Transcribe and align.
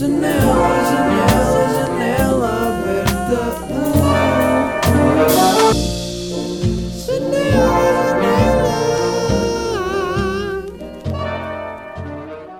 Janela, 0.00 0.80
janela, 0.88 1.60
janela 1.76 2.48
aberta. 2.68 3.42
Janela, 7.04 7.92
janela. 8.16 8.72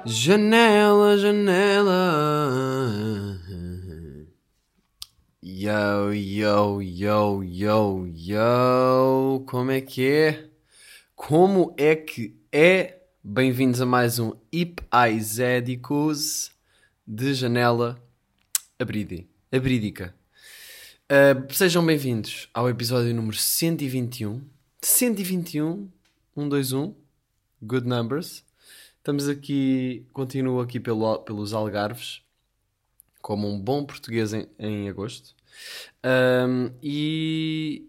Janela, 0.04 1.16
janela. 1.16 2.04
Yo, 5.40 6.12
yo, 6.12 6.82
yo, 6.82 7.40
yo, 7.42 8.06
yo. 8.14 9.42
Como 9.46 9.70
é 9.70 9.80
que 9.80 10.06
é? 10.06 10.50
Como 11.16 11.74
é 11.78 11.96
que 11.96 12.36
é? 12.52 12.98
Bem-vindos 13.24 13.80
a 13.80 13.86
mais 13.86 14.18
um 14.18 14.34
Hip 14.52 14.82
Aizédicos 14.90 16.59
de 17.12 17.34
janela 17.34 18.00
abridi, 18.78 19.27
abrídica. 19.51 20.14
Uh, 21.10 21.52
sejam 21.52 21.84
bem-vindos 21.84 22.48
ao 22.55 22.70
episódio 22.70 23.12
número 23.12 23.37
121. 23.37 24.41
121, 24.80 25.91
121, 26.37 26.95
good 27.60 27.84
numbers. 27.84 28.45
Estamos 28.96 29.28
aqui, 29.28 30.06
continuo 30.12 30.60
aqui 30.60 30.78
pelo, 30.78 31.18
pelos 31.18 31.52
Algarves, 31.52 32.23
como 33.20 33.48
um 33.48 33.60
bom 33.60 33.84
português 33.84 34.32
em, 34.32 34.46
em 34.56 34.88
agosto. 34.88 35.34
Um, 36.04 36.70
e, 36.80 37.88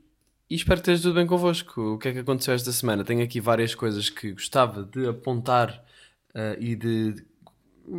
e 0.49 0.55
espero 0.55 0.81
que 0.81 0.89
esteja 0.89 1.03
tudo 1.03 1.13
bem 1.13 1.27
convosco. 1.27 1.79
O 1.93 1.97
que 1.99 2.07
é 2.07 2.13
que 2.13 2.19
aconteceu 2.19 2.55
esta 2.55 2.71
semana? 2.71 3.03
Tenho 3.03 3.23
aqui 3.23 3.39
várias 3.39 3.75
coisas 3.75 4.09
que 4.09 4.31
gostava 4.31 4.83
de 4.83 5.07
apontar 5.07 5.85
uh, 6.33 6.59
e 6.59 6.75
de 6.75 7.23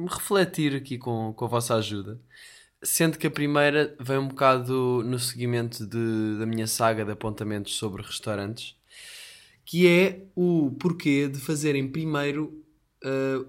refletir 0.09 0.75
aqui 0.75 0.99
com, 0.99 1.33
com 1.33 1.45
a 1.45 1.49
vossa 1.49 1.75
ajuda. 1.75 2.21
Sendo 2.83 3.17
que 3.17 3.27
a 3.27 3.31
primeira 3.31 3.95
vem 4.01 4.19
um 4.19 4.29
bocado 4.29 5.03
no 5.05 5.19
seguimento 5.19 5.87
de, 5.87 6.39
da 6.39 6.47
minha 6.47 6.67
saga 6.67 7.05
de 7.05 7.13
apontamentos 7.13 7.77
sobre 7.77 8.03
restaurantes, 8.03 8.77
que 9.65 9.87
é 9.87 10.25
o 10.35 10.73
porquê 10.81 11.29
de 11.29 11.39
fazerem 11.39 11.89
primeiro 11.89 12.65
uh, 13.05 13.47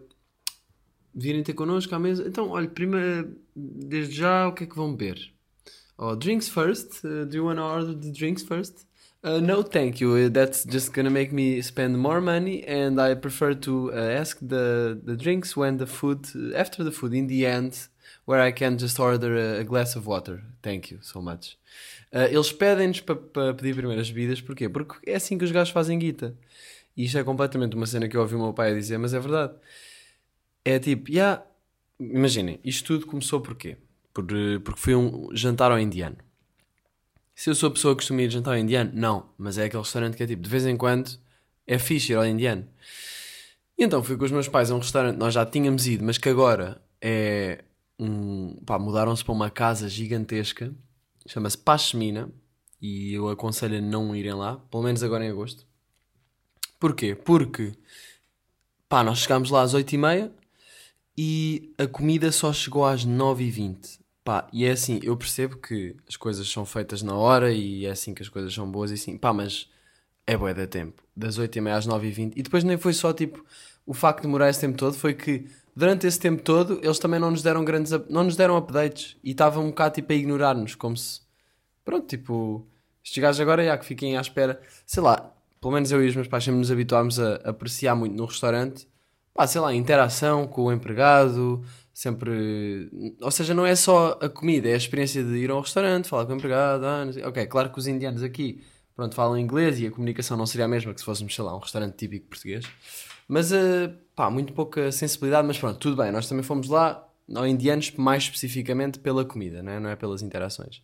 virem 1.14 1.44
ter 1.44 1.54
connosco 1.54 1.94
à 1.96 2.00
mesa. 2.00 2.28
Então, 2.28 2.50
olha, 2.50 2.68
primeiro, 2.68 3.36
desde 3.56 4.16
já, 4.16 4.48
o 4.48 4.54
que 4.54 4.66
é 4.66 4.68
que 4.68 4.76
vão 4.76 4.96
beber? 4.96 5.34
Oh, 5.98 6.16
drinks 6.16 6.50
first. 6.50 7.04
Uh, 7.04 7.26
do 7.26 7.38
you 7.38 7.46
want 7.46 7.58
to 7.58 7.64
order 7.64 7.96
the 7.96 8.12
drinks 8.12 8.44
first? 8.44 8.86
Uh, 9.24 9.40
no, 9.40 9.64
thank 9.64 10.02
you. 10.02 10.30
That's 10.30 10.66
just 10.66 10.92
gonna 10.94 11.10
make 11.10 11.32
me 11.32 11.62
spend 11.62 11.98
more 11.98 12.20
money, 12.20 12.62
and 12.68 13.00
I 13.00 13.16
prefer 13.16 13.54
to 13.54 13.94
uh, 13.94 14.20
ask 14.20 14.38
the 14.42 15.00
the 15.02 15.16
drinks 15.16 15.56
when 15.56 15.78
the 15.78 15.88
food 15.88 16.28
after 16.54 16.84
the 16.84 16.92
food 16.92 17.14
in 17.14 17.28
the 17.28 17.46
end, 17.46 17.88
where 18.26 18.42
I 18.42 18.52
can 18.52 18.78
just 18.78 19.00
order 19.00 19.38
a, 19.38 19.62
a 19.62 19.64
glass 19.64 19.96
of 19.96 20.08
water. 20.08 20.44
Thank 20.62 20.92
you 20.92 21.00
so 21.02 21.22
much. 21.22 21.58
Uh, 22.14 22.28
eles 22.30 22.52
pedem-nos 22.52 23.00
para 23.00 23.16
pa 23.16 23.54
pedir 23.54 23.76
primeiras 23.76 24.12
bebidas, 24.12 24.42
porquê? 24.42 24.68
Porque 24.68 25.10
é 25.10 25.16
assim 25.16 25.38
que 25.38 25.46
os 25.46 25.52
gajos 25.52 25.74
fazem 25.74 25.98
guita. 25.98 26.36
E 26.96 27.06
isto 27.06 27.18
é 27.18 27.24
completamente 27.24 27.76
uma 27.78 27.88
cena 27.88 28.10
que 28.10 28.18
eu 28.18 28.22
ouvi 28.22 28.36
o 28.36 28.40
meu 28.40 28.54
pai 28.54 28.74
dizer, 28.76 28.98
mas 28.98 29.14
é 29.14 29.20
verdade. 29.20 29.54
É 30.66 30.80
tipo, 30.80 31.10
yeah, 31.10 31.44
imaginem, 32.00 32.60
isto 32.64 32.88
tudo 32.88 33.08
começou 33.08 33.42
porquê? 33.42 33.78
Por, 34.14 34.26
porque 34.64 34.80
foi 34.80 34.96
um 34.96 35.30
jantar 35.34 35.72
ao 35.72 35.80
indiano. 35.80 36.18
Se 37.44 37.50
eu 37.50 37.56
sou 37.56 37.68
a 37.68 37.72
pessoa 37.72 37.94
que 37.94 37.98
costuma 37.98 38.22
ir 38.22 38.30
jantar 38.30 38.54
ao 38.54 38.58
indiano, 38.58 38.90
não. 38.94 39.26
Mas 39.38 39.58
é 39.58 39.66
aquele 39.66 39.84
restaurante 39.84 40.16
que 40.16 40.24
é 40.24 40.28
tipo, 40.28 40.42
de 40.42 40.50
vez 40.50 40.66
em 40.66 40.78
quando, 40.78 41.20
é 41.68 41.78
fixe 41.78 42.14
ir 42.14 42.16
ao 42.16 42.26
indiano. 42.26 42.66
E 43.78 43.84
então 43.84 44.02
fui 44.02 44.16
com 44.16 44.24
os 44.24 44.32
meus 44.32 44.48
pais 44.48 44.72
a 44.72 44.76
um 44.76 44.78
restaurante, 44.78 45.18
nós 45.18 45.34
já 45.34 45.46
tínhamos 45.46 45.86
ido, 45.86 46.06
mas 46.06 46.18
que 46.18 46.30
agora 46.30 46.82
é 47.02 47.66
um. 48.00 48.56
pá, 48.66 48.80
mudaram-se 48.80 49.26
para 49.26 49.34
uma 49.34 49.50
casa 49.50 49.90
gigantesca, 49.90 50.74
chama-se 51.28 51.58
Pashmina, 51.58 52.32
e 52.82 53.14
eu 53.14 53.28
aconselho 53.28 53.78
a 53.78 53.82
não 53.82 54.16
irem 54.16 54.36
lá, 54.36 54.56
pelo 54.72 54.84
menos 54.84 55.04
agora 55.04 55.26
em 55.26 55.30
agosto. 55.30 55.66
Porquê? 56.80 57.14
Porque, 57.14 57.74
pá, 58.88 59.04
nós 59.04 59.20
chegámos 59.20 59.50
lá 59.50 59.64
às 59.64 59.76
8h30 59.76 60.32
e 61.18 61.74
a 61.78 61.88
comida 61.88 62.32
só 62.32 62.54
chegou 62.54 62.86
às 62.86 63.06
9h20. 63.06 64.02
Pá, 64.24 64.48
e 64.54 64.66
é 64.66 64.72
assim, 64.72 65.00
eu 65.04 65.18
percebo 65.18 65.58
que 65.58 65.96
as 66.08 66.16
coisas 66.16 66.48
são 66.50 66.66
feitas 66.66 67.02
na 67.04 67.14
hora 67.16 67.52
e 67.52 67.86
é 67.86 67.92
assim 67.92 68.14
que 68.14 68.22
as 68.22 68.30
coisas 68.30 68.54
são 68.54 68.70
boas 68.72 68.90
e 68.90 68.94
assim, 68.94 69.18
pá, 69.18 69.34
mas 69.34 69.70
é 70.26 70.38
boa 70.38 70.54
da 70.54 70.66
tempo, 70.66 71.04
das 71.16 71.38
8h30 71.38 71.78
às 71.78 71.88
9h20. 71.88 72.34
E 72.36 72.42
depois 72.42 72.64
nem 72.64 72.78
foi 72.78 72.94
só 72.94 73.12
tipo 73.12 73.44
o 73.86 73.94
facto 73.94 74.22
de 74.22 74.28
demorar 74.28 74.50
esse 74.50 74.62
tempo 74.62 74.78
todo, 74.78 74.94
foi 74.94 75.14
que 75.14 75.46
durante 75.76 76.08
esse 76.08 76.20
tempo 76.20 76.42
todo 76.42 76.80
eles 76.82 77.00
também 77.00 77.20
não 77.20 77.32
nos 77.32 77.44
deram 77.44 77.66
grandes, 77.66 77.92
não 78.10 78.24
nos 78.24 78.38
deram 78.38 78.56
updates. 78.56 79.18
E 79.24 79.32
estavam 79.32 79.66
um 79.66 79.70
bocado 79.70 79.96
tipo 79.96 80.14
a 80.14 80.16
ignorar-nos, 80.16 80.76
como 80.76 80.96
se 80.96 81.22
pronto, 81.84 82.08
tipo, 82.08 82.66
estes 83.04 83.22
gajos 83.22 83.42
agora 83.42 83.66
já 83.66 83.78
que 83.78 83.86
fiquem 83.86 84.18
à 84.18 84.22
espera, 84.22 84.62
sei 84.86 85.04
lá, 85.04 85.34
pelo 85.60 85.74
menos 85.74 85.92
eu 85.92 86.04
e 86.04 86.08
os 86.08 86.16
meus 86.16 86.28
pais 86.28 86.44
sempre 86.46 86.60
nos 86.60 86.72
habituámos 86.72 87.20
a 87.20 87.36
apreciar 87.44 87.96
muito 87.96 88.16
no 88.16 88.26
restaurante, 88.26 88.88
pá, 89.34 89.46
sei 89.48 89.60
lá, 89.60 89.74
interação 89.74 90.48
com 90.48 90.64
o 90.64 90.72
empregado 90.72 91.64
sempre. 91.94 92.90
Ou 93.22 93.32
seja, 93.32 93.54
não 93.54 93.66
é 93.66 93.76
só 93.76 94.18
a 94.22 94.28
comida, 94.28 94.68
é 94.68 94.74
a 94.74 94.78
experiência 94.78 95.24
de 95.24 95.36
ir 95.38 95.52
a 95.52 95.56
um 95.56 95.62
restaurante, 95.62 96.10
falar 96.10 96.26
com 96.26 96.34
o 96.34 96.36
empregado. 96.36 96.86
Ah, 96.86 97.06
ok, 97.28 97.46
claro 97.48 97.72
que 97.72 97.80
os 97.80 97.88
indianos 97.88 98.24
aqui 98.24 98.62
pronto, 98.96 99.16
falam 99.16 99.38
inglês 99.38 99.80
e 99.80 99.88
a 99.88 99.92
comunicação 99.92 100.38
não 100.38 100.46
seria 100.46 100.66
a 100.66 100.68
mesma 100.68 100.94
que 100.94 101.00
se 101.00 101.06
fôssemos, 101.06 101.34
sei 101.34 101.44
lá, 101.44 101.56
um 101.56 101.60
restaurante 101.60 101.96
típico 101.96 102.28
português. 102.28 102.66
Mas, 103.28 103.52
uh, 103.52 103.94
pá, 104.16 104.30
muito 104.30 104.54
pouca 104.54 104.92
sensibilidade, 104.92 105.48
mas 105.48 105.58
pronto, 105.58 105.80
tudo 105.80 105.96
bem. 105.96 106.12
Nós 106.12 106.28
também 106.28 106.44
fomos 106.44 106.68
lá, 106.68 107.08
ao 107.34 107.48
indianos, 107.48 107.92
mais 107.92 108.24
especificamente 108.24 109.00
pela 109.00 109.26
comida, 109.26 109.64
né? 109.64 109.80
não 109.80 109.90
é 109.90 109.96
pelas 109.96 110.22
interações. 110.22 110.82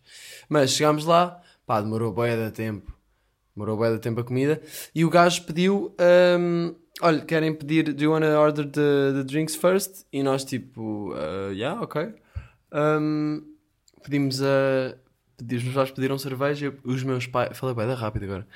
Mas 0.48 0.72
chegámos 0.72 1.04
lá, 1.04 1.40
pá, 1.66 1.80
demorou 1.80 2.12
boia 2.12 2.36
de 2.36 2.50
tempo. 2.50 2.99
Demorou 3.54 3.76
boia 3.76 3.94
de 3.94 4.00
tempo 4.00 4.20
a 4.20 4.24
comida. 4.24 4.60
E 4.94 5.04
o 5.04 5.10
gajo 5.10 5.44
pediu. 5.44 5.94
Um, 6.38 6.74
olha, 7.00 7.20
querem 7.20 7.54
pedir, 7.54 7.92
do 7.92 8.02
you 8.02 8.12
want 8.12 8.24
to 8.24 8.38
order 8.38 8.64
the, 8.64 9.12
the 9.14 9.24
drinks 9.24 9.56
first? 9.56 10.06
E 10.12 10.22
nós 10.22 10.44
tipo, 10.44 11.12
uh, 11.12 11.52
yeah, 11.52 11.80
ok. 11.80 12.14
Um, 12.72 13.42
pedimos 14.02 14.42
a... 14.42 14.96
Os 15.42 15.62
meus 15.62 15.74
pais 15.74 15.90
pediram 15.90 16.18
cerveja, 16.18 16.74
os 16.84 17.02
meus 17.02 17.26
pais... 17.26 17.56
Falei 17.56 17.74
bem, 17.74 17.92
rápido 17.94 18.24
agora. 18.24 18.46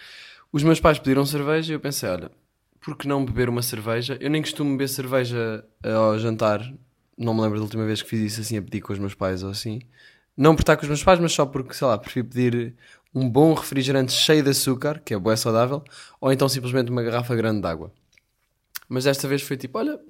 Os 0.53 0.63
meus 0.63 0.79
pais 0.79 0.99
pediram 0.99 1.25
cerveja 1.25 1.73
e 1.73 1.77
eu 1.77 1.81
pensei, 1.81 2.09
olha, 2.09 2.31
por 2.81 2.97
que 2.97 3.09
não 3.09 3.25
beber 3.25 3.49
uma 3.49 3.63
cerveja? 3.63 4.19
Eu 4.21 4.29
nem 4.29 4.43
costumo 4.43 4.73
beber 4.73 4.89
cerveja 4.89 5.65
ao 5.83 6.19
jantar. 6.19 6.61
Não 7.17 7.33
me 7.33 7.41
lembro 7.41 7.59
da 7.59 7.65
última 7.65 7.87
vez 7.87 8.03
que 8.03 8.09
fiz 8.09 8.21
isso 8.21 8.41
assim, 8.43 8.59
a 8.59 8.63
pedir 8.63 8.83
com 8.83 8.93
os 8.93 8.99
meus 8.99 9.15
pais 9.15 9.43
ou 9.43 9.51
assim. 9.51 9.81
Não 10.37 10.55
por 10.55 10.63
estar 10.63 10.77
com 10.77 10.83
os 10.83 10.89
meus 10.89 11.03
pais, 11.03 11.19
mas 11.19 11.33
só 11.33 11.47
porque, 11.47 11.73
sei 11.73 11.87
lá, 11.87 11.97
prefiro 11.97 12.27
pedir 12.27 12.75
um 13.15 13.29
bom 13.31 13.55
refrigerante 13.55 14.13
cheio 14.13 14.43
de 14.43 14.51
açúcar, 14.51 14.99
que 14.99 15.15
é 15.15 15.19
bué 15.19 15.37
saudável, 15.37 15.83
ou 16.21 16.33
então 16.33 16.49
simplesmente 16.49 16.91
uma 16.91 17.03
garrafa 17.03 17.35
grande 17.37 17.61
de 17.61 17.67
água. 17.69 17.93
Mas 18.89 19.05
desta 19.05 19.29
vez 19.29 19.43
foi 19.43 19.57
tipo, 19.57 19.79
olha, 19.79 20.01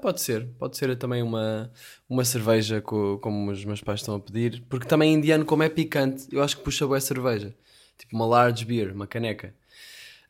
pode 0.00 0.20
ser, 0.20 0.46
pode 0.58 0.76
ser 0.76 0.96
também 0.96 1.22
uma, 1.22 1.70
uma 2.08 2.24
cerveja 2.24 2.80
co, 2.80 3.18
como 3.18 3.50
os 3.50 3.64
meus 3.64 3.82
pais 3.82 4.00
estão 4.00 4.14
a 4.16 4.20
pedir, 4.20 4.64
porque 4.68 4.86
também 4.86 5.12
indiano, 5.12 5.44
como 5.44 5.62
é 5.62 5.68
picante, 5.68 6.26
eu 6.32 6.42
acho 6.42 6.56
que 6.56 6.62
puxa 6.62 6.86
boa 6.86 7.00
cerveja, 7.00 7.54
tipo 7.98 8.16
uma 8.16 8.26
large 8.26 8.64
beer, 8.64 8.92
uma 8.92 9.06
caneca. 9.06 9.54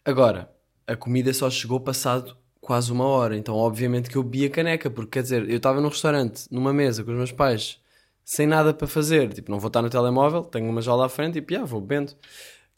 Agora, 0.05 0.51
a 0.87 0.97
comida 0.97 1.33
só 1.33 1.49
chegou 1.49 1.79
passado 1.81 2.37
quase 2.61 2.91
uma 2.93 3.05
hora, 3.05 3.37
então 3.37 3.55
obviamente 3.55 4.11
que 4.11 4.17
eu 4.17 4.23
bebi 4.23 4.47
a 4.47 4.51
caneca, 4.51 4.91
porque 4.91 5.13
quer 5.13 5.23
dizer, 5.23 5.49
eu 5.49 5.57
estava 5.57 5.81
num 5.81 5.89
restaurante, 5.89 6.47
numa 6.51 6.73
mesa 6.73 7.05
com 7.05 7.13
os 7.13 7.17
meus 7.17 7.33
pais, 7.33 7.81
sem 8.29 8.47
nada 8.47 8.75
para 8.75 8.87
fazer, 8.87 9.33
tipo, 9.33 9.51
não 9.51 9.59
vou 9.59 9.69
estar 9.69 9.81
no 9.81 9.89
telemóvel, 9.89 10.43
tenho 10.43 10.69
uma 10.69 10.83
jola 10.83 11.07
à 11.07 11.09
frente 11.09 11.39
e, 11.39 11.41
pá, 11.41 11.65
vou 11.65 11.81
bebendo. 11.81 12.13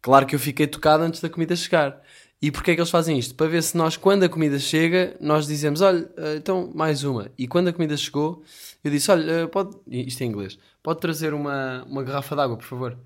Claro 0.01 0.25
que 0.25 0.37
eu 0.37 0.39
fiquei 0.39 0.65
tocado 0.65 1.03
antes 1.03 1.21
da 1.21 1.29
comida 1.29 1.57
chegar. 1.57 2.01
E 2.41 2.53
porquê 2.53 2.71
é 2.71 2.75
que 2.77 2.81
eles 2.81 2.89
fazem 2.91 3.19
isto? 3.19 3.35
Para 3.35 3.49
ver 3.49 3.61
se 3.65 3.77
nós, 3.77 3.97
quando 3.97 4.23
a 4.23 4.29
comida 4.29 4.61
chega, 4.61 5.17
nós 5.21 5.49
dizemos, 5.49 5.81
olha, 5.81 6.09
eh, 6.17 6.37
então 6.37 6.71
mais 6.73 7.03
uma. 7.03 7.33
E 7.37 7.49
quando 7.49 7.67
a 7.67 7.73
comida 7.73 7.97
chegou, 7.97 8.45
eu 8.85 8.93
disse, 8.93 9.11
olha, 9.11 9.29
eh, 9.29 9.47
pode, 9.49 9.77
isto 9.89 10.23
é 10.23 10.25
em 10.27 10.29
inglês, 10.29 10.57
pode 10.85 11.01
trazer 11.01 11.35
uma, 11.35 11.83
uma 11.85 12.05
garrafa 12.05 12.37
de 12.37 12.43
água, 12.43 12.57
por 12.57 12.67
favor. 12.67 12.97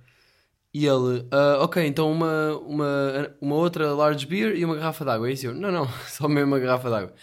E 0.74 0.84
ele, 0.86 1.20
uh, 1.20 1.62
ok, 1.62 1.82
então 1.86 2.12
uma, 2.12 2.58
uma, 2.58 3.34
uma 3.40 3.54
outra 3.54 3.94
large 3.94 4.26
beer 4.26 4.54
e 4.54 4.64
uma 4.66 4.74
garrafa 4.76 5.02
de 5.04 5.10
água. 5.10 5.30
E 5.30 5.44
eu, 5.44 5.54
não, 5.54 5.72
não, 5.72 5.88
só 6.08 6.28
mesmo 6.28 6.48
uma 6.48 6.58
garrafa 6.58 6.90
de 6.90 6.94
água. 6.94 7.14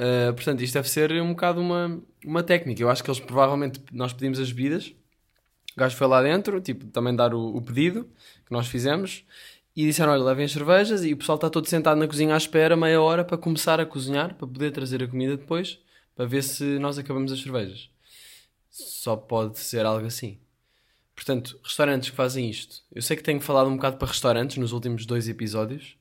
Uh, 0.00 0.32
portanto, 0.32 0.62
isto 0.62 0.72
deve 0.72 0.88
ser 0.88 1.12
um 1.20 1.30
bocado 1.30 1.60
uma, 1.60 2.00
uma 2.24 2.42
técnica. 2.42 2.82
Eu 2.82 2.88
acho 2.88 3.04
que 3.04 3.10
eles 3.10 3.20
provavelmente, 3.20 3.82
nós 3.92 4.14
pedimos 4.14 4.40
as 4.40 4.50
bebidas, 4.50 4.94
o 5.76 5.80
gajo 5.80 5.94
foi 5.94 6.06
lá 6.06 6.22
dentro, 6.22 6.58
tipo, 6.58 6.86
também 6.86 7.14
dar 7.14 7.34
o, 7.34 7.56
o 7.56 7.60
pedido 7.60 8.04
que 8.46 8.50
nós 8.50 8.66
fizemos 8.66 9.24
e 9.76 9.84
disseram: 9.84 10.12
Olha, 10.12 10.24
levem 10.24 10.46
as 10.46 10.52
cervejas. 10.52 11.04
E 11.04 11.12
o 11.12 11.16
pessoal 11.18 11.36
está 11.36 11.50
todo 11.50 11.68
sentado 11.68 11.98
na 11.98 12.06
cozinha 12.06 12.34
à 12.34 12.36
espera, 12.38 12.76
meia 12.76 13.00
hora, 13.00 13.22
para 13.24 13.36
começar 13.36 13.78
a 13.78 13.84
cozinhar, 13.84 14.34
para 14.34 14.46
poder 14.46 14.70
trazer 14.70 15.02
a 15.02 15.06
comida 15.08 15.36
depois, 15.36 15.78
para 16.16 16.24
ver 16.24 16.42
se 16.42 16.78
nós 16.78 16.98
acabamos 16.98 17.30
as 17.30 17.42
cervejas. 17.42 17.90
Só 18.70 19.16
pode 19.16 19.58
ser 19.58 19.84
algo 19.84 20.06
assim. 20.06 20.38
Portanto, 21.14 21.60
restaurantes 21.62 22.08
que 22.08 22.16
fazem 22.16 22.48
isto. 22.48 22.82
Eu 22.90 23.02
sei 23.02 23.16
que 23.16 23.22
tenho 23.22 23.40
falado 23.40 23.68
um 23.68 23.76
bocado 23.76 23.98
para 23.98 24.08
restaurantes 24.08 24.56
nos 24.56 24.72
últimos 24.72 25.04
dois 25.04 25.28
episódios. 25.28 25.96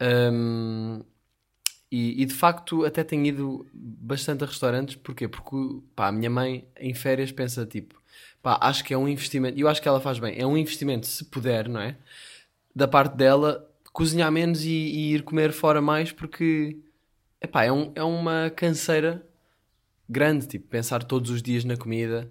Um, 0.00 1.04
E, 1.90 2.20
e, 2.22 2.24
de 2.24 2.34
facto 2.34 2.84
até 2.84 3.04
tenho 3.04 3.24
ido 3.26 3.66
bastante 3.72 4.42
a 4.42 4.46
restaurantes, 4.46 4.96
porquê? 4.96 5.28
Porque 5.28 5.56
pá, 5.94 6.08
a 6.08 6.12
minha 6.12 6.28
mãe 6.28 6.66
em 6.78 6.92
férias 6.94 7.30
pensa 7.30 7.64
tipo, 7.64 8.00
pá, 8.42 8.58
acho 8.60 8.84
que 8.84 8.92
é 8.92 8.98
um 8.98 9.08
investimento, 9.08 9.56
e 9.58 9.60
eu 9.60 9.68
acho 9.68 9.80
que 9.80 9.88
ela 9.88 10.00
faz 10.00 10.18
bem, 10.18 10.34
é 10.38 10.46
um 10.46 10.56
investimento 10.56 11.06
se 11.06 11.24
puder, 11.24 11.68
não 11.68 11.80
é? 11.80 11.96
Da 12.74 12.88
parte 12.88 13.16
dela, 13.16 13.70
cozinhar 13.92 14.30
menos 14.32 14.64
e, 14.64 14.70
e 14.70 15.14
ir 15.14 15.22
comer 15.22 15.52
fora 15.52 15.80
mais, 15.80 16.12
porque 16.12 16.76
epá, 17.40 17.64
é, 17.64 17.72
um, 17.72 17.92
é 17.94 18.02
uma 18.02 18.50
canseira 18.50 19.26
grande, 20.08 20.46
tipo, 20.46 20.68
pensar 20.68 21.02
todos 21.04 21.30
os 21.30 21.42
dias 21.42 21.64
na 21.64 21.76
comida 21.76 22.30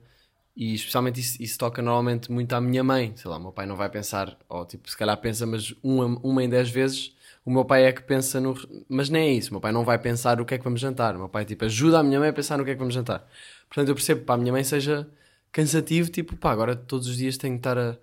e 0.55 0.73
especialmente 0.73 1.19
isso, 1.19 1.41
isso, 1.41 1.57
toca 1.57 1.81
normalmente 1.81 2.31
muito 2.31 2.53
à 2.53 2.61
minha 2.61 2.83
mãe. 2.83 3.13
Sei 3.15 3.29
lá, 3.29 3.37
o 3.37 3.41
meu 3.41 3.51
pai 3.51 3.65
não 3.65 3.75
vai 3.75 3.89
pensar, 3.89 4.37
ou 4.47 4.65
tipo, 4.65 4.89
se 4.89 4.97
calhar 4.97 5.17
pensa, 5.17 5.45
mas 5.45 5.73
uma, 5.83 6.05
uma 6.23 6.43
em 6.43 6.49
dez 6.49 6.69
vezes 6.69 7.13
o 7.45 7.51
meu 7.51 7.63
pai 7.63 7.85
é 7.85 7.93
que 7.93 8.01
pensa 8.01 8.41
no. 8.41 8.55
Mas 8.89 9.09
nem 9.09 9.29
é 9.29 9.33
isso, 9.33 9.51
o 9.51 9.53
meu 9.53 9.61
pai 9.61 9.71
não 9.71 9.85
vai 9.85 9.99
pensar 9.99 10.41
o 10.41 10.45
que 10.45 10.55
é 10.55 10.57
que 10.57 10.63
vamos 10.63 10.81
jantar. 10.81 11.15
O 11.15 11.19
meu 11.19 11.29
pai, 11.29 11.45
tipo, 11.45 11.63
ajuda 11.65 11.99
a 11.99 12.03
minha 12.03 12.19
mãe 12.19 12.29
a 12.29 12.33
pensar 12.33 12.57
no 12.57 12.65
que 12.65 12.71
é 12.71 12.73
que 12.73 12.79
vamos 12.79 12.93
jantar. 12.95 13.27
Portanto, 13.69 13.89
eu 13.89 13.95
percebo 13.95 14.25
para 14.25 14.35
a 14.35 14.37
minha 14.37 14.51
mãe 14.51 14.63
seja 14.63 15.07
cansativo, 15.51 16.09
tipo, 16.09 16.35
pá, 16.35 16.51
agora 16.51 16.75
todos 16.75 17.07
os 17.07 17.17
dias 17.17 17.37
tenho 17.37 17.53
que 17.53 17.59
estar 17.59 17.77
a 17.77 17.97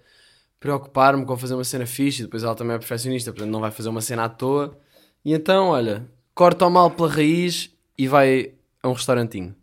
preocupar-me 0.60 1.26
com 1.26 1.36
fazer 1.36 1.54
uma 1.54 1.64
cena 1.64 1.86
fixe. 1.86 2.22
E 2.22 2.24
depois 2.24 2.44
ela 2.44 2.54
também 2.54 2.76
é 2.76 2.78
perfeccionista, 2.78 3.32
portanto, 3.32 3.50
não 3.50 3.60
vai 3.60 3.70
fazer 3.72 3.88
uma 3.88 4.00
cena 4.00 4.24
à 4.24 4.28
toa. 4.28 4.78
E 5.24 5.32
então, 5.34 5.68
olha, 5.68 6.08
corta 6.34 6.66
o 6.66 6.70
mal 6.70 6.90
pela 6.90 7.08
raiz 7.08 7.70
e 7.98 8.08
vai 8.08 8.54
a 8.82 8.88
um 8.88 8.92
restaurantinho. 8.92 9.54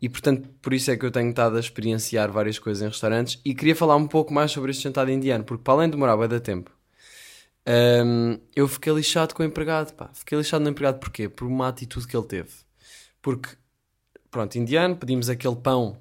E 0.00 0.08
portanto, 0.08 0.48
por 0.60 0.74
isso 0.74 0.90
é 0.90 0.96
que 0.96 1.06
eu 1.06 1.12
tenho 1.12 1.30
estado 1.30 1.56
a 1.56 1.60
experienciar 1.60 2.30
várias 2.32 2.58
coisas 2.58 2.82
em 2.82 2.88
restaurantes 2.88 3.40
e 3.44 3.54
queria 3.54 3.76
falar 3.76 3.96
um 3.96 4.08
pouco 4.08 4.34
mais 4.34 4.50
sobre 4.50 4.72
este 4.72 4.82
jantar 4.82 5.08
indiano, 5.08 5.44
porque 5.44 5.62
para 5.62 5.74
além 5.74 5.88
de 5.88 5.92
demorar 5.92 6.16
bem 6.16 6.40
tempo, 6.40 6.72
um, 7.66 8.38
eu 8.56 8.66
fiquei 8.66 8.92
lixado 8.92 9.34
com 9.34 9.42
o 9.42 9.46
empregado, 9.46 9.92
pá. 9.94 10.10
Fiquei 10.12 10.36
lixado 10.36 10.62
no 10.62 10.70
empregado 10.70 10.98
porquê? 10.98 11.28
Por 11.28 11.46
uma 11.46 11.68
atitude 11.68 12.06
que 12.06 12.16
ele 12.16 12.26
teve. 12.26 12.50
Porque, 13.20 13.50
pronto, 14.30 14.56
indiano, 14.56 14.96
pedimos 14.96 15.28
aquele 15.28 15.56
pão 15.56 15.98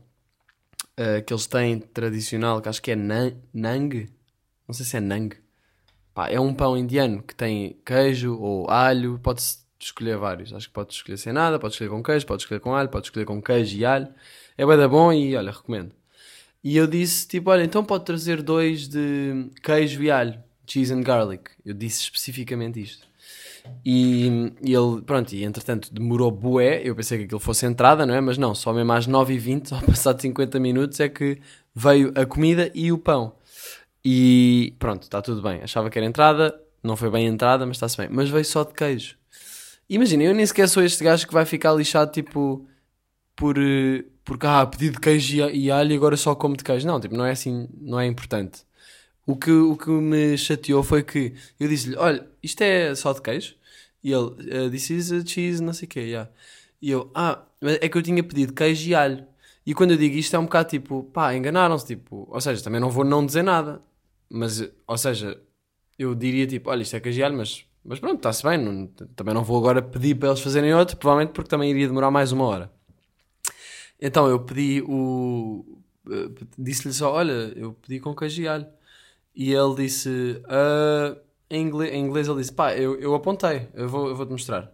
uh, 0.99 1.23
que 1.25 1.33
eles 1.33 1.45
têm 1.45 1.79
tradicional, 1.79 2.61
que 2.61 2.69
acho 2.69 2.81
que 2.81 2.91
é 2.91 2.95
nang, 2.95 4.09
não 4.67 4.73
sei 4.73 4.85
se 4.85 4.97
é 4.97 4.99
nang. 4.99 5.29
Pá, 6.13 6.29
é 6.29 6.39
um 6.39 6.53
pão 6.53 6.77
indiano 6.77 7.23
que 7.23 7.35
tem 7.35 7.79
queijo 7.85 8.37
ou 8.37 8.69
alho, 8.69 9.19
pode-se 9.19 9.59
escolher 9.79 10.17
vários. 10.17 10.53
Acho 10.53 10.67
que 10.67 10.73
pode 10.73 10.93
escolher 10.93 11.17
sem 11.17 11.31
nada, 11.31 11.59
pode 11.59 11.73
escolher 11.73 11.89
com 11.89 12.03
queijo, 12.03 12.25
pode 12.25 12.41
escolher 12.43 12.59
com 12.59 12.75
alho, 12.75 12.89
pode 12.89 13.07
escolher 13.07 13.25
com 13.25 13.41
queijo 13.41 13.77
e 13.77 13.85
alho. 13.85 14.07
É 14.57 14.65
bem 14.65 14.87
bom 14.87 15.13
e 15.13 15.35
olha, 15.35 15.51
recomendo. 15.51 15.93
E 16.63 16.77
eu 16.77 16.85
disse 16.87 17.27
tipo, 17.27 17.49
olha, 17.49 17.63
então 17.63 17.83
pode 17.83 18.05
trazer 18.05 18.41
dois 18.41 18.87
de 18.87 19.49
queijo 19.63 20.03
e 20.03 20.11
alho, 20.11 20.41
cheese 20.71 20.93
and 20.93 21.01
garlic. 21.01 21.51
Eu 21.65 21.73
disse 21.73 22.01
especificamente 22.01 22.81
isto. 22.81 23.05
E, 23.85 24.51
e 24.63 24.73
ele, 24.73 25.01
pronto, 25.05 25.33
e 25.33 25.43
entretanto 25.43 25.93
demorou 25.93 26.31
bué. 26.31 26.81
Eu 26.83 26.95
pensei 26.95 27.17
que 27.17 27.25
aquilo 27.25 27.39
fosse 27.39 27.65
entrada, 27.65 28.05
não 28.05 28.13
é? 28.13 28.21
Mas 28.21 28.37
não, 28.37 28.55
só 28.55 28.73
mesmo 28.73 28.91
às 28.91 29.07
9h20, 29.07 29.67
só 29.69 29.81
passado 29.81 30.21
50 30.21 30.59
minutos, 30.59 30.99
é 30.99 31.09
que 31.09 31.39
veio 31.75 32.11
a 32.15 32.25
comida 32.25 32.71
e 32.73 32.91
o 32.91 32.97
pão. 32.97 33.33
E 34.03 34.75
pronto, 34.79 35.03
está 35.03 35.21
tudo 35.21 35.41
bem. 35.41 35.61
Achava 35.61 35.89
que 35.89 35.99
era 35.99 36.05
entrada, 36.05 36.59
não 36.83 36.95
foi 36.95 37.09
bem 37.11 37.27
entrada, 37.27 37.65
mas 37.65 37.77
está-se 37.77 37.97
bem. 37.97 38.07
Mas 38.09 38.29
veio 38.29 38.45
só 38.45 38.63
de 38.63 38.73
queijo. 38.73 39.15
Imagina, 39.89 40.23
eu 40.23 40.33
nem 40.33 40.45
sequer 40.45 40.69
sou 40.69 40.83
este 40.83 41.03
gajo 41.03 41.27
que 41.27 41.33
vai 41.33 41.45
ficar 41.45 41.73
lixado, 41.73 42.11
tipo, 42.11 42.65
por, 43.35 43.57
eh, 43.57 44.05
porque, 44.23 44.45
ah, 44.47 44.65
pedi 44.65 44.89
de 44.89 44.99
queijo 44.99 45.49
e, 45.49 45.69
alho 45.69 45.91
e 45.91 45.95
agora 45.95 46.15
só 46.17 46.33
como 46.33 46.55
de 46.55 46.63
queijo. 46.63 46.87
Não, 46.87 46.99
tipo, 46.99 47.15
não 47.15 47.25
é 47.25 47.31
assim, 47.31 47.67
não 47.79 47.99
é 47.99 48.07
importante. 48.07 48.63
O 49.25 49.35
que, 49.35 49.51
o 49.51 49.77
que 49.77 49.89
me 49.89 50.37
chateou 50.37 50.83
foi 50.83 51.03
que 51.03 51.33
eu 51.59 51.67
disse-lhe, 51.67 51.95
olha, 51.95 52.27
isto 52.41 52.61
é 52.61 52.93
só 52.95 53.13
de 53.13 53.21
queijo? 53.21 53.55
E 54.03 54.11
ele, 54.11 54.25
uh, 54.25 54.69
this 54.71 54.89
is 54.89 55.11
a 55.11 55.25
cheese, 55.25 55.61
não 55.61 55.73
sei 55.73 55.85
o 55.85 55.89
quê, 55.89 55.99
yeah. 56.01 56.29
E 56.81 56.89
eu, 56.89 57.11
ah, 57.13 57.43
é 57.61 57.87
que 57.87 57.97
eu 57.97 58.01
tinha 58.01 58.23
pedido 58.23 58.53
queijo 58.53 58.89
e 58.89 58.95
alho. 58.95 59.25
E 59.65 59.73
quando 59.75 59.91
eu 59.91 59.97
digo 59.97 60.15
isto 60.15 60.35
é 60.35 60.39
um 60.39 60.45
bocado 60.45 60.69
tipo, 60.69 61.03
pá, 61.03 61.35
enganaram-se, 61.35 61.85
tipo, 61.85 62.27
ou 62.29 62.41
seja, 62.41 62.63
também 62.63 62.81
não 62.81 62.89
vou 62.89 63.05
não 63.05 63.25
dizer 63.25 63.43
nada. 63.43 63.81
Mas, 64.29 64.67
ou 64.87 64.97
seja, 64.97 65.39
eu 65.99 66.15
diria 66.15 66.47
tipo, 66.47 66.69
olha, 66.69 66.81
isto 66.81 66.95
é 66.95 66.99
queijo 66.99 67.19
e 67.19 67.23
alho, 67.23 67.37
mas 67.37 67.65
mas 67.83 67.99
pronto, 67.99 68.17
está-se 68.17 68.43
bem. 68.43 68.57
Não, 68.57 68.87
também 69.15 69.33
não 69.33 69.43
vou 69.43 69.57
agora 69.57 69.81
pedir 69.81 70.15
para 70.15 70.29
eles 70.29 70.39
fazerem 70.41 70.73
outro, 70.73 70.97
provavelmente 70.97 71.33
porque 71.33 71.49
também 71.49 71.71
iria 71.71 71.87
demorar 71.87 72.11
mais 72.11 72.31
uma 72.31 72.45
hora. 72.45 72.71
Então 73.99 74.27
eu 74.27 74.39
pedi 74.39 74.81
o. 74.87 75.65
Eh, 76.09 76.29
disse-lhe 76.57 76.93
só: 76.93 77.13
Olha, 77.13 77.53
eu 77.55 77.73
pedi 77.73 77.99
com 77.99 78.15
queijo 78.15 78.41
e 78.41 78.47
alho. 78.47 78.67
E 79.35 79.53
ele 79.53 79.75
disse: 79.75 80.09
uh, 80.09 81.19
em, 81.49 81.65
inglês, 81.65 81.93
em 81.93 82.05
inglês, 82.05 82.27
ele 82.27 82.39
disse: 82.39 82.53
Pá, 82.53 82.75
eu, 82.75 82.99
eu 82.99 83.15
apontei, 83.15 83.69
eu 83.73 83.87
vou-te 83.87 84.09
eu 84.09 84.15
vou 84.15 84.27
mostrar. 84.27 84.71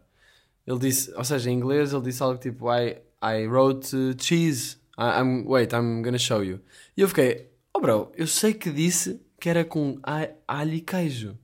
Ele 0.66 0.80
disse, 0.80 1.14
ou 1.16 1.24
seja, 1.24 1.50
em 1.50 1.54
inglês, 1.54 1.94
ele 1.94 2.04
disse 2.04 2.22
algo 2.22 2.40
tipo: 2.40 2.66
I, 2.72 2.98
I 3.24 3.48
wrote 3.48 3.96
uh, 3.96 4.16
cheese. 4.18 4.78
I, 4.98 5.22
I'm, 5.22 5.46
wait, 5.48 5.74
I'm 5.74 6.02
gonna 6.02 6.18
show 6.18 6.44
you. 6.44 6.60
E 6.96 7.02
eu 7.02 7.08
fiquei: 7.08 7.50
Oh, 7.74 7.80
bro, 7.80 8.12
eu 8.16 8.28
sei 8.28 8.54
que 8.54 8.72
disse 8.72 9.22
que 9.40 9.50
era 9.50 9.64
com 9.64 10.00
alho 10.48 10.74
e 10.74 10.82
queijo. 10.82 11.38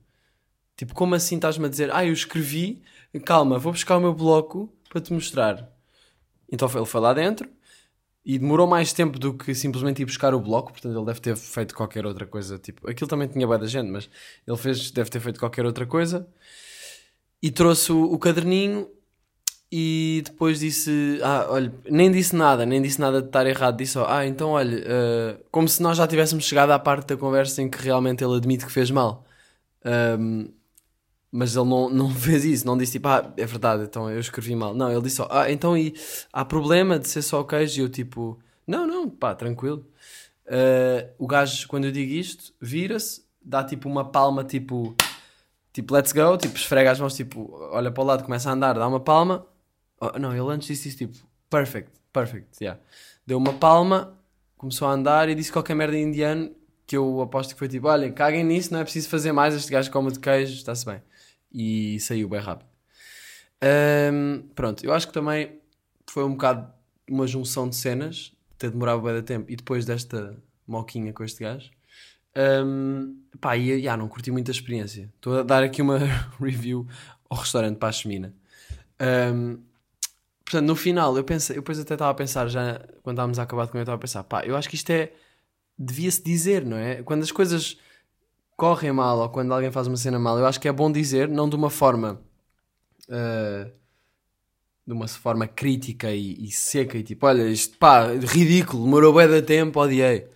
Tipo, 0.76 0.92
como 0.94 1.14
assim 1.14 1.36
estás-me 1.36 1.66
a 1.66 1.68
dizer? 1.68 1.94
Ah, 1.94 2.04
eu 2.04 2.12
escrevi, 2.12 2.82
calma, 3.24 3.58
vou 3.58 3.72
buscar 3.72 3.96
o 3.96 4.00
meu 4.00 4.12
bloco 4.12 4.72
para 4.88 5.00
te 5.00 5.12
mostrar. 5.12 5.72
Então 6.50 6.68
ele 6.74 6.84
foi 6.84 7.00
lá 7.00 7.14
dentro 7.14 7.48
e 8.24 8.38
demorou 8.38 8.66
mais 8.66 8.92
tempo 8.92 9.18
do 9.18 9.34
que 9.34 9.54
simplesmente 9.54 10.00
ir 10.00 10.06
buscar 10.06 10.34
o 10.34 10.40
bloco, 10.40 10.72
portanto 10.72 10.96
ele 10.96 11.04
deve 11.04 11.20
ter 11.20 11.36
feito 11.36 11.74
qualquer 11.74 12.06
outra 12.06 12.26
coisa. 12.26 12.58
Tipo, 12.58 12.88
aquilo 12.88 13.08
também 13.08 13.28
tinha 13.28 13.46
bem 13.46 13.58
da 13.58 13.66
gente, 13.66 13.90
mas 13.90 14.08
ele 14.46 14.56
fez, 14.56 14.90
deve 14.90 15.10
ter 15.10 15.20
feito 15.20 15.38
qualquer 15.38 15.66
outra 15.66 15.84
coisa 15.86 16.26
e 17.42 17.50
trouxe 17.50 17.92
o, 17.92 18.04
o 18.04 18.18
caderninho 18.18 18.88
e 19.70 20.22
depois 20.24 20.60
disse, 20.60 21.18
ah, 21.22 21.46
olha, 21.50 21.72
nem 21.90 22.10
disse 22.10 22.34
nada, 22.34 22.64
nem 22.64 22.80
disse 22.80 23.00
nada 23.00 23.20
de 23.20 23.26
estar 23.26 23.46
errado, 23.46 23.76
disse 23.76 23.98
ah, 24.06 24.26
então 24.26 24.50
olha, 24.50 24.78
uh, 24.78 25.44
como 25.50 25.68
se 25.68 25.82
nós 25.82 25.98
já 25.98 26.06
tivéssemos 26.06 26.44
chegado 26.44 26.70
à 26.70 26.78
parte 26.78 27.08
da 27.08 27.16
conversa 27.16 27.60
em 27.60 27.68
que 27.68 27.82
realmente 27.82 28.24
ele 28.24 28.36
admite 28.36 28.64
que 28.64 28.72
fez 28.72 28.90
mal. 28.90 29.26
Um, 29.84 30.48
mas 31.36 31.56
ele 31.56 31.68
não, 31.68 31.90
não 31.90 32.10
fez 32.14 32.44
isso, 32.44 32.64
não 32.64 32.78
disse 32.78 32.92
tipo, 32.92 33.08
ah, 33.08 33.32
é 33.36 33.44
verdade, 33.44 33.82
então 33.82 34.08
eu 34.08 34.20
escrevi 34.20 34.54
mal. 34.54 34.72
Não, 34.72 34.90
ele 34.90 35.02
disse 35.02 35.16
só, 35.16 35.28
ah, 35.28 35.50
então 35.50 35.76
e 35.76 35.92
há 36.32 36.44
problema 36.44 36.96
de 36.96 37.08
ser 37.08 37.22
só 37.22 37.42
queijo? 37.42 37.80
E 37.80 37.84
eu 37.84 37.88
tipo, 37.88 38.38
não, 38.64 38.86
não, 38.86 39.10
pá, 39.10 39.34
tranquilo. 39.34 39.84
Uh, 40.46 41.10
o 41.18 41.26
gajo, 41.26 41.66
quando 41.66 41.86
eu 41.86 41.92
digo 41.92 42.12
isto, 42.12 42.54
vira-se, 42.60 43.24
dá 43.42 43.64
tipo 43.64 43.88
uma 43.88 44.04
palma, 44.04 44.44
tipo, 44.44 44.94
tipo, 45.72 45.92
let's 45.92 46.12
go, 46.12 46.36
tipo, 46.38 46.56
esfrega 46.56 46.92
as 46.92 47.00
mãos, 47.00 47.16
tipo, 47.16 47.50
olha 47.72 47.90
para 47.90 48.02
o 48.02 48.06
lado, 48.06 48.22
começa 48.22 48.48
a 48.48 48.52
andar, 48.52 48.74
dá 48.74 48.86
uma 48.86 49.00
palma. 49.00 49.44
Oh, 50.00 50.16
não, 50.18 50.30
ele 50.32 50.54
antes 50.54 50.68
disse 50.68 50.88
isso, 50.88 50.98
tipo, 50.98 51.18
perfect, 51.50 51.90
perfect, 52.12 52.62
yeah. 52.62 52.80
Deu 53.26 53.38
uma 53.38 53.54
palma, 53.54 54.16
começou 54.56 54.86
a 54.86 54.92
andar 54.92 55.28
e 55.28 55.34
disse 55.34 55.50
qualquer 55.50 55.74
merda 55.74 55.96
em 55.96 56.04
indiano 56.04 56.54
que 56.86 56.96
eu 56.96 57.20
aposto 57.22 57.54
que 57.54 57.58
foi 57.58 57.66
tipo, 57.66 57.88
olha, 57.88 58.12
caguem 58.12 58.44
nisso, 58.44 58.72
não 58.72 58.78
é 58.78 58.84
preciso 58.84 59.08
fazer 59.08 59.32
mais, 59.32 59.52
este 59.52 59.72
gajo 59.72 59.90
come 59.90 60.12
de 60.12 60.20
queijo, 60.20 60.54
está-se 60.54 60.86
bem 60.86 61.02
e 61.54 61.98
saiu 62.00 62.28
bem 62.28 62.40
rápido. 62.40 62.68
Um, 64.12 64.42
pronto, 64.54 64.84
eu 64.84 64.92
acho 64.92 65.06
que 65.06 65.12
também 65.14 65.60
foi 66.10 66.24
um 66.24 66.32
bocado 66.32 66.70
uma 67.08 67.26
junção 67.26 67.68
de 67.68 67.76
cenas, 67.76 68.32
ter 68.58 68.70
demorado 68.70 69.00
bem 69.00 69.14
de 69.14 69.22
tempo 69.22 69.50
e 69.50 69.56
depois 69.56 69.84
desta 69.84 70.36
moquinha 70.66 71.12
com 71.12 71.22
este 71.22 71.44
gajo. 71.44 71.70
Um, 72.36 73.16
pá, 73.40 73.56
e 73.56 73.82
já 73.82 73.96
não 73.96 74.08
curti 74.08 74.30
muito 74.30 74.50
a 74.50 74.52
experiência. 74.52 75.10
Estou 75.14 75.38
a 75.38 75.42
dar 75.42 75.62
aqui 75.62 75.80
uma 75.80 75.98
review 76.40 76.86
ao 77.30 77.38
restaurante 77.38 77.78
para. 77.78 77.92
Um, 79.32 79.58
portanto, 80.44 80.66
no 80.66 80.74
final, 80.74 81.16
eu 81.16 81.24
pensei, 81.24 81.56
eu 81.56 81.60
depois 81.60 81.78
até 81.78 81.94
estava 81.94 82.10
a 82.10 82.14
pensar, 82.14 82.48
já 82.48 82.78
quando 83.02 83.16
estávamos 83.16 83.38
a 83.38 83.42
acabar 83.42 83.66
de 83.66 83.70
comer, 83.70 83.80
eu 83.80 83.84
estava 83.84 83.96
a 83.96 84.00
pensar, 84.00 84.24
pá, 84.24 84.44
eu 84.44 84.56
acho 84.56 84.68
que 84.68 84.74
isto 84.74 84.90
é. 84.90 85.12
devia-se 85.78 86.22
dizer, 86.22 86.64
não 86.64 86.76
é? 86.76 87.02
Quando 87.02 87.22
as 87.22 87.30
coisas 87.30 87.78
correm 88.56 88.92
mal 88.92 89.18
ou 89.18 89.28
quando 89.28 89.52
alguém 89.52 89.70
faz 89.70 89.86
uma 89.86 89.96
cena 89.96 90.18
mal, 90.18 90.38
eu 90.38 90.46
acho 90.46 90.60
que 90.60 90.68
é 90.68 90.72
bom 90.72 90.90
dizer, 90.90 91.28
não 91.28 91.48
de 91.48 91.56
uma 91.56 91.70
forma. 91.70 92.20
Uh, 93.08 93.70
de 94.86 94.92
uma 94.92 95.08
forma 95.08 95.46
crítica 95.46 96.10
e, 96.12 96.44
e, 96.44 96.50
seca 96.50 96.98
e 96.98 97.02
tipo, 97.02 97.26
olha, 97.26 97.48
isto 97.48 97.76
pá, 97.78 98.06
ridículo, 98.08 98.84
demorou 98.84 99.14
bem 99.14 99.28
de 99.28 99.42
tempo, 99.42 99.80
odiei. 99.80 100.28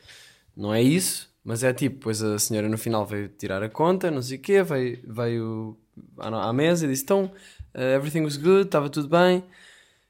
Não 0.56 0.72
é 0.72 0.82
isso, 0.82 1.30
mas 1.44 1.62
é 1.62 1.72
tipo, 1.72 2.00
pois 2.00 2.22
a 2.22 2.38
senhora 2.38 2.68
no 2.68 2.78
final 2.78 3.04
veio 3.06 3.28
tirar 3.28 3.62
a 3.62 3.68
conta, 3.68 4.10
não 4.10 4.22
sei 4.22 4.38
o 4.38 4.40
quê, 4.40 4.62
veio, 4.62 5.00
veio 5.06 5.78
à, 6.18 6.48
à 6.48 6.52
mesa 6.52 6.86
e 6.86 6.88
disse, 6.88 7.04
então, 7.04 7.30
uh, 7.74 7.80
everything 7.80 8.22
was 8.22 8.36
good, 8.36 8.62
estava 8.66 8.88
tudo 8.88 9.08
bem. 9.08 9.44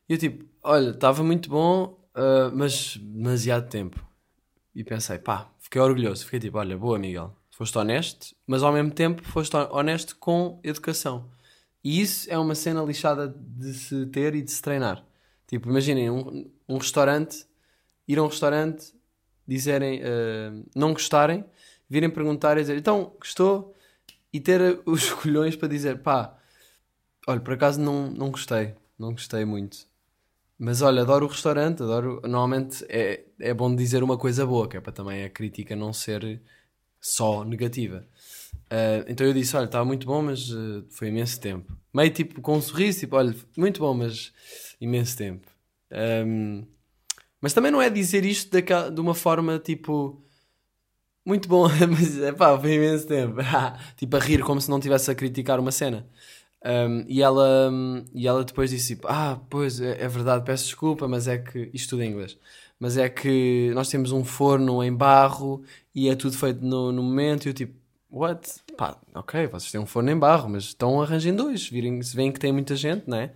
E 0.09 0.15
eu 0.15 0.19
tipo, 0.19 0.45
olha, 0.63 0.91
estava 0.91 1.23
muito 1.23 1.51
bom, 1.51 1.99
uh, 2.17 2.55
mas 2.55 2.97
demasiado 2.97 3.69
tempo. 3.69 4.05
E 4.75 4.85
pensei, 4.85 5.19
pá, 5.19 5.51
fiquei 5.59 5.81
orgulhoso, 5.81 6.25
fiquei 6.25 6.41
tipo, 6.41 6.59
olha, 6.59 6.77
boa 6.79 6.99
Miguel, 6.99 7.35
foste 7.59 7.77
honesto, 7.77 8.35
mas 8.47 8.63
ao 8.63 8.73
mesmo 8.73 8.91
tempo 8.91 9.23
foste 9.23 9.55
honesto 9.57 10.17
com 10.17 10.61
educação. 10.63 11.29
E 11.85 12.01
isso 12.01 12.31
é 12.31 12.39
uma 12.39 12.55
cena 12.55 12.83
lixada 12.83 13.29
de 13.29 13.75
se 13.75 14.07
ter 14.07 14.35
e 14.35 14.43
de 14.43 14.51
se 14.51 14.63
treinar. 14.63 15.05
Tipo, 15.47 15.69
imaginem 15.69 16.11
um, 16.11 16.51
um 16.69 16.79
restaurante, 16.79 17.47
ir 18.07 18.19
a 18.19 18.23
um 18.23 18.29
restaurante, 18.29 18.95
dizerem, 19.47 20.01
uh, 20.01 20.65
não 20.75 20.93
gostarem, 20.93 21.45
virem 21.89 22.09
perguntar 22.11 22.57
e 22.57 22.61
dizer, 22.61 22.77
então, 22.77 23.13
gostou? 23.19 23.75
E 24.33 24.41
ter 24.41 24.81
os 24.87 25.11
colhões 25.11 25.57
para 25.57 25.69
dizer, 25.69 25.99
pá, 25.99 26.39
Olha, 27.29 27.41
por 27.41 27.53
acaso 27.53 27.79
não, 27.79 28.11
não 28.11 28.31
gostei. 28.31 28.75
Não 28.99 29.11
gostei 29.13 29.45
muito. 29.45 29.87
Mas 30.59 30.81
olha, 30.81 31.03
adoro 31.03 31.27
o 31.27 31.29
restaurante, 31.29 31.83
adoro. 31.83 32.23
Normalmente 32.25 32.87
é, 32.89 33.27
é 33.39 33.53
bom 33.53 33.75
dizer 33.77 34.03
uma 34.03 34.17
coisa 34.17 34.47
boa, 34.47 34.67
que 34.67 34.79
é 34.79 34.81
para 34.81 34.93
também 34.95 35.23
a 35.23 35.29
crítica 35.29 35.77
não 35.77 35.93
ser 35.93 36.41
só 37.01 37.45
negativa. 37.45 38.07
Uh, 38.67 39.05
então 39.09 39.27
eu 39.27 39.33
disse: 39.33 39.57
olha, 39.57 39.65
estava 39.65 39.85
muito 39.85 40.07
bom, 40.07 40.23
mas 40.23 40.51
uh, 40.51 40.85
foi 40.91 41.09
imenso 41.09 41.41
tempo. 41.41 41.77
Meio 41.93 42.11
tipo 42.11 42.41
com 42.41 42.57
um 42.57 42.61
sorriso, 42.61 43.01
tipo, 43.01 43.17
olha, 43.17 43.35
muito 43.57 43.81
bom, 43.81 43.95
mas 43.95 44.33
imenso 44.81 45.17
tempo. 45.17 45.49
Um, 45.91 46.67
mas 47.41 47.53
também 47.53 47.71
não 47.71 47.81
é 47.81 47.89
dizer 47.89 48.25
isto 48.25 48.51
de, 48.51 49.01
uma 49.01 49.15
forma 49.15 49.59
tipo. 49.59 50.23
Muito 51.25 51.49
bom, 51.49 51.69
mas 51.91 52.19
é 52.21 52.33
pá, 52.33 52.59
foi 52.59 52.75
imenso 52.75 53.07
tempo. 53.07 53.37
tipo 53.97 54.17
a 54.17 54.21
rir 54.21 54.43
como 54.43 54.61
se 54.61 54.71
não 54.71 54.79
estivesse 54.79 55.11
a 55.11 55.15
criticar 55.15 55.59
uma 55.61 55.73
cena. 55.73 56.09
Um, 56.65 57.05
e, 57.07 57.23
ela, 57.23 57.71
e 58.15 58.27
ela 58.27 58.45
depois 58.45 58.71
disse: 58.71 58.97
tipo, 58.97 59.07
Ah, 59.09 59.41
pois 59.49 59.81
é, 59.81 60.03
é, 60.03 60.09
verdade, 60.09 60.45
peço 60.45 60.65
desculpa, 60.65 61.07
mas 61.09 61.29
é 61.29 61.39
que. 61.39 61.71
Isto 61.73 61.91
tudo 61.91 62.03
em 62.03 62.11
inglês. 62.11 62.37
Mas 62.79 62.97
é 62.97 63.09
que 63.09 63.71
nós 63.75 63.89
temos 63.89 64.13
um 64.13 64.25
forno 64.25 64.83
em 64.85 64.95
barro 64.95 65.63
e 65.95 66.09
é 66.09 66.15
tudo 66.15 66.37
feito 66.37 66.65
no, 66.65 66.93
no 66.93 67.03
momento. 67.03 67.47
E 67.47 67.49
eu 67.51 67.55
tipo, 67.55 67.75
what? 68.11 68.49
Pá, 68.77 68.97
ok, 69.15 69.47
vocês 69.49 69.73
têm 69.73 69.81
um 69.81 69.87
forno 69.87 70.11
em 70.11 70.19
barro, 70.19 70.49
mas 70.49 70.65
estão 70.65 71.01
arranjando 71.03 71.45
dois. 71.45 71.69
Virem, 71.69 72.01
se 72.03 72.15
veem 72.15 72.31
que 72.31 72.39
tem 72.39 72.53
muita 72.53 72.77
gente, 72.77 73.09
não 73.09 73.19
é? 73.19 73.33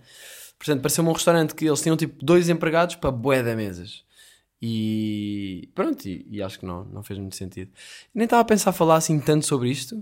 Portanto, 0.57 0.81
pareceu-me 0.81 1.09
um 1.09 1.13
restaurante 1.13 1.53
que 1.55 1.65
eles 1.65 1.81
tinham 1.81 1.97
tipo 1.97 2.23
dois 2.23 2.47
empregados 2.47 2.95
para 2.95 3.11
bué 3.11 3.43
de 3.43 3.53
mesas. 3.55 4.05
E 4.61 5.69
pronto, 5.75 6.05
e, 6.07 6.25
e, 6.29 6.41
acho 6.41 6.57
que 6.57 6.65
não, 6.65 6.85
não 6.85 7.03
fez 7.03 7.19
muito 7.19 7.35
sentido. 7.35 7.69
Nem 8.15 8.23
estava 8.23 8.41
a 8.41 8.45
pensar 8.45 8.71
falar 8.71 8.95
assim 8.95 9.19
tanto 9.19 9.45
sobre 9.45 9.69
isto, 9.69 10.01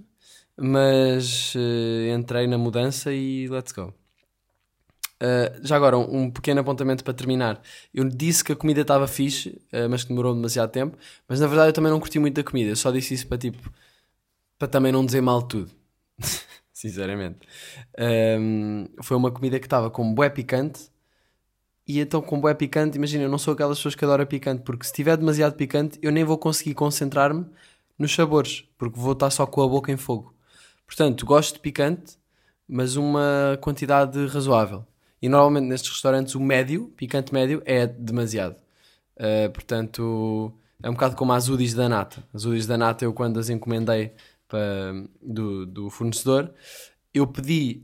mas 0.55 1.55
uh, 1.55 2.15
entrei 2.15 2.45
na 2.45 2.59
mudança 2.59 3.11
e 3.11 3.47
let's 3.47 3.71
go. 3.71 3.91
Uh, 5.21 5.65
já 5.65 5.75
agora, 5.75 5.97
um, 5.97 6.23
um, 6.23 6.31
pequeno 6.31 6.61
apontamento 6.61 7.03
para 7.03 7.13
terminar. 7.13 7.61
Eu 7.93 8.03
disse 8.05 8.43
que 8.43 8.51
a 8.51 8.55
comida 8.55 8.81
estava 8.81 9.07
fixe, 9.07 9.61
uh, 9.71 9.87
mas 9.87 10.03
que 10.03 10.09
demorou 10.09 10.33
demasiado 10.33 10.71
tempo. 10.71 10.97
Mas 11.27 11.39
na 11.39 11.45
verdade 11.45 11.69
eu 11.69 11.73
também 11.73 11.91
não 11.91 11.99
curti 11.99 12.17
muito 12.17 12.35
da 12.35 12.43
comida. 12.43 12.71
Eu 12.71 12.75
só 12.75 12.91
disse 12.91 13.13
isso 13.13 13.27
para 13.27 13.37
tipo, 13.37 13.71
para 14.57 14.67
também 14.67 14.91
não 14.91 15.05
dizer 15.05 15.21
mal 15.21 15.41
tudo. 15.43 15.69
sinceramente. 16.81 17.39
Um, 18.39 18.87
foi 19.01 19.15
uma 19.15 19.31
comida 19.31 19.59
que 19.59 19.67
estava 19.67 19.91
com 19.91 20.13
bué 20.13 20.29
picante. 20.29 20.89
E 21.87 21.99
então, 21.99 22.21
com 22.21 22.39
bué 22.39 22.53
picante, 22.53 22.97
imagina, 22.97 23.25
eu 23.25 23.29
não 23.29 23.37
sou 23.37 23.53
aquelas 23.53 23.77
pessoas 23.77 23.95
que 23.95 24.05
adoram 24.05 24.25
picante, 24.25 24.63
porque 24.63 24.85
se 24.85 24.93
tiver 24.93 25.17
demasiado 25.17 25.55
picante, 25.55 25.99
eu 26.01 26.11
nem 26.11 26.23
vou 26.23 26.37
conseguir 26.37 26.73
concentrar-me 26.73 27.45
nos 27.97 28.13
sabores, 28.13 28.63
porque 28.77 28.99
vou 28.99 29.13
estar 29.13 29.29
só 29.29 29.45
com 29.45 29.61
a 29.61 29.67
boca 29.67 29.91
em 29.91 29.97
fogo. 29.97 30.33
Portanto, 30.87 31.25
gosto 31.25 31.55
de 31.55 31.59
picante, 31.59 32.17
mas 32.67 32.95
uma 32.95 33.57
quantidade 33.61 34.25
razoável. 34.27 34.85
E 35.21 35.29
normalmente 35.29 35.67
nestes 35.67 35.91
restaurantes, 35.91 36.35
o 36.35 36.39
médio, 36.39 36.87
picante 36.97 37.33
médio, 37.33 37.61
é 37.65 37.85
demasiado. 37.85 38.55
Uh, 39.15 39.51
portanto, 39.51 40.53
é 40.81 40.89
um 40.89 40.93
bocado 40.93 41.15
como 41.15 41.31
as 41.33 41.47
udis 41.47 41.73
da 41.73 41.87
nata. 41.87 42.23
As 42.33 42.45
udis 42.45 42.65
da 42.65 42.77
nata, 42.77 43.05
eu 43.05 43.13
quando 43.13 43.39
as 43.39 43.49
encomendei 43.49 44.13
para, 44.47 44.93
do, 45.21 45.65
do 45.65 45.89
fornecedor, 45.89 46.51
eu 47.13 47.27
pedi, 47.27 47.83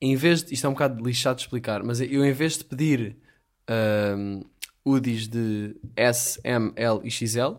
em 0.00 0.14
vez 0.14 0.42
de. 0.42 0.54
Isto 0.54 0.66
é 0.66 0.70
um 0.70 0.72
bocado 0.74 1.04
lixado 1.04 1.36
de 1.36 1.42
explicar, 1.42 1.82
mas 1.82 2.00
eu 2.00 2.24
em 2.24 2.32
vez 2.32 2.58
de 2.58 2.64
pedir 2.64 3.16
um, 4.16 4.42
UDIs 4.84 5.26
de 5.26 5.76
S, 5.96 6.40
M, 6.44 6.72
L 6.76 7.00
e 7.02 7.10
XL, 7.10 7.56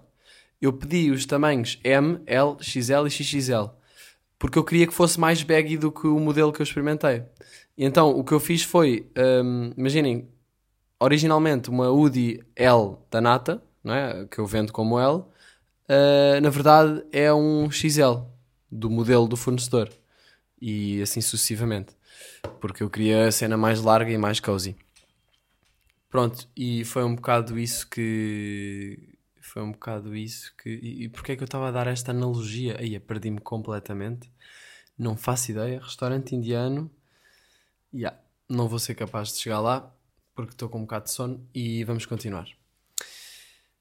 eu 0.61 0.71
pedi 0.71 1.11
os 1.11 1.25
tamanhos 1.25 1.79
M, 1.83 2.19
L, 2.25 2.55
XL 2.61 3.05
e 3.05 3.09
XXL. 3.09 3.69
Porque 4.39 4.57
eu 4.57 4.63
queria 4.63 4.87
que 4.87 4.93
fosse 4.93 5.19
mais 5.19 5.41
baggy 5.43 5.77
do 5.77 5.91
que 5.91 6.07
o 6.07 6.19
modelo 6.19 6.53
que 6.53 6.61
eu 6.61 6.63
experimentei. 6.63 7.23
E 7.77 7.85
então 7.85 8.09
o 8.09 8.23
que 8.23 8.33
eu 8.33 8.39
fiz 8.39 8.63
foi, 8.63 9.09
um, 9.43 9.71
imaginem, 9.77 10.27
originalmente 10.99 11.69
uma 11.69 11.91
UDI 11.91 12.43
L 12.55 12.97
da 13.11 13.21
Nata, 13.21 13.61
não 13.83 13.93
é? 13.93 14.25
que 14.25 14.39
eu 14.39 14.45
vendo 14.45 14.73
como 14.73 14.99
L, 14.99 15.17
uh, 15.17 16.41
na 16.41 16.49
verdade 16.49 17.03
é 17.11 17.31
um 17.33 17.69
XL 17.69 18.23
do 18.71 18.89
modelo 18.89 19.27
do 19.27 19.37
fornecedor 19.37 19.89
e 20.59 21.01
assim 21.01 21.21
sucessivamente, 21.21 21.95
porque 22.59 22.81
eu 22.81 22.89
queria 22.89 23.27
a 23.27 23.31
cena 23.31 23.55
mais 23.55 23.81
larga 23.81 24.11
e 24.11 24.17
mais 24.17 24.39
cozy. 24.39 24.75
Pronto, 26.09 26.47
e 26.55 26.85
foi 26.85 27.03
um 27.03 27.15
bocado 27.15 27.59
isso 27.59 27.87
que. 27.89 29.15
Foi 29.41 29.61
um 29.61 29.71
bocado 29.71 30.15
isso 30.15 30.53
que. 30.57 30.69
E, 30.69 31.03
e 31.03 31.09
porquê 31.09 31.33
é 31.33 31.35
que 31.35 31.43
eu 31.43 31.45
estava 31.45 31.67
a 31.67 31.71
dar 31.71 31.87
esta 31.87 32.11
analogia? 32.11 32.77
Aí, 32.79 32.97
perdi-me 32.99 33.39
completamente. 33.39 34.31
Não 34.97 35.17
faço 35.17 35.51
ideia. 35.51 35.79
Restaurante 35.79 36.35
indiano. 36.35 36.89
Yeah, 37.97 38.15
não 38.47 38.67
vou 38.67 38.77
ser 38.77 38.93
capaz 38.93 39.29
de 39.29 39.39
chegar 39.39 39.59
lá 39.59 39.91
porque 40.35 40.51
estou 40.51 40.69
com 40.69 40.77
um 40.77 40.81
bocado 40.81 41.05
de 41.05 41.11
sono 41.11 41.43
e 41.51 41.83
vamos 41.83 42.05
continuar. 42.05 42.47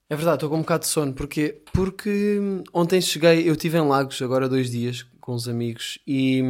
É 0.09 0.17
verdade, 0.17 0.37
estou 0.37 0.49
com 0.49 0.57
um 0.57 0.61
bocado 0.61 0.85
de 0.85 0.89
sono. 0.89 1.13
Porquê? 1.13 1.63
Porque 1.75 2.41
ontem 2.73 2.99
cheguei, 2.99 3.47
eu 3.47 3.53
estive 3.53 3.77
em 3.77 3.87
Lagos 3.87 4.23
agora 4.23 4.49
dois 4.49 4.71
dias 4.71 5.03
com 5.21 5.35
os 5.35 5.47
amigos 5.49 5.99
e, 6.07 6.43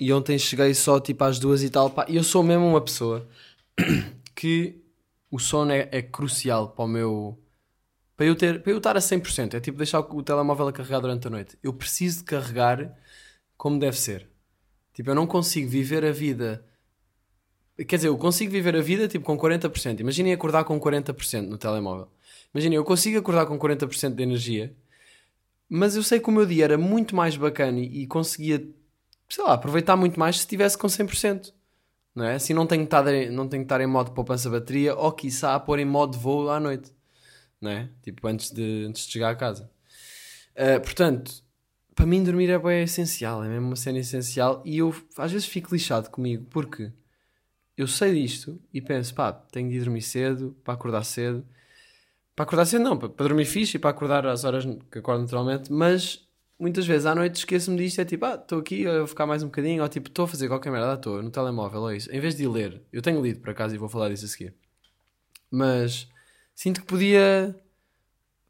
e 0.00 0.10
ontem 0.14 0.38
cheguei 0.38 0.72
só 0.72 0.98
tipo 0.98 1.22
às 1.24 1.38
duas 1.38 1.62
e 1.62 1.68
tal. 1.68 1.94
e 2.08 2.16
eu 2.16 2.24
sou 2.24 2.42
mesmo 2.42 2.66
uma 2.66 2.80
pessoa 2.80 3.28
que 4.34 4.80
o 5.30 5.38
sono 5.38 5.72
é, 5.72 5.90
é, 5.92 6.00
crucial 6.00 6.70
para 6.70 6.86
o 6.86 6.88
meu. 6.88 7.38
Para 8.16 8.26
eu, 8.26 8.34
ter, 8.34 8.62
para 8.62 8.72
eu 8.72 8.78
estar 8.78 8.96
a 8.96 9.00
100%. 9.00 9.54
É 9.54 9.60
tipo 9.60 9.76
deixar 9.76 10.00
o 10.00 10.22
telemóvel 10.22 10.68
a 10.68 10.72
carregar 10.72 11.00
durante 11.00 11.26
a 11.26 11.30
noite. 11.30 11.58
Eu 11.62 11.74
preciso 11.74 12.20
de 12.20 12.24
carregar 12.24 12.96
como 13.58 13.78
deve 13.78 13.98
ser. 13.98 14.26
Tipo, 14.94 15.10
eu 15.10 15.14
não 15.14 15.26
consigo 15.26 15.68
viver 15.68 16.04
a 16.04 16.12
vida. 16.12 16.64
Quer 17.86 17.96
dizer, 17.96 18.08
eu 18.08 18.18
consigo 18.18 18.50
viver 18.50 18.74
a 18.76 18.80
vida 18.80 19.06
tipo 19.06 19.24
com 19.24 19.38
40%. 19.38 20.00
Imaginem 20.00 20.32
acordar 20.32 20.64
com 20.64 20.80
40% 20.80 21.42
no 21.42 21.56
telemóvel. 21.56 22.08
Imagina, 22.52 22.74
eu 22.74 22.84
consigo 22.84 23.18
acordar 23.18 23.46
com 23.46 23.58
40% 23.58 24.14
de 24.14 24.22
energia, 24.22 24.74
mas 25.68 25.94
eu 25.94 26.02
sei 26.02 26.18
que 26.18 26.28
o 26.28 26.32
meu 26.32 26.46
dia 26.46 26.64
era 26.64 26.78
muito 26.78 27.14
mais 27.14 27.36
bacana 27.36 27.78
e, 27.78 28.06
conseguia, 28.06 28.66
sei 29.28 29.44
lá, 29.44 29.52
aproveitar 29.52 29.96
muito 29.96 30.18
mais 30.18 30.36
se 30.36 30.42
estivesse 30.42 30.76
com 30.76 30.88
100%. 30.88 31.52
Não 32.14 32.24
é? 32.24 32.34
Assim 32.34 32.52
não 32.52 32.66
tenho 32.66 32.82
que 32.82 32.86
estar, 32.86 33.04
não 33.30 33.46
tenho 33.46 33.62
que 33.62 33.66
estar 33.66 33.80
em 33.80 33.86
modo 33.86 34.10
poupança 34.10 34.50
bateria 34.50 34.96
ou 34.96 35.12
quiçá 35.12 35.54
a 35.54 35.60
pôr 35.60 35.78
em 35.78 35.84
modo 35.84 36.18
voo 36.18 36.50
à 36.50 36.58
noite. 36.58 36.92
Não 37.60 37.70
é? 37.70 37.88
Tipo, 38.02 38.26
antes 38.26 38.50
de, 38.50 38.86
antes 38.88 39.06
de 39.06 39.12
chegar 39.12 39.30
a 39.30 39.36
casa. 39.36 39.70
Uh, 40.56 40.80
portanto, 40.80 41.44
para 41.94 42.06
mim 42.06 42.24
dormir 42.24 42.50
é 42.50 42.58
bem 42.58 42.82
essencial, 42.82 43.44
é 43.44 43.48
mesmo 43.48 43.66
uma 43.68 43.76
cena 43.76 43.98
essencial 43.98 44.62
e 44.64 44.78
eu 44.78 44.94
às 45.16 45.30
vezes 45.30 45.46
fico 45.46 45.72
lixado 45.72 46.10
comigo 46.10 46.46
porque 46.50 46.92
eu 47.78 47.86
sei 47.86 48.12
disto 48.12 48.60
e 48.74 48.80
penso, 48.80 49.14
pá, 49.14 49.32
tenho 49.32 49.70
de 49.70 49.76
ir 49.76 49.80
dormir 49.80 50.02
cedo, 50.02 50.56
para 50.62 50.74
acordar 50.74 51.04
cedo 51.04 51.46
para 52.38 52.44
acordar 52.44 52.66
cedo 52.66 52.84
não, 52.84 52.96
para, 52.96 53.08
dormir 53.08 53.44
fixe 53.44 53.78
e 53.78 53.80
para 53.80 53.90
acordar 53.90 54.24
às 54.24 54.44
horas 54.44 54.64
que 54.92 55.00
acordo 55.00 55.22
naturalmente, 55.22 55.72
mas 55.72 56.24
muitas 56.56 56.86
vezes 56.86 57.04
à 57.04 57.12
noite 57.12 57.34
esqueço-me 57.34 57.76
disto, 57.76 58.00
é 58.00 58.04
tipo, 58.04 58.24
ah, 58.26 58.36
estou 58.36 58.60
aqui, 58.60 58.84
vou 58.84 59.08
ficar 59.08 59.26
mais 59.26 59.42
um 59.42 59.46
bocadinho, 59.46 59.82
ou 59.82 59.88
tipo, 59.88 60.08
estou 60.08 60.24
a 60.24 60.28
fazer 60.28 60.46
qualquer 60.46 60.70
merda, 60.70 60.94
estou 60.94 61.20
no 61.20 61.32
telemóvel, 61.32 61.80
ou 61.80 61.92
isso. 61.92 62.08
Em 62.12 62.20
vez 62.20 62.36
de 62.36 62.46
ler, 62.46 62.80
eu 62.92 63.02
tenho 63.02 63.20
lido 63.20 63.40
por 63.40 63.50
acaso 63.50 63.74
e 63.74 63.78
vou 63.78 63.88
falar 63.88 64.08
disso 64.10 64.24
a 64.24 64.28
seguir. 64.28 64.54
Mas 65.50 66.08
sinto 66.54 66.82
que 66.82 66.86
podia, 66.86 67.56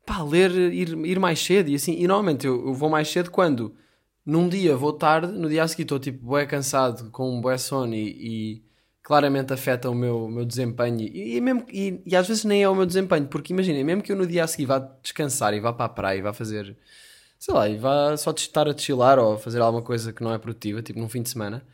pá, 0.04 0.22
ler, 0.22 0.50
ir, 0.50 0.90
ir 1.06 1.18
mais 1.18 1.42
cedo 1.42 1.70
e 1.70 1.74
assim, 1.74 1.94
e 1.98 2.06
normalmente 2.06 2.46
eu, 2.46 2.66
eu 2.66 2.74
vou 2.74 2.90
mais 2.90 3.08
cedo 3.08 3.30
quando 3.30 3.74
num 4.24 4.50
dia 4.50 4.76
vou 4.76 4.92
tarde, 4.92 5.32
no 5.32 5.48
dia 5.48 5.62
a 5.62 5.68
seguir 5.68 5.84
estou 5.84 5.98
tipo, 5.98 6.26
bué 6.26 6.44
cansado, 6.44 7.10
com 7.10 7.38
um 7.38 7.40
bué 7.40 7.56
sono 7.56 7.94
e, 7.94 8.60
e 8.60 8.67
claramente 9.08 9.54
afeta 9.54 9.88
o 9.88 9.94
meu, 9.94 10.28
meu 10.28 10.44
desempenho 10.44 11.00
e, 11.00 11.36
e 11.36 11.40
mesmo, 11.40 11.64
e, 11.72 12.02
e, 12.04 12.14
às 12.14 12.28
vezes 12.28 12.44
nem 12.44 12.62
é 12.62 12.68
o 12.68 12.74
meu 12.74 12.84
desempenho, 12.84 13.26
porque 13.26 13.54
imaginem, 13.54 13.82
mesmo 13.82 14.02
que 14.02 14.12
eu 14.12 14.16
no 14.16 14.26
dia 14.26 14.44
a 14.44 14.46
seguir 14.46 14.66
vá 14.66 14.78
descansar 15.02 15.54
e 15.54 15.60
vá 15.60 15.72
para 15.72 15.86
a 15.86 15.88
praia 15.88 16.18
e 16.18 16.20
vá 16.20 16.34
fazer, 16.34 16.76
sei 17.38 17.54
lá, 17.54 17.66
e 17.70 17.78
vá 17.78 18.14
só 18.18 18.32
estar 18.32 18.68
a 18.68 18.76
chilar 18.76 19.18
ou 19.18 19.38
fazer 19.38 19.62
alguma 19.62 19.82
coisa 19.82 20.12
que 20.12 20.22
não 20.22 20.34
é 20.34 20.36
produtiva, 20.36 20.82
tipo 20.82 21.00
num 21.00 21.08
fim 21.08 21.22
de 21.22 21.30
semana, 21.30 21.64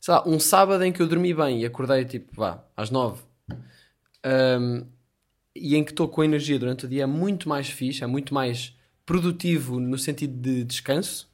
sei 0.00 0.14
lá, 0.14 0.22
um 0.24 0.38
sábado 0.38 0.84
em 0.84 0.92
que 0.92 1.02
eu 1.02 1.08
dormi 1.08 1.34
bem 1.34 1.62
e 1.62 1.66
acordei 1.66 2.04
tipo, 2.04 2.30
vá, 2.32 2.64
às 2.76 2.90
nove, 2.90 3.20
um, 4.24 4.86
e 5.52 5.74
em 5.74 5.82
que 5.82 5.90
estou 5.90 6.08
com 6.08 6.22
energia 6.22 6.60
durante 6.60 6.86
o 6.86 6.88
dia 6.88 7.02
é 7.02 7.06
muito 7.06 7.48
mais 7.48 7.68
fixe, 7.68 8.04
é 8.04 8.06
muito 8.06 8.32
mais 8.32 8.72
produtivo 9.04 9.80
no 9.80 9.98
sentido 9.98 10.40
de 10.40 10.62
descanso, 10.62 11.28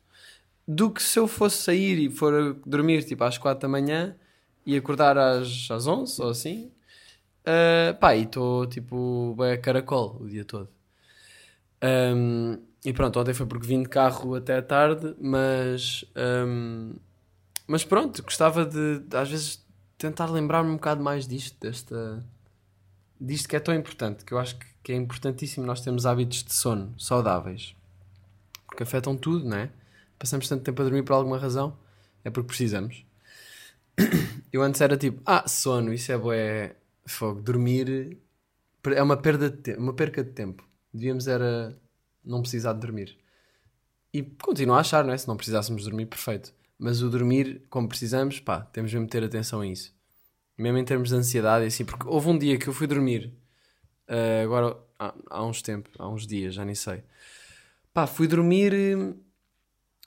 do 0.66 0.90
que 0.90 1.02
se 1.02 1.18
eu 1.18 1.28
fosse 1.28 1.58
sair 1.58 1.98
e 1.98 2.08
for 2.08 2.58
dormir 2.64 3.04
tipo 3.04 3.22
às 3.24 3.36
quatro 3.36 3.60
da 3.60 3.68
manhã 3.68 4.16
e 4.64 4.76
acordar 4.76 5.16
às, 5.18 5.70
às 5.70 5.86
11 5.86 6.22
ou 6.22 6.30
assim. 6.30 6.70
Uh, 7.40 7.94
pá, 7.98 8.14
e 8.14 8.22
estou 8.24 8.66
tipo 8.66 9.34
bem 9.38 9.52
a 9.52 9.58
caracol 9.58 10.16
o 10.20 10.28
dia 10.28 10.44
todo. 10.44 10.68
Um, 11.82 12.58
e 12.84 12.92
pronto, 12.92 13.18
ontem 13.18 13.34
foi 13.34 13.46
porque 13.46 13.66
vim 13.66 13.82
de 13.82 13.88
carro 13.88 14.34
até 14.34 14.58
a 14.58 14.62
tarde, 14.62 15.14
mas. 15.20 16.04
Um, 16.16 16.94
mas 17.66 17.84
pronto, 17.84 18.22
gostava 18.22 18.64
de, 18.66 19.00
de, 19.00 19.16
às 19.16 19.30
vezes 19.30 19.64
tentar 19.96 20.26
lembrar-me 20.26 20.70
um 20.70 20.74
bocado 20.74 21.02
mais 21.02 21.26
disto, 21.26 21.56
desta. 21.60 22.24
disto 23.20 23.48
que 23.48 23.56
é 23.56 23.60
tão 23.60 23.74
importante, 23.74 24.24
que 24.24 24.32
eu 24.32 24.38
acho 24.38 24.58
que, 24.58 24.66
que 24.82 24.92
é 24.92 24.96
importantíssimo 24.96 25.66
nós 25.66 25.80
termos 25.80 26.06
hábitos 26.06 26.42
de 26.42 26.52
sono 26.52 26.94
saudáveis. 26.98 27.76
Porque 28.66 28.82
afetam 28.82 29.16
tudo, 29.16 29.48
não 29.48 29.56
é? 29.56 29.70
Passamos 30.18 30.48
tanto 30.48 30.64
tempo 30.64 30.82
a 30.82 30.84
dormir 30.84 31.02
por 31.02 31.14
alguma 31.14 31.38
razão, 31.38 31.76
é 32.24 32.30
porque 32.30 32.48
precisamos. 32.48 33.04
eu 34.52 34.62
antes 34.62 34.80
era 34.80 34.96
tipo, 34.96 35.20
ah, 35.26 35.46
sono, 35.48 35.92
isso 35.92 36.12
é 36.12 36.18
bué, 36.18 36.76
fogo, 37.06 37.40
dormir 37.40 38.18
é 38.88 39.02
uma 39.02 39.16
perda 39.16 39.50
de 39.50 39.58
tempo, 39.58 39.80
uma 39.80 39.92
perca 39.92 40.24
de 40.24 40.30
tempo. 40.30 40.66
Devíamos 40.92 41.28
era 41.28 41.78
não 42.24 42.40
precisar 42.40 42.72
de 42.72 42.80
dormir. 42.80 43.18
E 44.12 44.22
continuo 44.22 44.74
a 44.74 44.80
achar, 44.80 45.04
não 45.04 45.12
é? 45.12 45.18
Se 45.18 45.28
não 45.28 45.36
precisássemos 45.36 45.84
dormir, 45.84 46.06
perfeito. 46.06 46.52
Mas 46.78 47.02
o 47.02 47.10
dormir, 47.10 47.62
como 47.68 47.88
precisamos, 47.88 48.40
pá, 48.40 48.60
temos 48.60 48.92
mesmo 48.92 49.06
de 49.06 49.12
ter 49.12 49.22
atenção 49.22 49.60
a 49.60 49.66
isso. 49.66 49.94
Mesmo 50.56 50.78
em 50.78 50.84
termos 50.84 51.10
de 51.10 51.14
ansiedade, 51.14 51.66
assim, 51.66 51.84
porque 51.84 52.06
houve 52.08 52.28
um 52.28 52.38
dia 52.38 52.58
que 52.58 52.68
eu 52.68 52.72
fui 52.72 52.86
dormir, 52.86 53.32
uh, 54.08 54.44
agora 54.44 54.76
há, 54.98 55.14
há, 55.30 55.44
uns 55.44 55.62
tempos, 55.62 55.92
há 55.98 56.08
uns 56.08 56.26
dias, 56.26 56.54
já 56.54 56.64
nem 56.64 56.74
sei. 56.74 57.02
Pá, 57.92 58.06
fui 58.06 58.26
dormir, 58.26 58.72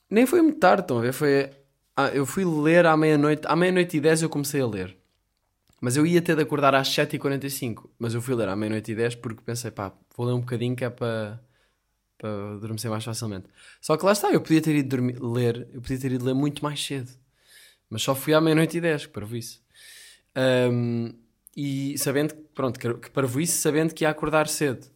nem 0.10 0.26
foi 0.26 0.42
muito 0.42 0.60
tarde, 0.60 0.84
estão 0.84 0.98
a 0.98 1.02
ver? 1.02 1.14
Foi, 1.14 1.50
ah, 1.96 2.10
eu 2.10 2.26
fui 2.26 2.44
ler 2.46 2.86
à 2.86 2.96
meia-noite, 2.98 3.44
à 3.46 3.56
meia-noite 3.56 3.98
e 3.98 4.02
dez 4.02 4.22
eu 4.22 4.30
comecei 4.30 4.62
a 4.62 4.68
ler. 4.68 4.98
Mas 5.82 5.98
eu 5.98 6.06
ia 6.06 6.22
ter 6.22 6.36
de 6.36 6.42
acordar 6.42 6.74
às 6.74 6.88
7h45, 6.90 7.90
mas 8.00 8.14
eu 8.14 8.22
fui 8.22 8.34
ler 8.36 8.48
à 8.48 8.56
meia-noite 8.56 8.92
e 8.94 8.96
10 8.96 9.16
porque 9.16 9.42
pensei, 9.46 9.70
pá, 9.70 9.94
vou 10.16 10.26
ler 10.26 10.34
um 10.34 10.40
bocadinho 10.40 10.76
que 10.76 10.86
é 10.86 10.90
para 10.90 11.40
para 12.18 12.54
adormecer 12.54 12.90
mais 12.90 13.04
facilmente. 13.04 13.48
Só 13.82 13.98
que 13.98 14.06
lá 14.06 14.14
está, 14.14 14.32
eu 14.32 14.40
podia 14.40 14.62
ter 14.62 14.74
ido 14.76 14.88
dormir, 14.88 15.20
ler, 15.22 15.68
eu 15.74 15.82
podia 15.82 16.00
ter 16.00 16.14
ido 16.14 16.24
ler 16.24 16.34
muito 16.34 16.64
mais 16.64 16.82
cedo. 16.82 17.12
Mas 17.90 18.02
só 18.02 18.16
fui 18.16 18.34
à 18.34 18.40
meia-noite 18.40 18.78
e 18.78 18.82
10, 18.82 19.08
para 19.08 19.26
isso. 19.38 19.62
Um, 20.72 21.14
e 21.56 21.98
sabendo, 21.98 22.34
pronto, 22.56 22.80
que 22.80 23.12
para 23.12 23.28
isso, 23.28 23.58
sabendo 23.62 23.94
que 23.94 24.06
ia 24.06 24.10
acordar 24.10 24.48
cedo. 24.48 24.88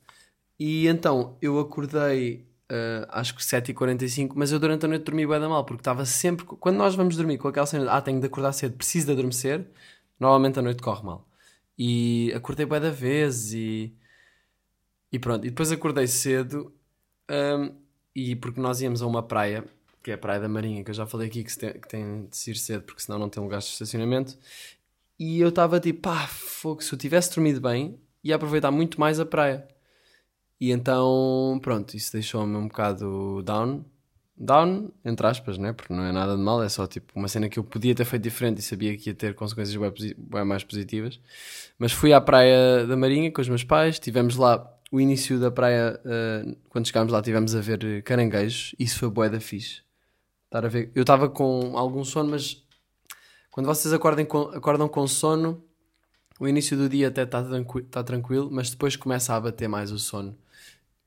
E 0.58 0.88
então, 0.88 1.38
eu 1.42 1.60
acordei, 1.60 2.47
uh, 2.72 3.08
acho 3.10 3.36
que 3.36 3.42
7h45, 3.42 4.34
mas 4.36 4.52
eu 4.52 4.60
durante 4.60 4.86
a 4.86 4.88
noite 4.88 5.04
dormi 5.04 5.26
bem 5.26 5.40
da 5.40 5.50
mal, 5.50 5.66
porque 5.66 5.82
estava 5.82 6.06
sempre, 6.06 6.46
quando 6.46 6.78
nós 6.78 6.96
vamos 6.96 7.16
dormir 7.16 7.38
com 7.38 7.48
aquela 7.48 7.66
cena 7.66 7.86
de, 7.86 7.90
ah, 7.90 8.02
tenho 8.02 8.20
de 8.20 8.28
acordar 8.28 8.54
cedo, 8.54 8.76
preciso 8.78 9.08
de 9.08 9.12
adormecer, 9.14 9.68
normalmente 10.20 10.60
a 10.60 10.62
noite 10.62 10.82
corre 10.82 11.04
mal. 11.04 11.28
E 11.78 12.32
acordei 12.36 12.66
bem 12.66 12.80
da 12.82 12.92
vez 12.92 13.54
e... 13.54 13.96
E 15.12 15.20
pronto, 15.20 15.46
e 15.46 15.50
depois 15.50 15.72
acordei 15.72 16.06
cedo 16.06 16.74
um, 17.30 17.74
e 18.16 18.36
porque 18.36 18.60
nós 18.60 18.82
íamos 18.82 19.02
a 19.02 19.08
uma 19.08 19.24
praia, 19.24 19.64
que 20.04 20.12
é 20.12 20.14
a 20.16 20.18
Praia 20.18 20.40
da 20.40 20.50
Marinha, 20.50 20.84
que 20.84 20.90
eu 20.90 20.96
já 20.96 21.06
falei 21.06 21.28
aqui 21.28 21.44
que, 21.44 21.58
tem, 21.58 21.74
que 21.74 21.88
tem 21.88 22.28
de 22.28 22.38
se 22.38 22.52
ir 22.52 22.56
cedo, 22.56 22.84
porque 22.84 23.02
senão 23.02 23.20
não 23.20 23.30
tem 23.30 23.42
lugar 23.44 23.60
de 23.60 23.66
estacionamento. 23.66 24.38
E 25.20 25.40
eu 25.40 25.50
estava 25.50 25.80
tipo, 25.80 26.02
pá, 26.02 26.28
fogo, 26.28 26.82
se 26.82 26.94
eu 26.94 26.98
tivesse 26.98 27.34
dormido 27.34 27.62
bem, 27.62 28.00
ia 28.24 28.36
aproveitar 28.36 28.72
muito 28.72 29.00
mais 29.00 29.20
a 29.20 29.26
praia. 29.26 29.68
E 30.60 30.72
então, 30.72 31.60
pronto, 31.62 31.96
isso 31.96 32.12
deixou-me 32.14 32.56
um 32.56 32.68
bocado 32.68 33.42
down. 33.44 33.86
Down, 34.40 34.92
entre 35.04 35.26
aspas, 35.26 35.58
né? 35.58 35.74
Porque 35.74 35.92
não 35.94 36.04
é 36.04 36.12
nada 36.12 36.36
de 36.36 36.42
mal, 36.42 36.62
é 36.62 36.70
só 36.70 36.86
tipo 36.86 37.12
uma 37.16 37.28
cena 37.28 37.50
que 37.50 37.58
eu 37.58 37.64
podia 37.64 37.96
ter 37.96 38.06
feito 38.06 38.22
diferente 38.24 38.60
e 38.60 38.62
sabia 38.62 38.96
que 38.96 39.10
ia 39.10 39.16
ter 39.16 39.34
consequências 39.34 39.76
bem, 39.76 40.16
bem 40.18 40.46
mais 40.46 40.64
positivas. 40.64 41.20
Mas 41.80 41.92
fui 41.92 42.14
à 42.14 42.22
Praia 42.22 42.86
da 42.86 42.96
Marinha 42.96 43.32
com 43.32 43.42
os 43.42 43.50
meus 43.50 43.64
pais, 43.64 43.96
estivemos 43.96 44.36
lá 44.36 44.72
o 44.92 45.02
início 45.02 45.40
da 45.40 45.52
praia, 45.52 46.00
uh, 46.06 46.56
quando 46.70 46.88
chegámos 46.88 47.12
lá, 47.12 47.22
tivemos 47.22 47.56
a 47.56 47.62
ver 47.62 48.02
caranguejos. 48.04 48.74
Isso 48.80 49.00
foi 49.00 49.10
bué 49.10 49.30
da 49.30 49.40
fixe. 49.40 49.82
Estar 50.46 50.66
a 50.66 50.70
ver. 50.70 50.92
Eu 50.96 51.02
estava 51.02 51.30
com 51.30 51.78
algum 51.78 52.04
sono, 52.04 52.32
mas 52.32 52.64
quando 53.52 53.66
vocês 53.68 53.94
acordem 53.94 54.26
com, 54.26 54.44
acordam 54.44 54.88
com 54.88 55.06
sono, 55.08 55.64
o 56.40 56.48
início 56.48 56.78
do 56.78 56.88
dia 56.90 57.08
até 57.08 57.24
está 57.24 57.44
tranqui 57.44 57.82
tá 57.84 58.04
tranquilo, 58.04 58.50
mas 58.52 58.70
depois 58.70 58.96
começa 58.96 59.34
a 59.34 59.40
bater 59.40 59.68
mais 59.68 59.92
o 59.92 60.00
sono. 60.00 60.38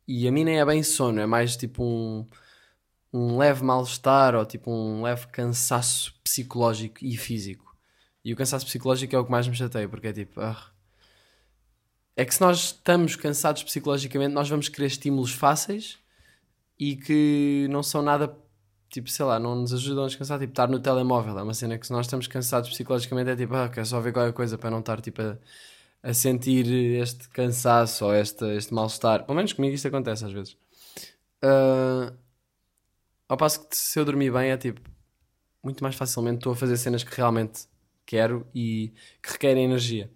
E 0.06 0.26
a 0.26 0.32
mim 0.32 0.44
nem 0.44 0.60
é 0.60 0.64
bem 0.64 0.82
sono, 0.82 1.20
é 1.20 1.26
mais 1.26 1.56
tipo 1.56 1.84
um, 1.84 2.26
um 3.12 3.38
leve 3.38 3.62
mal-estar 3.62 4.34
ou 4.34 4.44
tipo 4.44 4.70
um 4.70 5.02
leve 5.02 5.26
cansaço 5.28 6.14
psicológico 6.24 7.04
e 7.04 7.16
físico. 7.16 7.76
E 8.24 8.32
o 8.32 8.36
cansaço 8.36 8.66
psicológico 8.66 9.14
é 9.14 9.18
o 9.18 9.24
que 9.24 9.30
mais 9.30 9.46
me 9.48 9.54
chateia, 9.54 9.88
porque 9.88 10.08
é 10.08 10.12
tipo, 10.12 10.40
ah, 10.40 10.70
é 12.16 12.24
que 12.24 12.34
se 12.34 12.40
nós 12.40 12.58
estamos 12.64 13.16
cansados 13.16 13.62
psicologicamente, 13.62 14.34
nós 14.34 14.48
vamos 14.48 14.68
querer 14.68 14.88
estímulos 14.88 15.32
fáceis 15.32 15.98
e 16.78 16.96
que 16.96 17.66
não 17.70 17.82
são 17.82 18.02
nada, 18.02 18.36
tipo, 18.90 19.08
sei 19.08 19.24
lá, 19.24 19.38
não 19.38 19.54
nos 19.54 19.72
ajudam 19.72 20.04
a 20.04 20.06
descansar. 20.08 20.38
Tipo, 20.38 20.52
estar 20.52 20.68
no 20.68 20.80
telemóvel 20.80 21.38
é 21.38 21.42
uma 21.42 21.54
cena 21.54 21.78
que 21.78 21.86
se 21.86 21.92
nós 21.92 22.06
estamos 22.06 22.26
cansados 22.26 22.68
psicologicamente 22.70 23.30
é 23.30 23.36
tipo, 23.36 23.54
ah, 23.54 23.68
quero 23.68 23.86
só 23.86 24.00
ver 24.00 24.12
qualquer 24.12 24.32
coisa 24.32 24.58
para 24.58 24.70
não 24.70 24.80
estar, 24.80 25.00
tipo, 25.00 25.22
a, 25.22 25.38
a 26.02 26.12
sentir 26.12 26.66
este 27.00 27.28
cansaço 27.30 28.04
ou 28.04 28.14
este, 28.14 28.44
este 28.56 28.74
mal-estar. 28.74 29.24
Pelo 29.24 29.36
menos 29.36 29.52
comigo 29.52 29.74
isto 29.74 29.88
acontece 29.88 30.24
às 30.24 30.32
vezes. 30.32 30.56
Uh, 31.42 32.14
ao 33.28 33.36
passo 33.36 33.66
que 33.66 33.76
se 33.76 33.98
eu 33.98 34.04
dormir 34.04 34.32
bem 34.32 34.50
é 34.50 34.56
tipo, 34.56 34.80
muito 35.62 35.82
mais 35.82 35.94
facilmente 35.94 36.38
estou 36.38 36.52
a 36.52 36.56
fazer 36.56 36.76
cenas 36.76 37.04
que 37.04 37.14
realmente 37.16 37.66
quero 38.04 38.46
e 38.54 38.92
que 39.22 39.32
requerem 39.32 39.64
energia. 39.64 40.10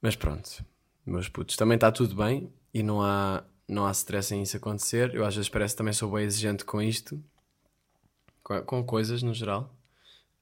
Mas 0.00 0.16
pronto, 0.16 0.64
meus 1.06 1.28
putos, 1.28 1.56
também 1.56 1.76
está 1.76 1.92
tudo 1.92 2.16
bem 2.16 2.52
e 2.74 2.82
não 2.82 3.02
há, 3.02 3.44
não 3.72 3.86
há 3.86 3.90
stress 3.92 4.34
em 4.34 4.42
isso 4.42 4.56
acontecer. 4.56 5.14
Eu 5.14 5.24
às 5.24 5.34
vezes 5.34 5.48
parece 5.48 5.74
que 5.74 5.78
também 5.78 5.92
sou 5.92 6.10
bem 6.10 6.24
exigente 6.24 6.64
com 6.64 6.80
isto, 6.80 7.22
com, 8.42 8.62
com 8.62 8.84
coisas 8.84 9.22
no 9.22 9.34
geral. 9.34 9.74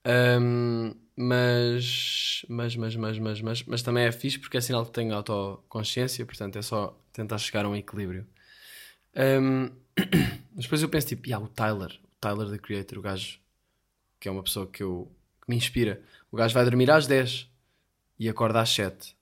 Um, 0.07 0.95
mas, 1.17 2.45
mas, 2.49 2.77
mas, 2.77 2.97
mas, 2.97 3.19
mas, 3.19 3.41
mas, 3.43 3.63
mas 3.65 3.83
também 3.83 4.05
é 4.05 4.13
fixe 4.13 4.39
porque 4.39 4.57
é 4.57 4.61
sinal 4.61 4.85
que 4.87 4.93
tenho 4.93 5.15
autoconsciência, 5.15 6.25
portanto 6.25 6.57
é 6.57 6.63
só 6.63 6.99
tentar 7.13 7.39
chegar 7.39 7.65
a 7.65 7.69
um 7.69 7.77
equilíbrio. 7.77 8.27
Um, 9.15 9.71
depois 10.57 10.83
eu 10.83 10.89
penso 10.89 11.09
tipo, 11.09 11.27
yeah, 11.27 11.45
o 11.45 11.49
Tyler, 11.49 11.91
o 12.05 12.21
Tyler 12.21 12.51
the 12.51 12.59
Creator, 12.59 12.99
o 12.99 13.03
gajo 13.03 13.39
que 14.19 14.29
é 14.29 14.31
uma 14.31 14.43
pessoa 14.43 14.67
que, 14.67 14.83
eu, 14.83 15.11
que 15.43 15.51
me 15.51 15.57
inspira. 15.57 16.03
O 16.31 16.37
gajo 16.37 16.55
vai 16.55 16.65
dormir 16.65 16.91
às 16.91 17.07
10 17.07 17.49
e 18.19 18.29
acorda 18.29 18.61
às 18.61 18.69
7 18.71 19.17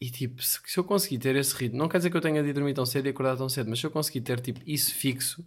e 0.00 0.10
tipo, 0.10 0.42
se, 0.42 0.58
se, 0.64 0.78
eu 0.78 0.84
conseguir 0.84 1.18
ter 1.18 1.36
esse 1.36 1.54
ritmo, 1.54 1.78
não 1.78 1.88
quer 1.88 1.98
dizer 1.98 2.10
que 2.10 2.16
eu 2.16 2.20
tenha 2.20 2.42
de 2.42 2.52
dormir 2.52 2.74
tão 2.74 2.86
cedo 2.86 3.06
e 3.06 3.10
acordar 3.10 3.36
tão 3.36 3.48
cedo, 3.48 3.68
mas 3.68 3.78
se 3.78 3.86
eu 3.86 3.90
conseguir 3.90 4.22
ter 4.22 4.40
tipo 4.40 4.60
isso 4.66 4.94
fixo, 4.94 5.44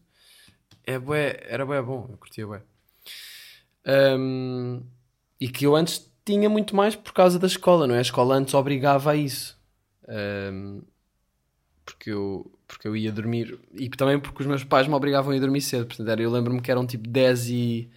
é 0.84 1.00
bué, 1.00 1.40
era 1.48 1.66
bué 1.66 1.82
bom, 1.82 2.08
eu 2.12 2.18
curtia 2.18 2.46
bué. 2.46 2.62
Um, 3.86 4.84
e 5.40 5.50
que 5.50 5.66
eu 5.66 5.76
antes 5.76 6.10
tinha 6.26 6.50
muito 6.50 6.76
mais 6.76 6.96
por 6.96 7.14
causa 7.14 7.40
da 7.40 7.48
escola, 7.48 7.88
não 7.88 7.96
é? 7.96 8.00
A 8.00 8.02
escola 8.02 8.36
antes 8.36 8.54
obrigava 8.54 9.12
a 9.12 9.16
isso. 9.16 9.58
Um, 10.08 10.82
porque 11.86 12.12
eu, 12.12 12.52
porque 12.68 12.88
eu 12.88 12.96
ia 12.96 13.12
dormir 13.12 13.60
e 13.74 13.90
também 13.90 14.20
porque 14.20 14.42
os 14.42 14.48
meus 14.48 14.64
pais 14.64 14.88
me 14.88 14.94
obrigavam 14.94 15.32
a 15.32 15.36
ir 15.36 15.40
dormir 15.40 15.62
cedo. 15.62 15.86
Portanto, 15.86 16.10
era, 16.10 16.22
eu 16.22 16.32
lembro-me 16.32 16.62
que 16.62 16.72
eram 16.72 16.86
tipo 16.86 17.08
10 17.10 17.50
e. 17.50 17.90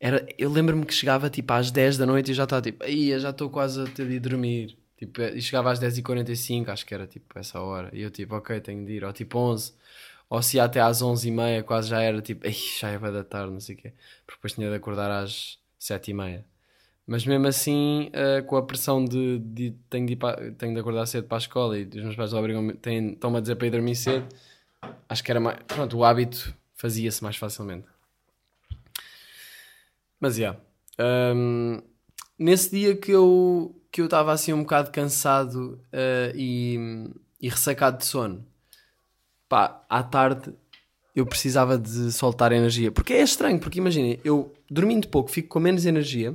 Era, 0.00 0.26
eu 0.38 0.50
lembro-me 0.50 0.84
que 0.84 0.94
chegava 0.94 1.30
tipo 1.30 1.52
às 1.52 1.70
10 1.70 1.96
da 1.98 2.06
noite 2.06 2.32
e 2.32 2.34
já 2.34 2.44
estava 2.44 2.62
tipo, 2.62 2.84
aí 2.84 3.18
já 3.18 3.30
estou 3.30 3.48
quase 3.50 3.82
a 3.82 3.86
ter 3.86 4.06
de 4.08 4.14
ir 4.14 4.20
dormir. 4.20 4.81
Tipo, 5.02 5.20
e 5.20 5.42
chegava 5.42 5.72
às 5.72 5.80
10h45, 5.80 6.68
acho 6.68 6.86
que 6.86 6.94
era 6.94 7.08
tipo 7.08 7.36
essa 7.36 7.60
hora. 7.60 7.90
E 7.92 8.02
eu 8.02 8.10
tipo, 8.10 8.36
ok, 8.36 8.60
tenho 8.60 8.86
de 8.86 8.92
ir. 8.92 9.04
Ou 9.04 9.12
tipo 9.12 9.36
11. 9.36 9.74
Ou 10.30 10.40
se 10.40 10.58
ia 10.58 10.64
até 10.64 10.80
às 10.80 11.02
11h30, 11.02 11.64
quase 11.64 11.88
já 11.88 12.00
era 12.00 12.22
tipo, 12.22 12.48
já 12.78 12.88
é 12.88 12.98
da 12.98 13.24
tarde, 13.24 13.52
não 13.52 13.58
sei 13.58 13.74
o 13.74 13.78
quê. 13.78 13.92
Porque 14.24 14.38
depois 14.38 14.52
tinha 14.52 14.70
de 14.70 14.76
acordar 14.76 15.10
às 15.10 15.58
7h30. 15.80 16.44
Mas 17.04 17.26
mesmo 17.26 17.48
assim, 17.48 18.12
uh, 18.14 18.44
com 18.44 18.56
a 18.56 18.62
pressão 18.62 19.04
de, 19.04 19.40
de, 19.40 19.72
tenho, 19.90 20.06
de 20.06 20.14
para, 20.14 20.52
tenho 20.52 20.72
de 20.72 20.78
acordar 20.78 21.04
cedo 21.06 21.26
para 21.26 21.36
a 21.36 21.40
escola 21.40 21.76
e 21.76 21.82
os 21.82 21.94
meus 21.96 22.14
pais 22.14 22.32
estão-me 22.32 23.38
a 23.38 23.40
dizer 23.40 23.56
para 23.56 23.66
ir 23.66 23.70
dormir 23.70 23.96
cedo, 23.96 24.28
acho 25.08 25.24
que 25.24 25.32
era 25.32 25.40
mais. 25.40 25.58
Pronto, 25.66 25.98
o 25.98 26.04
hábito 26.04 26.54
fazia-se 26.76 27.24
mais 27.24 27.36
facilmente. 27.36 27.88
Mas 30.20 30.36
já. 30.36 30.56
Yeah. 31.00 31.34
Um, 31.34 31.82
nesse 32.38 32.70
dia 32.70 32.96
que 32.96 33.10
eu 33.10 33.81
que 33.92 34.00
eu 34.00 34.06
estava 34.06 34.32
assim 34.32 34.54
um 34.54 34.62
bocado 34.62 34.90
cansado 34.90 35.78
uh, 35.92 36.34
e, 36.34 37.06
e 37.38 37.48
ressacado 37.48 37.98
de 37.98 38.06
sono. 38.06 38.44
Pá, 39.46 39.84
à 39.86 40.02
tarde 40.02 40.54
eu 41.14 41.26
precisava 41.26 41.76
de 41.76 42.10
soltar 42.10 42.52
energia. 42.52 42.90
Porque 42.90 43.12
é 43.12 43.22
estranho, 43.22 43.60
porque 43.60 43.78
imaginem, 43.78 44.18
eu 44.24 44.50
dormindo 44.70 45.08
pouco 45.08 45.30
fico 45.30 45.48
com 45.48 45.60
menos 45.60 45.84
energia 45.84 46.34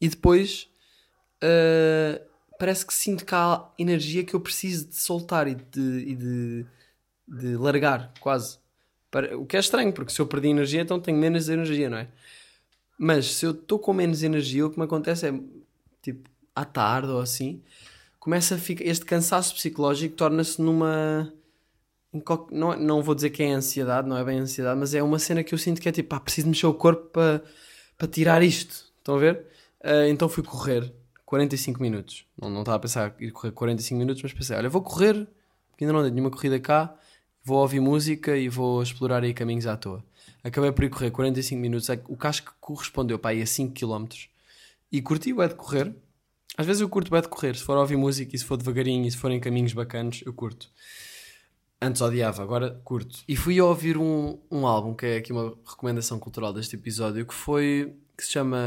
e 0.00 0.08
depois 0.08 0.70
uh, 1.42 2.24
parece 2.60 2.86
que 2.86 2.94
sinto 2.94 3.26
há 3.34 3.68
energia 3.76 4.22
que 4.22 4.34
eu 4.34 4.40
preciso 4.40 4.86
de 4.86 4.94
soltar 4.94 5.48
e 5.48 5.56
de, 5.56 5.98
e 6.06 6.14
de, 6.14 6.66
de 7.26 7.56
largar, 7.56 8.12
quase. 8.20 8.58
O 9.36 9.46
que 9.46 9.56
é 9.56 9.60
estranho, 9.60 9.92
porque 9.92 10.12
se 10.12 10.20
eu 10.20 10.26
perdi 10.26 10.48
energia, 10.48 10.82
então 10.82 11.00
tenho 11.00 11.18
menos 11.18 11.48
energia, 11.48 11.90
não 11.90 11.98
é? 11.98 12.08
Mas 12.98 13.34
se 13.34 13.46
eu 13.46 13.50
estou 13.50 13.78
com 13.78 13.92
menos 13.92 14.22
energia, 14.22 14.66
o 14.66 14.70
que 14.70 14.78
me 14.78 14.84
acontece 14.84 15.26
é 15.26 15.32
tipo, 16.02 16.28
à 16.56 16.64
tarde 16.64 17.08
ou 17.08 17.20
assim, 17.20 17.62
começa 18.18 18.56
a 18.56 18.58
ficar. 18.58 18.84
Este 18.84 19.04
cansaço 19.04 19.54
psicológico 19.54 20.16
torna-se 20.16 20.60
numa. 20.60 21.32
Não, 22.50 22.76
não 22.78 23.02
vou 23.02 23.14
dizer 23.14 23.30
que 23.30 23.42
é 23.42 23.52
ansiedade, 23.52 24.08
não 24.08 24.16
é 24.16 24.24
bem 24.24 24.38
ansiedade, 24.38 24.80
mas 24.80 24.94
é 24.94 25.02
uma 25.02 25.18
cena 25.18 25.44
que 25.44 25.54
eu 25.54 25.58
sinto 25.58 25.80
que 25.80 25.88
é 25.88 25.92
tipo, 25.92 26.18
preciso 26.20 26.48
mexer 26.48 26.66
o 26.66 26.74
corpo 26.74 27.10
para 27.10 27.42
para 27.96 28.08
tirar 28.08 28.42
isto. 28.42 28.86
Estão 28.98 29.16
a 29.16 29.18
ver? 29.18 29.46
Uh, 29.80 30.08
então 30.08 30.28
fui 30.28 30.42
correr 30.42 30.92
45 31.24 31.80
minutos. 31.80 32.26
Não, 32.40 32.50
não 32.50 32.60
estava 32.60 32.76
a 32.76 32.80
pensar 32.80 33.14
ir 33.20 33.30
correr 33.30 33.52
45 33.52 33.98
minutos, 33.98 34.22
mas 34.22 34.32
pensei, 34.32 34.56
olha, 34.56 34.68
vou 34.68 34.82
correr, 34.82 35.26
porque 35.70 35.84
ainda 35.84 35.92
não 35.92 36.02
dei 36.02 36.10
nenhuma 36.10 36.30
corrida 36.30 36.58
cá, 36.60 36.94
vou 37.44 37.58
ouvir 37.58 37.80
música 37.80 38.36
e 38.36 38.48
vou 38.48 38.82
explorar 38.82 39.22
aí 39.22 39.32
caminhos 39.32 39.66
à 39.66 39.76
toa. 39.76 40.04
Acabei 40.42 40.72
por 40.72 40.84
ir 40.84 40.90
correr 40.90 41.10
45 41.10 41.60
minutos, 41.60 41.90
é 41.90 42.00
o 42.08 42.16
casco 42.16 42.54
correspondeu 42.60 43.18
para 43.18 43.30
aí 43.30 43.42
a 43.42 43.46
5 43.46 43.74
km 43.74 44.06
e 44.90 45.02
curti 45.02 45.32
o 45.32 45.42
é 45.42 45.48
de 45.48 45.54
correr. 45.54 45.94
Às 46.56 46.66
vezes 46.66 46.80
eu 46.80 46.88
curto 46.88 47.10
bem 47.10 47.20
de 47.20 47.28
correr, 47.28 47.54
se 47.54 47.62
for 47.62 47.76
ouvir 47.76 47.96
música 47.96 48.34
e 48.34 48.38
se 48.38 48.44
for 48.44 48.56
devagarinho 48.56 49.06
e 49.06 49.10
se 49.10 49.16
forem 49.16 49.38
caminhos 49.38 49.72
bacanos, 49.72 50.22
eu 50.24 50.32
curto. 50.32 50.70
Antes 51.80 52.00
odiava, 52.00 52.42
agora 52.42 52.80
curto. 52.82 53.22
E 53.28 53.36
fui 53.36 53.60
ouvir 53.60 53.98
um, 53.98 54.38
um 54.50 54.66
álbum, 54.66 54.94
que 54.94 55.04
é 55.04 55.16
aqui 55.18 55.32
uma 55.32 55.54
recomendação 55.66 56.18
cultural 56.18 56.52
deste 56.52 56.74
episódio, 56.76 57.26
que 57.26 57.34
foi. 57.34 57.94
que 58.16 58.24
se 58.24 58.32
chama. 58.32 58.58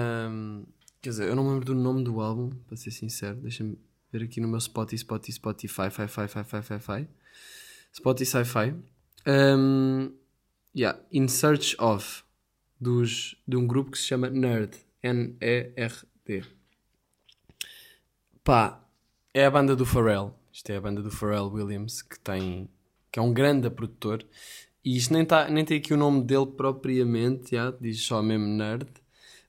Quer 1.02 1.10
dizer, 1.10 1.28
eu 1.28 1.36
não 1.36 1.44
me 1.44 1.50
lembro 1.52 1.66
do 1.66 1.76
nome 1.76 2.04
do 2.04 2.22
álbum, 2.22 2.52
para 2.68 2.78
ser 2.78 2.92
sincero. 2.92 3.38
Deixa-me 3.38 3.80
ver 4.12 4.24
aqui 4.24 4.40
no 4.40 4.48
meu 4.48 4.60
Spotify, 4.60 5.00
Spotify, 5.00 5.32
Spotify, 5.34 5.90
fi, 5.90 6.08
fi, 6.08 6.28
fi, 6.28 6.44
fi, 6.44 6.62
fi, 6.62 6.80
fi. 6.80 7.08
Spotify 7.94 8.44
Sci-Fi. 8.44 8.76
Um, 9.26 10.14
yeah, 10.76 11.00
In 11.12 11.28
Search 11.28 11.76
of, 11.80 12.24
dos, 12.80 13.36
de 13.48 13.58
um 13.58 13.66
grupo 13.66 13.92
que 13.92 13.98
se 13.98 14.06
chama 14.06 14.30
Nerd. 14.30 14.78
N-E-R-D. 15.02 16.59
Pá, 18.50 18.84
é 19.32 19.46
a 19.46 19.52
banda 19.52 19.76
do 19.76 19.86
Pharrell. 19.86 20.34
Isto 20.52 20.72
é 20.72 20.78
a 20.78 20.82
banda 20.82 21.04
do 21.04 21.12
Pharrell 21.12 21.52
Williams, 21.54 22.02
que 22.02 22.20
tem 22.20 22.68
que 23.12 23.20
é 23.20 23.22
um 23.22 23.32
grande 23.32 23.70
produtor. 23.70 24.26
E 24.84 24.98
isto 24.98 25.14
nem, 25.14 25.24
tá, 25.24 25.48
nem 25.48 25.64
tem 25.64 25.78
aqui 25.78 25.94
o 25.94 25.98
nome 25.98 26.24
dele 26.24 26.48
propriamente, 26.48 27.52
já, 27.52 27.70
diz 27.70 28.02
só 28.02 28.24
mesmo 28.24 28.48
nerd. 28.48 28.90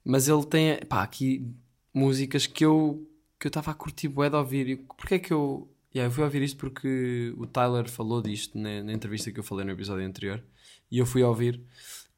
Mas 0.05 0.29
ele 0.29 0.45
tem, 0.45 0.79
pá, 0.85 1.03
aqui 1.03 1.51
músicas 1.95 2.47
que 2.47 2.63
eu 2.63 3.09
que 3.39 3.47
eu 3.47 3.49
estava 3.49 3.71
a 3.71 3.75
curtir 3.75 4.07
bué 4.07 4.29
de 4.29 4.37
ouvir. 4.37 4.85
Porquê 4.99 5.15
é 5.15 5.19
que 5.19 5.33
eu... 5.33 5.67
Yeah, 5.95 6.07
eu 6.07 6.15
fui 6.15 6.23
ouvir 6.23 6.43
isto 6.43 6.59
porque 6.59 7.33
o 7.39 7.47
Tyler 7.47 7.89
falou 7.89 8.21
disto 8.21 8.59
na, 8.59 8.83
na, 8.83 8.93
entrevista 8.93 9.33
que 9.33 9.41
eu 9.41 9.45
falei 9.45 9.65
no 9.65 9.73
episódio 9.73 10.05
anterior. 10.05 10.45
E 10.91 10.99
eu 10.99 11.07
fui 11.07 11.23
ouvir. 11.23 11.59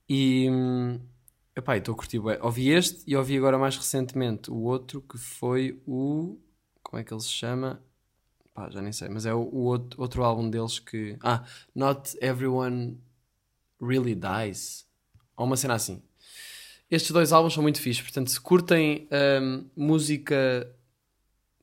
E... 0.09 0.49
Epá, 1.55 1.77
estou 1.77 1.95
a 1.95 1.97
curtir 1.97 2.18
bué. 2.18 2.40
Ouvi 2.42 2.71
este 2.71 3.05
e 3.07 3.14
ouvi 3.14 3.37
agora 3.37 3.57
mais 3.57 3.77
recentemente 3.77 4.51
o 4.51 4.57
outro 4.62 5.01
que 5.01 5.16
foi 5.16 5.81
o... 5.87 6.40
Como 6.92 7.00
é 7.00 7.05
que 7.05 7.14
ele 7.14 7.22
se 7.22 7.31
chama? 7.31 7.83
Pá, 8.52 8.68
já 8.68 8.83
nem 8.83 8.92
sei, 8.92 9.09
mas 9.09 9.24
é 9.24 9.33
o, 9.33 9.38
o 9.38 9.61
outro, 9.61 9.98
outro 9.98 10.22
álbum 10.24 10.50
deles 10.50 10.78
que. 10.78 11.16
Ah, 11.22 11.42
Not 11.74 12.18
Everyone 12.20 13.00
Really 13.81 14.14
Dies. 14.14 14.87
Ou 15.35 15.46
uma 15.46 15.57
cena 15.57 15.72
assim. 15.72 16.02
Estes 16.90 17.11
dois 17.11 17.33
álbuns 17.33 17.55
são 17.55 17.62
muito 17.62 17.81
fixos, 17.81 18.02
portanto, 18.02 18.28
se 18.28 18.38
curtem 18.38 19.09
um, 19.40 19.64
música. 19.74 20.70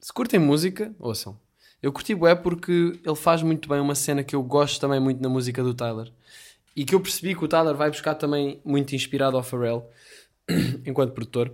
Se 0.02 0.12
curtem 0.12 0.40
música, 0.40 0.92
ouçam. 0.98 1.40
Eu 1.80 1.94
curti 1.94 2.16
bué 2.16 2.34
porque 2.34 3.00
ele 3.06 3.16
faz 3.16 3.44
muito 3.44 3.70
bem 3.70 3.80
uma 3.80 3.94
cena 3.94 4.24
que 4.24 4.36
eu 4.36 4.42
gosto 4.42 4.82
também 4.82 5.00
muito 5.00 5.22
na 5.22 5.30
música 5.30 5.62
do 5.62 5.76
Tyler. 5.76 6.12
E 6.76 6.84
que 6.84 6.96
eu 6.96 7.00
percebi 7.00 7.36
que 7.36 7.46
o 7.46 7.48
Tyler 7.48 7.76
vai 7.76 7.92
buscar 7.92 8.16
também 8.16 8.60
muito 8.66 8.96
inspirado 8.96 9.38
ao 9.38 9.44
Pharrell, 9.44 9.88
enquanto 10.88 11.14
produtor. 11.14 11.54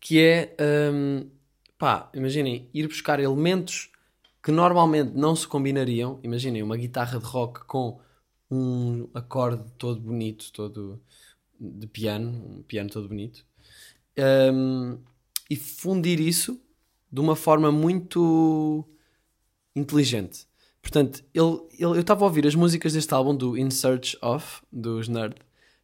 Que 0.00 0.18
é, 0.18 0.56
um, 0.90 1.28
pá, 1.80 2.10
imaginem, 2.12 2.68
ir 2.74 2.86
buscar 2.86 3.18
elementos 3.18 3.90
que 4.42 4.52
normalmente 4.52 5.12
não 5.16 5.34
se 5.34 5.48
combinariam. 5.48 6.20
Imaginem 6.22 6.62
uma 6.62 6.76
guitarra 6.76 7.18
de 7.18 7.24
rock 7.24 7.64
com 7.64 7.98
um 8.50 9.08
acorde 9.14 9.64
todo 9.78 9.98
bonito, 9.98 10.52
todo 10.52 11.00
de 11.58 11.86
piano, 11.86 12.58
um 12.58 12.62
piano 12.62 12.90
todo 12.90 13.08
bonito, 13.08 13.46
um, 14.52 14.98
e 15.48 15.56
fundir 15.56 16.20
isso 16.20 16.60
de 17.10 17.20
uma 17.20 17.34
forma 17.34 17.72
muito 17.72 18.84
inteligente. 19.74 20.46
Portanto, 20.82 21.24
ele, 21.32 21.60
ele, 21.72 21.96
eu 21.96 22.00
estava 22.00 22.24
a 22.24 22.28
ouvir 22.28 22.46
as 22.46 22.54
músicas 22.54 22.92
deste 22.92 23.12
álbum 23.14 23.34
do 23.34 23.56
In 23.56 23.70
Search 23.70 24.18
of, 24.20 24.62
dos 24.70 25.08
Nerd, 25.08 25.34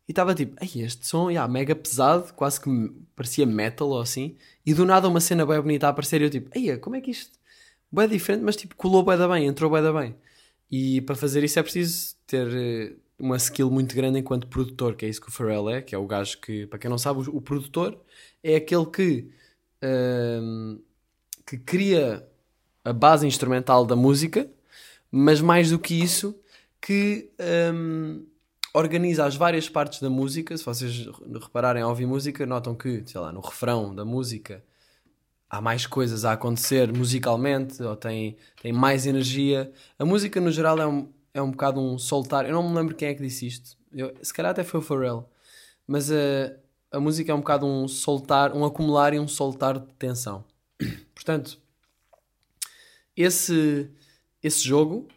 e 0.09 0.13
estava 0.13 0.35
tipo, 0.35 0.57
Ei, 0.63 0.83
este 0.83 1.07
som, 1.07 1.31
yeah, 1.31 1.51
mega 1.53 1.75
pesado, 1.75 2.33
quase 2.35 2.61
que 2.61 2.71
parecia 3.15 3.47
metal 3.47 3.89
ou 3.89 4.01
assim, 4.01 4.37
e 4.65 4.73
do 4.75 4.85
nada 4.85 5.09
uma 5.09 5.21
cena 5.21 5.45
bem 5.45 5.61
bonita 5.61 5.87
a 5.87 5.91
aparecer 5.91 6.21
e 6.21 6.25
eu 6.25 6.31
tipo, 6.31 6.51
Ei, 6.57 6.77
como 6.79 6.97
é 6.97 7.01
que 7.01 7.11
isto 7.11 7.39
bem 7.91 8.09
diferente, 8.09 8.43
mas 8.43 8.57
tipo, 8.57 8.77
colou 8.77 9.03
bem 9.03 9.17
da 9.19 9.29
bem, 9.29 9.47
entrou 9.47 9.71
bem 9.71 9.83
da 9.83 9.93
bem. 9.93 10.15
E 10.71 11.01
para 11.03 11.15
fazer 11.15 11.45
isso 11.45 11.59
é 11.59 11.63
preciso 11.63 12.17
ter 12.27 12.47
eh, 12.49 12.97
uma 13.19 13.37
skill 13.37 13.71
muito 13.71 13.95
grande 13.95 14.19
enquanto 14.19 14.47
produtor, 14.49 14.97
que 14.97 15.07
é 15.07 15.09
isso 15.09 15.21
que 15.21 15.29
o 15.29 15.33
Pharrell 15.33 15.71
é, 15.71 15.83
que 15.83 15.95
é 15.95 15.99
o 15.99 16.07
gajo 16.07 16.39
que, 16.41 16.67
para 16.67 16.79
quem 16.79 16.91
não 16.91 16.99
sabe, 16.99 17.21
o, 17.29 17.41
produtor 17.41 18.01
é 18.43 18.57
aquele 18.57 18.87
que, 18.87 19.29
um, 20.43 20.81
que 21.47 21.59
cria 21.59 22.27
a 22.85 22.93
base 22.93 23.27
instrumental 23.27 23.87
da 23.87 23.97
música, 23.97 24.51
mas 25.11 25.41
mais 25.41 25.71
do 25.71 25.79
que 25.79 25.95
isso, 25.95 26.39
que 26.81 27.31
um, 27.75 28.25
organiza 28.77 29.25
as 29.25 29.35
várias 29.37 29.69
partes 29.69 30.01
da 30.01 30.11
música. 30.11 30.57
Se 30.57 30.65
vocês 30.65 31.09
repararem 31.41 31.83
ao 31.83 31.89
ouvir 31.89 32.07
música, 32.07 32.45
notam 32.45 32.75
que, 32.75 33.03
sei 33.07 33.21
lá, 33.21 33.33
no 33.33 33.41
refrão 33.41 33.95
da 33.95 34.05
música 34.05 34.63
há 35.49 35.61
mais 35.61 35.87
coisas 35.87 36.25
a 36.25 36.33
acontecer 36.33 36.93
musicalmente, 36.93 37.83
ou 37.83 37.97
tem, 37.97 38.37
tem 38.61 38.73
mais 38.73 39.07
energia. 39.07 39.73
A 39.99 40.05
música, 40.05 40.41
no 40.41 40.51
geral, 40.51 40.79
é 40.79 40.87
um, 40.87 41.09
é 41.33 41.41
um 41.41 41.51
bocado 41.51 41.81
um 41.81 41.99
soltar. 41.99 42.45
Eu 42.45 42.53
não 42.53 42.69
me 42.69 42.77
lembro 42.77 42.95
quem 42.95 43.09
é 43.09 43.15
que 43.15 43.23
disse 43.23 43.47
isto. 43.47 43.79
Eu, 43.93 44.15
se 44.23 44.35
calhar 44.35 44.51
até 44.51 44.63
foi 44.63 44.81
o 44.81 44.83
Pharrell. 44.83 45.29
Mas 45.87 46.11
a, 46.11 46.17
a 46.93 47.01
música 47.01 47.33
é 47.33 47.35
um 47.35 47.41
bocado 47.41 47.65
um 47.65 47.89
soltar, 47.89 48.55
um 48.55 48.65
acumular 48.65 49.15
e 49.15 49.19
um 49.19 49.29
soltar 49.29 49.79
de 49.79 49.87
tensão. 49.95 50.45
Portanto, 51.15 51.59
esse, 53.17 53.91
esse 54.43 54.63
jogo 54.63 55.09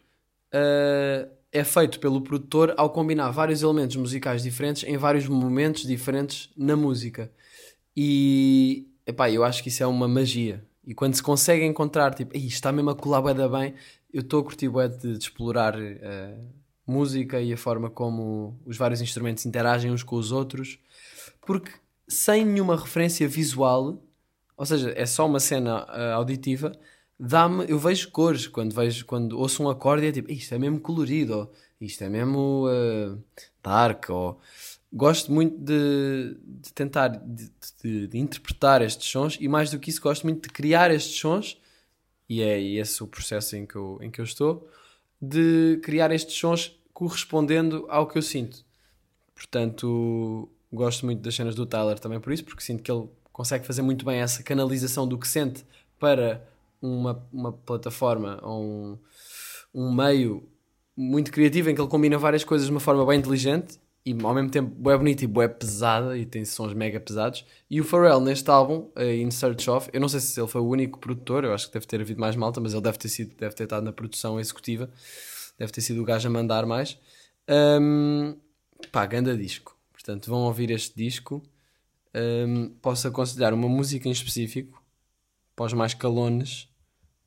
uh, 0.53 1.38
é 1.59 1.63
feito 1.63 1.99
pelo 1.99 2.21
produtor 2.21 2.73
ao 2.77 2.89
combinar 2.89 3.31
vários 3.31 3.61
elementos 3.61 3.95
musicais 3.95 4.41
diferentes 4.41 4.83
em 4.83 4.97
vários 4.97 5.27
momentos 5.27 5.83
diferentes 5.83 6.49
na 6.55 6.75
música. 6.75 7.31
E, 7.95 8.87
epá, 9.05 9.29
eu 9.29 9.43
acho 9.43 9.61
que 9.61 9.69
isso 9.69 9.83
é 9.83 9.87
uma 9.87 10.07
magia. 10.07 10.63
E 10.85 10.93
quando 10.93 11.13
se 11.13 11.21
consegue 11.21 11.65
encontrar, 11.65 12.13
tipo, 12.13 12.35
está 12.35 12.71
mesmo 12.71 12.89
a 12.89 12.95
colar 12.95 13.33
da 13.33 13.47
bem, 13.47 13.75
eu 14.11 14.21
estou 14.21 14.39
a 14.39 14.43
curtir 14.43 14.69
bué 14.69 14.87
de, 14.87 15.17
de 15.17 15.23
explorar 15.23 15.75
uh, 15.77 16.47
música 16.87 17.39
e 17.39 17.53
a 17.53 17.57
forma 17.57 17.89
como 17.89 18.59
os 18.65 18.77
vários 18.77 19.01
instrumentos 19.01 19.45
interagem 19.45 19.91
uns 19.91 20.01
com 20.01 20.15
os 20.15 20.31
outros, 20.31 20.79
porque 21.41 21.71
sem 22.07 22.43
nenhuma 22.43 22.75
referência 22.75 23.27
visual, 23.27 24.01
ou 24.57 24.65
seja, 24.65 24.91
é 24.95 25.05
só 25.05 25.27
uma 25.27 25.39
cena 25.39 25.85
uh, 25.85 26.15
auditiva, 26.15 26.71
dá-me, 27.19 27.65
eu 27.69 27.77
vejo 27.77 28.10
cores 28.12 28.47
quando 28.47 28.73
vejo, 28.73 29.05
quando 29.05 29.38
ouço 29.38 29.62
um 29.62 29.69
acorde 29.69 30.08
é 30.08 30.12
tipo, 30.12 30.32
isto 30.32 30.53
é 30.55 30.58
mesmo 30.58 30.79
colorido, 30.79 31.38
ou 31.38 31.51
isto 31.82 32.03
é 32.03 32.10
mesmo 32.10 32.67
uh, 32.67 33.21
dark, 33.62 34.10
ou 34.10 34.39
gosto 34.91 35.32
muito 35.32 35.58
de, 35.58 36.38
de 36.43 36.73
tentar 36.73 37.10
de, 37.10 37.51
de, 37.84 38.08
de, 38.08 38.17
interpretar 38.17 38.82
estes 38.82 39.10
sons 39.10 39.38
e 39.39 39.47
mais 39.47 39.69
do 39.69 39.79
que 39.79 39.89
isso 39.89 40.01
gosto 40.01 40.23
muito 40.23 40.43
de 40.47 40.49
criar 40.49 40.89
estes 40.91 41.19
sons 41.19 41.58
e 42.27 42.41
é 42.41 42.60
esse 42.62 43.03
o 43.03 43.08
processo 43.08 43.55
em 43.55 43.65
que 43.65 43.75
eu, 43.75 43.99
em 44.01 44.10
que 44.10 44.19
eu 44.19 44.25
estou 44.25 44.67
de 45.21 45.79
criar 45.84 46.12
estes 46.12 46.36
sons 46.36 46.75
correspondendo 46.93 47.86
ao 47.89 48.08
que 48.08 48.17
eu 48.17 48.21
sinto. 48.21 48.65
Portanto 49.36 50.49
gosto 50.71 51.05
muito 51.05 51.21
das 51.21 51.36
cenas 51.36 51.53
do 51.53 51.65
Tyler 51.65 51.99
também 51.99 52.19
por 52.19 52.34
isso 52.34 52.43
porque 52.43 52.63
sinto 52.63 52.82
que 52.82 52.91
ele 52.91 53.08
consegue 53.32 53.65
fazer 53.65 53.82
muito 53.82 54.03
bem 54.05 54.19
essa 54.19 54.41
canalização 54.41 55.08
do 55.08 55.17
que 55.17 55.27
sente 55.27 55.63
para 55.99 56.47
uma, 56.81 57.27
uma 57.31 57.51
plataforma 57.51 58.39
ou 58.43 58.63
um, 58.63 58.97
um 59.73 59.93
meio 59.93 60.47
muito 60.95 61.31
criativo 61.31 61.69
em 61.69 61.75
que 61.75 61.81
ele 61.81 61.89
combina 61.89 62.17
várias 62.17 62.43
coisas 62.43 62.67
de 62.67 62.71
uma 62.71 62.79
forma 62.79 63.05
bem 63.05 63.19
inteligente 63.19 63.79
e 64.05 64.15
ao 64.23 64.33
mesmo 64.33 64.49
tempo 64.49 64.89
é 64.89 64.97
bonita 64.97 65.23
e 65.23 65.27
bué 65.27 65.47
pesada 65.47 66.17
e 66.17 66.25
tem 66.25 66.45
sons 66.45 66.73
mega 66.73 66.99
pesados. 66.99 67.45
E 67.69 67.79
o 67.81 67.83
Pharrell 67.83 68.21
neste 68.21 68.49
álbum, 68.49 68.89
uh, 68.97 69.03
In 69.03 69.29
Search 69.29 69.69
Of, 69.69 69.89
eu 69.93 69.99
não 69.99 70.07
sei 70.07 70.19
se 70.19 70.39
ele 70.39 70.47
foi 70.47 70.61
o 70.61 70.67
único 70.67 70.99
produtor, 70.99 71.43
eu 71.43 71.53
acho 71.53 71.67
que 71.67 71.73
deve 71.73 71.85
ter 71.85 72.01
havido 72.01 72.19
mais 72.19 72.35
malta, 72.35 72.59
mas 72.61 72.73
ele 72.73 72.81
deve 72.81 72.97
ter 72.97 73.09
sido, 73.09 73.35
deve 73.35 73.53
ter 73.53 73.65
estado 73.65 73.83
na 73.83 73.91
produção 73.91 74.39
executiva, 74.39 74.89
deve 75.57 75.71
ter 75.71 75.81
sido 75.81 76.01
o 76.01 76.05
gajo 76.05 76.27
a 76.27 76.31
mandar 76.31 76.65
mais. 76.65 76.97
Um, 77.49 78.35
pá, 78.91 79.05
ganda 79.05 79.35
disco. 79.35 79.77
Portanto, 79.91 80.29
vão 80.29 80.43
ouvir 80.43 80.71
este 80.71 80.95
disco. 80.95 81.43
Um, 82.15 82.69
posso 82.81 83.07
aconselhar 83.07 83.53
uma 83.53 83.67
música 83.67 84.07
em 84.07 84.11
específico 84.11 84.81
para 85.55 85.65
os 85.65 85.73
mais 85.73 85.93
calones, 85.93 86.68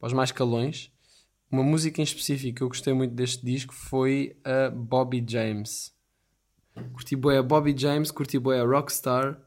para 0.02 0.08
os 0.08 0.12
mais 0.12 0.32
calões. 0.32 0.90
Uma 1.48 1.62
música 1.62 2.00
em 2.00 2.04
específico 2.04 2.56
que 2.56 2.62
eu 2.64 2.68
gostei 2.68 2.92
muito 2.92 3.14
deste 3.14 3.46
disco 3.46 3.72
foi 3.72 4.36
a 4.42 4.68
Bobby 4.68 5.24
James 5.24 5.94
Curti 6.74 7.16
bué 7.16 7.42
Bobby 7.42 7.74
James, 7.76 8.10
curti 8.10 8.38
bué 8.38 8.62
Rockstar, 8.62 9.38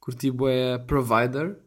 curti 0.00 0.30
bué 0.30 0.78
Provider. 0.78 1.58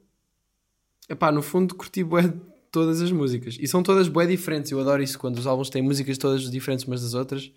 Epá, 1.08 1.32
no 1.32 1.42
fundo 1.42 1.76
curti 1.76 2.04
bué 2.04 2.34
todas 2.72 3.02
as 3.02 3.12
músicas. 3.12 3.58
E 3.60 3.68
são 3.68 3.84
todas 3.84 4.08
bué 4.08 4.26
diferentes. 4.26 4.72
Eu 4.72 4.80
adoro 4.82 5.02
isso 5.02 5.20
quando 5.20 5.38
os 5.38 5.46
álbuns 5.48 5.70
têm 5.70 5.82
músicas 5.82 6.18
todas 6.18 6.50
diferentes 6.50 6.86
umas 6.86 7.02
das 7.02 7.14
outras. 7.14 7.52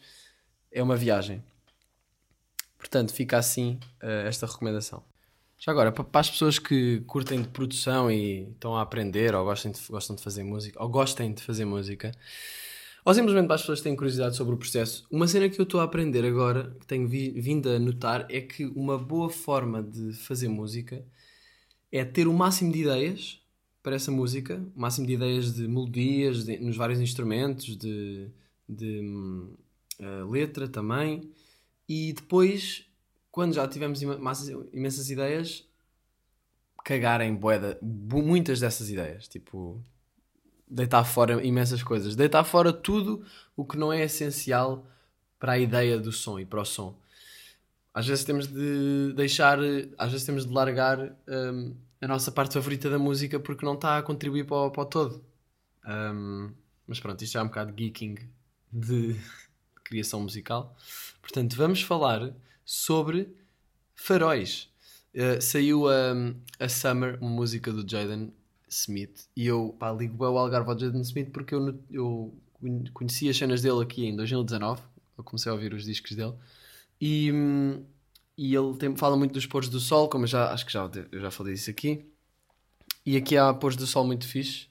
É 0.70 0.83
uma 0.83 0.96
viagem. 0.96 1.42
Portanto, 2.78 3.12
fica 3.12 3.38
assim 3.38 3.78
uh, 4.02 4.26
esta 4.26 4.46
recomendação. 4.46 5.02
Já 5.62 5.73
agora, 5.73 5.92
para 5.92 6.20
as 6.20 6.31
pessoas 6.31 6.59
que 6.59 7.01
curtem 7.01 7.42
de 7.42 7.49
produção 7.49 8.11
e 8.11 8.49
estão 8.49 8.75
a 8.77 8.81
aprender 8.81 9.35
ou 9.35 9.44
gostam 9.44 9.70
de, 9.70 9.79
gostam 9.90 10.16
de 10.16 10.23
fazer 10.23 10.42
música, 10.42 10.83
ou 10.83 10.88
gostem 10.88 11.35
de 11.35 11.42
fazer 11.42 11.66
música, 11.66 12.12
Ou 13.05 13.14
simplesmente 13.14 13.46
para 13.46 13.57
as 13.57 13.62
pessoas 13.62 13.81
que 13.81 13.85
têm 13.85 13.96
curiosidade 13.96 14.37
sobre 14.37 14.55
o 14.55 14.59
processo. 14.59 15.07
Uma 15.11 15.27
cena 15.27 15.49
que 15.51 15.61
eu 15.61 15.64
estou 15.64 15.81
a 15.81 15.85
aprender 15.85 16.25
agora, 16.25 16.75
que 16.81 16.87
tenho 16.87 17.07
vi, 17.09 17.31
vindo 17.31 17.68
a 17.68 17.79
notar, 17.79 18.27
é 18.31 18.40
que 18.40 18.64
uma 18.75 18.99
boa 18.99 19.29
forma 19.29 19.83
de 19.83 20.14
fazer 20.14 20.49
música 20.49 21.05
é 21.92 22.05
ter 22.05 22.27
o 22.27 22.33
máximo 22.33 22.73
de 22.73 22.81
ideias 22.81 23.40
para 23.83 23.96
essa 23.96 24.11
música, 24.11 24.62
o 24.75 24.81
máximo 24.81 25.07
de 25.07 25.14
ideias 25.14 25.55
de 25.55 25.68
melodias 25.68 26.44
de, 26.44 26.59
nos 26.59 26.77
vários 26.77 27.01
instrumentos, 27.01 27.77
de, 27.77 28.31
de 28.68 29.01
uh, 30.01 30.31
letra 30.31 30.68
também, 30.68 31.31
e 31.88 32.12
depois, 32.12 32.85
quando 33.31 33.55
já 33.55 33.66
tivemos 33.66 34.03
imensas 34.03 35.11
ideias, 35.11 35.69
cagar 36.85 37.21
em 37.21 37.35
boeda, 37.35 37.79
muitas 37.83 38.61
dessas 38.61 38.90
ideias, 38.90 39.29
tipo 39.29 39.83
deitar 40.71 41.05
fora 41.05 41.45
imensas 41.45 41.83
coisas, 41.83 42.14
deitar 42.14 42.45
fora 42.45 42.73
tudo 42.73 43.25
o 43.57 43.64
que 43.64 43.77
não 43.77 43.93
é 43.93 44.05
essencial 44.05 44.87
para 45.38 45.53
a 45.53 45.59
ideia 45.59 45.99
do 45.99 46.12
som 46.12 46.38
e 46.38 46.47
para 46.47 46.61
o 46.61 46.64
som. 46.64 46.97
Às 47.93 48.07
vezes 48.07 48.25
temos 48.25 48.47
de 48.47 49.12
deixar, 49.14 49.59
às 49.99 50.12
vezes 50.12 50.25
temos 50.25 50.47
de 50.47 50.53
largar 50.53 50.99
um, 51.29 51.75
a 52.01 52.07
nossa 52.07 52.31
parte 52.31 52.55
favorita 52.55 52.88
da 52.88 52.99
música 52.99 53.40
porque 53.40 53.64
não 53.64 53.75
está 53.75 53.99
a 53.99 54.03
contribuir 54.03 54.45
para 54.45 54.57
o, 54.57 54.71
para 54.71 54.83
o 54.83 54.87
todo. 54.87 55.25
Um, 55.85 56.53
mas 56.87 57.01
pronto, 57.01 57.23
isto 57.23 57.33
já 57.33 57.40
é 57.40 57.43
um 57.43 57.49
bocado 57.49 57.75
geeking 57.77 58.16
de 58.73 59.16
criação 59.83 60.21
musical. 60.21 60.77
Portanto, 61.21 61.57
vamos 61.57 61.83
falar 61.83 62.33
sobre 62.70 63.35
faróis. 63.96 64.68
Uh, 65.12 65.42
saiu 65.42 65.88
a, 65.88 66.12
a 66.61 66.68
Summer, 66.68 67.18
uma 67.20 67.28
música 67.28 67.72
do 67.72 67.88
Jaden 67.88 68.33
Smith. 68.68 69.26
E 69.37 69.44
eu 69.44 69.74
pá, 69.76 69.90
ligo 69.90 70.24
o 70.24 70.38
Algarve 70.38 70.70
ao 70.70 70.78
Jaden 70.78 71.00
Smith 71.00 71.33
porque 71.33 71.52
eu, 71.52 71.83
eu 71.90 72.33
conheci 72.94 73.28
as 73.28 73.37
cenas 73.37 73.62
dele 73.62 73.83
aqui 73.83 74.06
em 74.06 74.14
2019. 74.14 74.80
Eu 75.18 75.24
comecei 75.24 75.50
a 75.50 75.54
ouvir 75.54 75.74
os 75.74 75.85
discos 75.85 76.14
dele. 76.14 76.35
E, 77.00 77.33
e 78.38 78.54
ele 78.54 78.76
tem, 78.76 78.94
fala 78.94 79.16
muito 79.16 79.33
dos 79.33 79.46
pôres 79.46 79.68
do 79.68 79.80
sol, 79.80 80.09
como 80.09 80.24
já 80.24 80.52
acho 80.52 80.64
que 80.64 80.72
já, 80.72 80.88
eu 81.11 81.20
já 81.20 81.30
falei 81.33 81.54
disso 81.54 81.70
aqui. 81.70 82.06
E 83.04 83.16
aqui 83.16 83.37
há 83.37 83.52
pôres 83.52 83.76
do 83.76 83.87
sol 83.87 84.06
muito 84.06 84.28
fixe. 84.28 84.68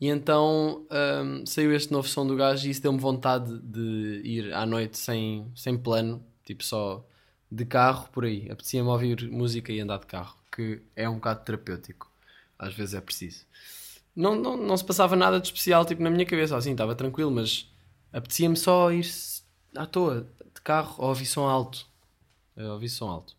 E 0.00 0.08
então 0.08 0.86
um, 0.90 1.44
saiu 1.44 1.74
este 1.74 1.92
novo 1.92 2.08
som 2.08 2.26
do 2.26 2.34
gajo 2.34 2.66
e 2.66 2.70
isso 2.70 2.80
deu-me 2.80 2.98
vontade 2.98 3.58
de 3.58 4.22
ir 4.24 4.54
à 4.54 4.64
noite 4.64 4.96
sem, 4.96 5.52
sem 5.54 5.76
plano, 5.76 6.24
tipo 6.46 6.64
só 6.64 7.06
de 7.52 7.64
carro 7.64 8.08
por 8.10 8.24
aí. 8.24 8.50
Apetecia-me 8.50 8.88
ouvir 8.88 9.30
música 9.30 9.72
e 9.72 9.80
andar 9.80 9.98
de 9.98 10.06
carro, 10.06 10.36
que 10.50 10.80
é 10.96 11.08
um 11.08 11.14
bocado 11.16 11.44
terapêutico 11.44 12.12
às 12.62 12.72
vezes 12.74 12.94
é 12.94 13.00
preciso. 13.00 13.44
Não, 14.14 14.36
não, 14.36 14.56
não 14.56 14.76
se 14.76 14.84
passava 14.84 15.16
nada 15.16 15.40
de 15.40 15.48
especial 15.48 15.84
tipo, 15.84 16.02
na 16.02 16.10
minha 16.10 16.24
cabeça, 16.24 16.56
assim, 16.56 16.72
estava 16.72 16.94
tranquilo, 16.94 17.30
mas 17.30 17.68
apetecia-me 18.12 18.56
só 18.56 18.92
ir 18.92 19.04
à 19.74 19.84
toa, 19.84 20.28
de 20.54 20.60
carro, 20.60 20.94
ou 20.98 21.08
ouvir 21.08 21.26
som 21.26 21.48
alto. 21.48 21.86
Eu 22.56 22.72
ouvi 22.72 22.88
som 22.88 23.08
alto. 23.08 23.36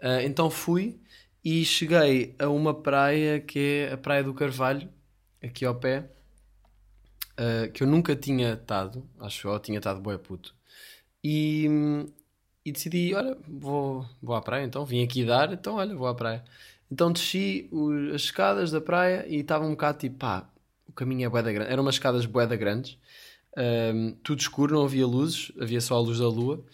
Uh, 0.00 0.20
então 0.24 0.48
fui 0.48 1.00
e 1.44 1.64
cheguei 1.64 2.36
a 2.38 2.48
uma 2.48 2.72
praia 2.72 3.40
que 3.40 3.86
é 3.88 3.92
a 3.92 3.98
Praia 3.98 4.22
do 4.22 4.34
Carvalho, 4.34 4.88
aqui 5.42 5.64
ao 5.64 5.74
pé, 5.74 6.08
uh, 7.32 7.72
que 7.72 7.82
eu 7.82 7.86
nunca 7.86 8.14
tinha 8.14 8.52
estado, 8.52 9.08
acho 9.18 9.48
eu 9.48 9.58
tinha 9.58 9.78
estado 9.78 10.00
boé 10.00 10.18
puto. 10.18 10.54
E, 11.24 11.66
e 12.64 12.72
decidi, 12.72 13.14
olha, 13.14 13.36
vou, 13.48 14.06
vou 14.22 14.34
à 14.34 14.40
praia 14.40 14.64
então, 14.64 14.84
vim 14.84 15.02
aqui 15.02 15.24
dar, 15.24 15.52
então 15.52 15.74
olha, 15.74 15.94
vou 15.94 16.06
à 16.06 16.14
praia. 16.14 16.44
Então 16.90 17.10
desci 17.10 17.70
as 18.14 18.22
escadas 18.22 18.70
da 18.70 18.80
praia 18.80 19.26
e 19.26 19.36
estava 19.36 19.64
um 19.64 19.70
bocado 19.70 19.98
tipo, 19.98 20.16
pá, 20.16 20.48
o 20.86 20.92
caminho 20.92 21.26
é 21.26 21.28
boeda 21.28 21.52
grande. 21.52 21.72
Eram 21.72 21.82
umas 21.82 21.94
escadas 21.96 22.26
boeda 22.26 22.54
grandes, 22.54 22.98
um, 23.94 24.12
tudo 24.22 24.40
escuro, 24.40 24.74
não 24.74 24.84
havia 24.84 25.06
luzes, 25.06 25.52
havia 25.60 25.80
só 25.80 25.96
a 25.96 26.00
luz 26.00 26.18
da 26.18 26.28
lua, 26.28 26.64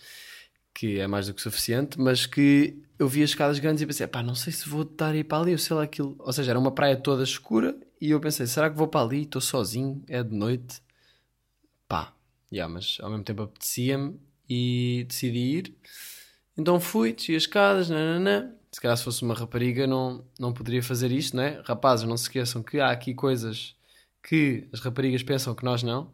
que 0.75 0.99
é 0.99 1.07
mais 1.07 1.27
do 1.27 1.35
que 1.35 1.41
suficiente, 1.41 1.99
mas 2.01 2.27
que 2.27 2.83
eu 2.99 3.09
vi 3.09 3.23
as 3.23 3.31
escadas 3.31 3.59
grandes 3.59 3.83
e 3.83 3.87
pensei, 3.87 4.07
pá, 4.07 4.23
não 4.23 4.35
sei 4.35 4.53
se 4.53 4.69
vou 4.69 4.85
dar 4.85 5.15
ir 5.15 5.25
para 5.25 5.43
ali 5.43 5.53
ou 5.53 5.59
sei 5.59 5.77
lá 5.77 5.85
aquilo. 5.85 6.17
Ou 6.19 6.33
seja, 6.33 6.51
era 6.53 6.59
uma 6.59 6.73
praia 6.73 6.97
toda 6.97 7.23
escura 7.23 7.77
e 8.01 8.11
eu 8.11 8.21
pensei, 8.21 8.47
será 8.47 8.69
que 8.69 8.77
vou 8.77 8.89
para 8.89 9.03
ali? 9.03 9.23
Estou 9.23 9.41
sozinho, 9.41 10.03
é 10.09 10.23
de 10.23 10.35
noite. 10.35 10.83
Pá, 11.87 12.13
yeah, 12.53 12.73
mas 12.73 12.99
ao 13.01 13.11
mesmo 13.11 13.25
tempo 13.25 13.43
apetecia-me 13.43 14.19
e 14.49 15.05
decidi 15.09 15.39
ir. 15.39 15.75
Então 16.57 16.81
fui, 16.81 17.13
desci 17.13 17.37
as 17.37 17.43
escadas, 17.43 17.89
nananã 17.89 18.53
se 18.71 18.81
calhar 18.81 18.97
se 18.97 19.05
fosse 19.05 19.23
uma 19.23 19.35
rapariga 19.35 19.87
não, 19.87 20.25
não 20.39 20.53
poderia 20.53 20.83
fazer 20.83 21.11
isto, 21.11 21.37
não 21.37 21.43
é? 21.43 21.61
Rapazes, 21.65 22.07
não 22.07 22.17
se 22.17 22.25
esqueçam 22.25 22.63
que 22.63 22.81
há 22.81 22.91
aqui 22.91 23.15
coisas 23.15 23.75
que 24.23 24.69
as 24.73 24.81
raparigas 24.81 25.23
pensam 25.23 25.55
que 25.55 25.65
nós 25.65 25.83
não. 25.83 26.13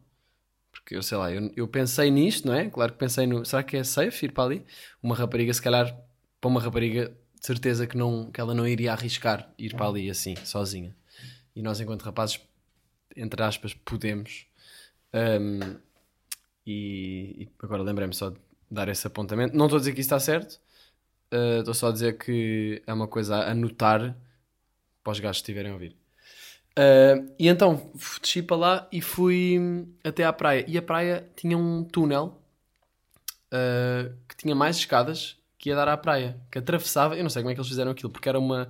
Porque 0.70 0.96
eu 0.96 1.02
sei 1.02 1.18
lá, 1.18 1.32
eu, 1.32 1.52
eu 1.56 1.68
pensei 1.68 2.10
nisto, 2.10 2.46
não 2.46 2.54
é? 2.54 2.68
Claro 2.68 2.92
que 2.92 2.98
pensei 2.98 3.26
no. 3.26 3.44
Será 3.44 3.62
que 3.62 3.76
é 3.76 3.84
safe 3.84 4.26
ir 4.26 4.32
para 4.32 4.44
ali? 4.44 4.64
Uma 5.02 5.14
rapariga, 5.14 5.52
se 5.52 5.62
calhar, 5.62 5.96
para 6.40 6.48
uma 6.48 6.60
rapariga, 6.60 7.16
de 7.40 7.46
certeza 7.46 7.86
que, 7.86 7.96
não, 7.96 8.30
que 8.30 8.40
ela 8.40 8.54
não 8.54 8.66
iria 8.66 8.92
arriscar 8.92 9.52
ir 9.58 9.74
para 9.74 9.86
ali 9.86 10.10
assim, 10.10 10.34
sozinha. 10.44 10.96
E 11.54 11.62
nós, 11.62 11.80
enquanto 11.80 12.02
rapazes, 12.02 12.40
entre 13.16 13.42
aspas, 13.42 13.74
podemos. 13.74 14.46
Um, 15.12 15.76
e, 16.66 17.42
e, 17.42 17.48
agora 17.62 17.82
lembrei-me 17.82 18.14
só 18.14 18.30
de 18.30 18.36
dar 18.70 18.88
esse 18.88 19.06
apontamento. 19.06 19.56
Não 19.56 19.66
estou 19.66 19.76
a 19.76 19.80
dizer 19.80 19.92
que 19.92 20.00
isso 20.00 20.08
está 20.08 20.20
certo, 20.20 20.60
Estou 21.30 21.72
uh, 21.72 21.74
só 21.74 21.88
a 21.88 21.92
dizer 21.92 22.16
que 22.16 22.80
é 22.86 22.92
uma 22.92 23.08
coisa 23.08 23.36
a 23.36 23.50
anotar 23.50 24.16
para 25.02 25.10
os 25.10 25.18
gajos 25.18 25.38
que 25.38 25.42
estiverem 25.42 25.72
a 25.72 25.74
ouvir. 25.74 25.96
Uh, 26.78 27.34
e 27.38 27.48
então 27.48 27.90
desci 28.20 28.42
para 28.42 28.56
lá 28.56 28.88
e 28.92 29.00
fui 29.00 29.58
até 30.04 30.24
à 30.24 30.32
praia. 30.32 30.64
E 30.68 30.78
a 30.78 30.82
praia 30.82 31.28
tinha 31.34 31.58
um 31.58 31.82
túnel 31.82 32.40
uh, 33.52 34.14
que 34.28 34.36
tinha 34.36 34.54
mais 34.54 34.76
escadas 34.76 35.36
que 35.58 35.70
ia 35.70 35.76
dar 35.76 35.88
à 35.88 35.96
praia, 35.96 36.40
que 36.52 36.58
atravessava. 36.58 37.16
Eu 37.16 37.22
não 37.24 37.30
sei 37.30 37.42
como 37.42 37.50
é 37.50 37.54
que 37.54 37.60
eles 37.60 37.68
fizeram 37.68 37.90
aquilo, 37.90 38.10
porque 38.10 38.28
era 38.28 38.38
uma, 38.38 38.68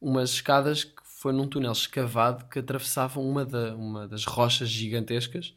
umas 0.00 0.30
escadas 0.30 0.84
que 0.84 1.02
foi 1.04 1.32
num 1.32 1.46
túnel 1.46 1.72
escavado 1.72 2.44
que 2.46 2.58
atravessavam 2.58 3.26
uma, 3.26 3.44
da, 3.44 3.74
uma 3.74 4.08
das 4.08 4.24
rochas 4.24 4.68
gigantescas 4.68 5.54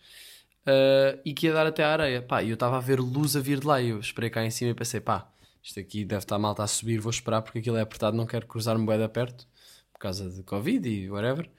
uh, 0.68 1.20
e 1.24 1.34
que 1.34 1.48
ia 1.48 1.54
dar 1.54 1.68
até 1.68 1.84
à 1.84 1.92
areia. 1.92 2.22
Pá, 2.22 2.44
eu 2.44 2.56
estava 2.56 2.78
a 2.78 2.80
ver 2.80 3.00
luz 3.00 3.36
a 3.36 3.40
vir 3.40 3.60
de 3.60 3.68
lá 3.68 3.82
e 3.82 3.90
eu 3.90 4.00
esperei 4.00 4.30
cá 4.30 4.44
em 4.46 4.52
cima 4.52 4.72
e 4.72 4.74
pensei, 4.74 5.00
pá 5.00 5.32
isto 5.66 5.80
aqui 5.80 6.06
deve 6.06 6.20
estar 6.20 6.38
malta 6.38 6.62
a 6.64 6.68
subir, 6.68 7.00
vou 7.00 7.10
esperar 7.10 7.42
porque 7.42 7.58
aquilo 7.58 7.76
é 7.76 7.82
apertado, 7.82 8.16
não 8.16 8.28
quero 8.28 8.46
cruzar-me 8.46 8.86
bué 8.86 9.08
perto, 9.08 9.48
por 9.92 10.00
causa 10.00 10.30
de 10.30 10.44
Covid 10.44 10.88
e 10.88 11.10
whatever. 11.10 11.50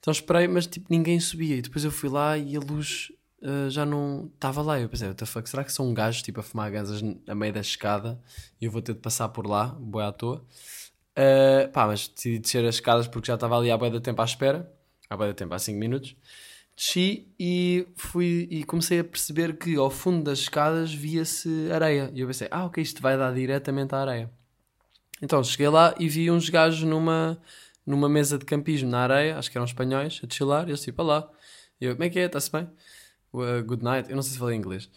Então 0.00 0.10
esperei, 0.10 0.48
mas 0.48 0.66
tipo 0.66 0.88
ninguém 0.90 1.20
subia. 1.20 1.56
E 1.56 1.62
depois 1.62 1.84
eu 1.84 1.92
fui 1.92 2.10
lá 2.10 2.36
e 2.36 2.56
a 2.56 2.60
luz 2.60 3.12
uh, 3.40 3.70
já 3.70 3.86
não 3.86 4.28
estava 4.34 4.60
lá. 4.60 4.80
Eu 4.80 4.88
pensei, 4.88 5.06
what 5.06 5.16
the 5.16 5.24
fuck, 5.24 5.48
será 5.48 5.62
que 5.62 5.72
são 5.72 5.94
gajos 5.94 6.20
tipo 6.20 6.40
a 6.40 6.42
fumar 6.42 6.68
gansas 6.68 7.00
a 7.28 7.34
meio 7.34 7.52
da 7.52 7.60
escada 7.60 8.20
e 8.60 8.64
eu 8.64 8.72
vou 8.72 8.82
ter 8.82 8.94
de 8.94 8.98
passar 8.98 9.28
por 9.28 9.46
lá, 9.46 9.68
bué 9.68 10.04
à 10.04 10.10
toa? 10.10 10.44
Uh, 11.16 11.70
pá, 11.70 11.86
mas 11.86 12.08
decidi 12.08 12.40
descer 12.40 12.64
as 12.64 12.74
escadas 12.74 13.06
porque 13.06 13.28
já 13.28 13.34
estava 13.34 13.56
ali 13.56 13.70
há 13.70 13.78
bué 13.78 13.88
da 13.88 14.00
tempo 14.00 14.20
à 14.20 14.24
espera. 14.24 14.68
Há 15.08 15.16
bué 15.16 15.28
da 15.28 15.34
tempo, 15.34 15.54
há 15.54 15.60
5 15.60 15.78
minutos 15.78 16.16
desci 16.76 17.28
e 17.38 17.86
fui 17.96 18.48
e 18.50 18.64
comecei 18.64 19.00
a 19.00 19.04
perceber 19.04 19.56
que 19.56 19.76
ao 19.76 19.90
fundo 19.90 20.24
das 20.24 20.40
escadas 20.40 20.92
via-se 20.92 21.70
areia. 21.72 22.10
E 22.14 22.20
eu 22.20 22.26
pensei, 22.26 22.48
ah, 22.50 22.64
ok, 22.66 22.82
isto 22.82 23.00
vai 23.00 23.16
dar 23.16 23.32
diretamente 23.32 23.94
à 23.94 23.98
areia. 23.98 24.30
Então 25.22 25.42
cheguei 25.42 25.68
lá 25.68 25.94
e 25.98 26.08
vi 26.08 26.30
uns 26.30 26.48
gajos 26.48 26.82
numa, 26.82 27.40
numa 27.86 28.08
mesa 28.08 28.38
de 28.38 28.44
campismo 28.44 28.90
na 28.90 29.00
areia, 29.00 29.38
acho 29.38 29.50
que 29.50 29.56
eram 29.56 29.64
espanhóis, 29.64 30.20
a 30.22 30.32
chilar, 30.32 30.66
e 30.66 30.70
eu 30.70 30.74
disse, 30.74 30.92
para 30.92 31.04
lá. 31.04 31.30
E 31.80 31.86
eu, 31.86 31.92
como 31.94 32.04
é 32.04 32.10
que 32.10 32.18
é? 32.18 32.24
Está-se 32.26 32.50
bem? 32.50 32.68
Uh, 33.32 33.64
good 33.64 33.82
night. 33.82 34.08
Eu 34.08 34.16
não 34.16 34.22
sei 34.22 34.32
se 34.32 34.38
falei 34.38 34.56
inglês. 34.56 34.90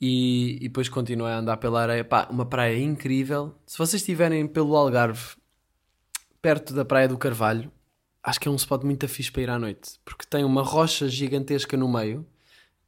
E, 0.00 0.56
e 0.56 0.68
depois 0.68 0.88
continuei 0.88 1.32
a 1.32 1.38
andar 1.38 1.56
pela 1.58 1.82
areia. 1.82 2.04
Pá, 2.04 2.26
uma 2.30 2.44
praia 2.46 2.78
incrível. 2.78 3.54
Se 3.66 3.78
vocês 3.78 4.02
estiverem 4.02 4.46
pelo 4.46 4.76
Algarve, 4.76 5.36
perto 6.40 6.74
da 6.74 6.84
Praia 6.84 7.06
do 7.06 7.16
Carvalho, 7.16 7.70
acho 8.22 8.40
que 8.40 8.48
é 8.48 8.50
um 8.50 8.56
spot 8.56 8.84
muito 8.84 9.08
fixe 9.08 9.30
para 9.32 9.42
ir 9.42 9.50
à 9.50 9.58
noite, 9.58 9.98
porque 10.04 10.24
tem 10.28 10.44
uma 10.44 10.62
rocha 10.62 11.08
gigantesca 11.08 11.76
no 11.76 11.88
meio, 11.88 12.26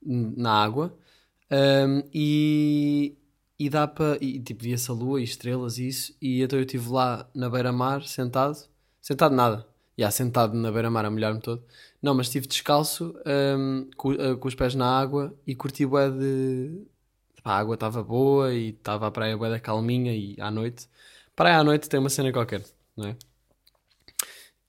na 0.03 0.53
água, 0.63 0.97
um, 1.51 2.03
e, 2.13 3.17
e 3.59 3.69
dá 3.69 3.87
para. 3.87 4.19
E 4.21 4.41
tipo, 4.41 4.63
via-se 4.63 4.91
a 4.91 4.95
lua 4.95 5.21
e 5.21 5.25
estrelas 5.25 5.79
e 5.79 5.89
isso, 5.89 6.17
e 6.21 6.43
então 6.43 6.59
eu 6.59 6.65
estive 6.65 6.89
lá 6.91 7.29
na 7.35 7.51
beira-mar, 7.51 8.03
sentado, 8.05 8.57
sentado 9.01 9.35
nada, 9.35 9.67
já 9.99 10.11
sentado 10.11 10.55
na 10.55 10.71
beira-mar 10.71 11.05
a 11.05 11.11
molhar-me 11.11 11.41
todo. 11.41 11.65
Não, 12.03 12.15
mas 12.15 12.27
estive 12.27 12.47
descalço, 12.47 13.15
um, 13.59 13.89
com, 13.97 14.13
uh, 14.13 14.37
com, 14.39 14.49
os 14.49 14.55
pés 14.55 14.75
na 14.75 14.87
água 14.87 15.35
e 15.47 15.55
curti 15.55 15.87
bué 15.87 16.11
de. 16.11 16.87
A 17.45 17.59
água 17.59 17.75
estava 17.75 18.03
boa 18.03 18.55
e 18.55 18.71
estava 18.71 19.07
a 19.07 19.11
praia 19.11 19.37
bué 19.37 19.51
da 19.51 19.61
calminha 19.61 20.15
e 20.15 20.37
à 20.41 20.51
noite. 20.51 20.89
Praia 21.37 21.59
à 21.59 21.65
noite 21.65 21.89
tem 21.89 22.01
uma 22.01 22.09
cena 22.11 22.33
qualquer, 22.33 22.65
não 22.97 23.09
é? 23.09 23.17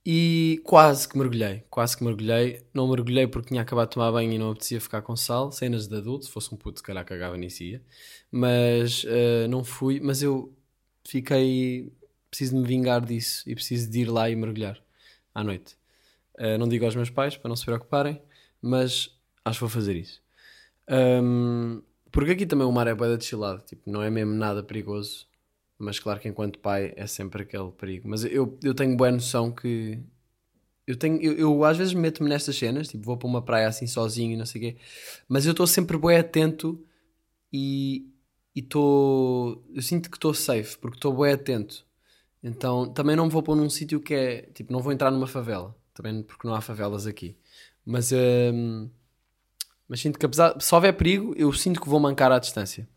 E 0.05 0.61
quase 0.63 1.09
que 1.09 1.17
mergulhei, 1.17 1.63
quase 1.69 1.97
que 1.97 2.03
mergulhei. 2.03 2.63
Não 2.73 2.87
mergulhei 2.87 3.25
porque 3.25 3.49
tinha 3.49 3.63
acabado 3.63 3.89
de 3.89 3.95
tomar 3.95 4.11
banho 4.11 4.31
e 4.31 4.37
não 4.37 4.51
apetecia 4.51 4.79
ficar 4.79 5.01
com 5.01 5.15
sal. 5.15 5.51
Cenas 5.51 5.87
de 5.87 5.95
adulto, 5.95 6.25
se 6.25 6.31
fosse 6.31 6.53
um 6.53 6.57
puto, 6.57 6.79
se 6.79 6.83
calhar 6.83 7.03
cagava 7.03 7.35
nisso 7.35 7.63
ia. 7.63 7.81
Mas 8.31 9.03
uh, 9.03 9.47
não 9.49 9.63
fui. 9.63 9.99
Mas 9.99 10.21
eu 10.21 10.53
fiquei. 11.03 11.91
Preciso 12.29 12.55
de 12.55 12.61
me 12.61 12.67
vingar 12.67 13.03
disso 13.03 13.43
e 13.47 13.55
preciso 13.55 13.89
de 13.89 14.01
ir 14.01 14.05
lá 14.05 14.29
e 14.29 14.35
mergulhar 14.35 14.79
à 15.33 15.43
noite. 15.43 15.75
Uh, 16.37 16.57
não 16.59 16.67
digo 16.67 16.85
aos 16.85 16.95
meus 16.95 17.09
pais 17.09 17.37
para 17.37 17.49
não 17.49 17.55
se 17.55 17.65
preocuparem, 17.65 18.21
mas 18.61 19.09
acho 19.43 19.57
que 19.57 19.61
vou 19.61 19.69
fazer 19.69 19.95
isso. 19.95 20.21
Um, 20.89 21.81
porque 22.11 22.31
aqui 22.31 22.45
também 22.45 22.67
o 22.67 22.71
mar 22.71 22.87
é 22.87 22.93
bué 22.93 23.15
de 23.15 23.25
tipo, 23.65 23.89
não 23.89 24.01
é 24.01 24.09
mesmo 24.09 24.33
nada 24.33 24.61
perigoso, 24.61 25.27
mas 25.77 25.99
claro 25.99 26.19
que 26.19 26.27
enquanto 26.27 26.59
pai 26.59 26.93
é 26.95 27.07
sempre 27.07 27.43
aquele 27.43 27.71
perigo. 27.71 28.07
Mas 28.07 28.23
eu, 28.23 28.57
eu 28.63 28.73
tenho 28.73 28.95
boa 28.95 29.11
noção 29.11 29.51
que 29.51 29.99
eu 30.87 30.95
tenho, 30.95 31.21
eu, 31.21 31.33
eu 31.33 31.63
às 31.63 31.77
vezes 31.77 31.93
meto-me 31.93 32.29
nestas 32.29 32.55
cenas, 32.57 32.87
tipo, 32.87 33.03
vou 33.03 33.17
para 33.17 33.27
uma 33.27 33.41
praia 33.41 33.67
assim 33.67 33.87
sozinho 33.87 34.33
e 34.33 34.37
não 34.37 34.45
sei 34.45 34.61
o 34.61 34.63
quê, 34.65 34.77
mas 35.27 35.45
eu 35.45 35.51
estou 35.51 35.65
sempre 35.65 35.97
bem 35.97 36.17
atento 36.17 36.79
e 37.51 38.07
estou. 38.55 39.63
Eu 39.73 39.81
sinto 39.81 40.09
que 40.09 40.17
estou 40.17 40.33
safe, 40.33 40.77
porque 40.77 40.97
estou 40.97 41.15
bem 41.15 41.33
atento. 41.33 41.85
Então 42.43 42.87
também 42.93 43.15
não 43.15 43.29
vou 43.29 43.41
pôr 43.43 43.55
num 43.55 43.69
sítio 43.69 43.99
que 43.99 44.13
é. 44.13 44.41
Tipo, 44.53 44.71
não 44.73 44.81
vou 44.81 44.93
entrar 44.93 45.11
numa 45.11 45.27
favela, 45.27 45.75
também 45.93 46.21
porque 46.23 46.47
não 46.47 46.55
há 46.55 46.61
favelas 46.61 47.07
aqui. 47.07 47.35
Mas, 47.85 48.11
hum, 48.11 48.89
mas 49.87 49.99
sinto 50.01 50.19
que 50.19 50.25
apesar. 50.25 50.59
Se 50.61 50.73
houver 50.75 50.93
perigo, 50.93 51.33
eu 51.37 51.51
sinto 51.53 51.81
que 51.81 51.89
vou 51.89 51.99
mancar 51.99 52.31
à 52.31 52.39
distância. 52.39 52.87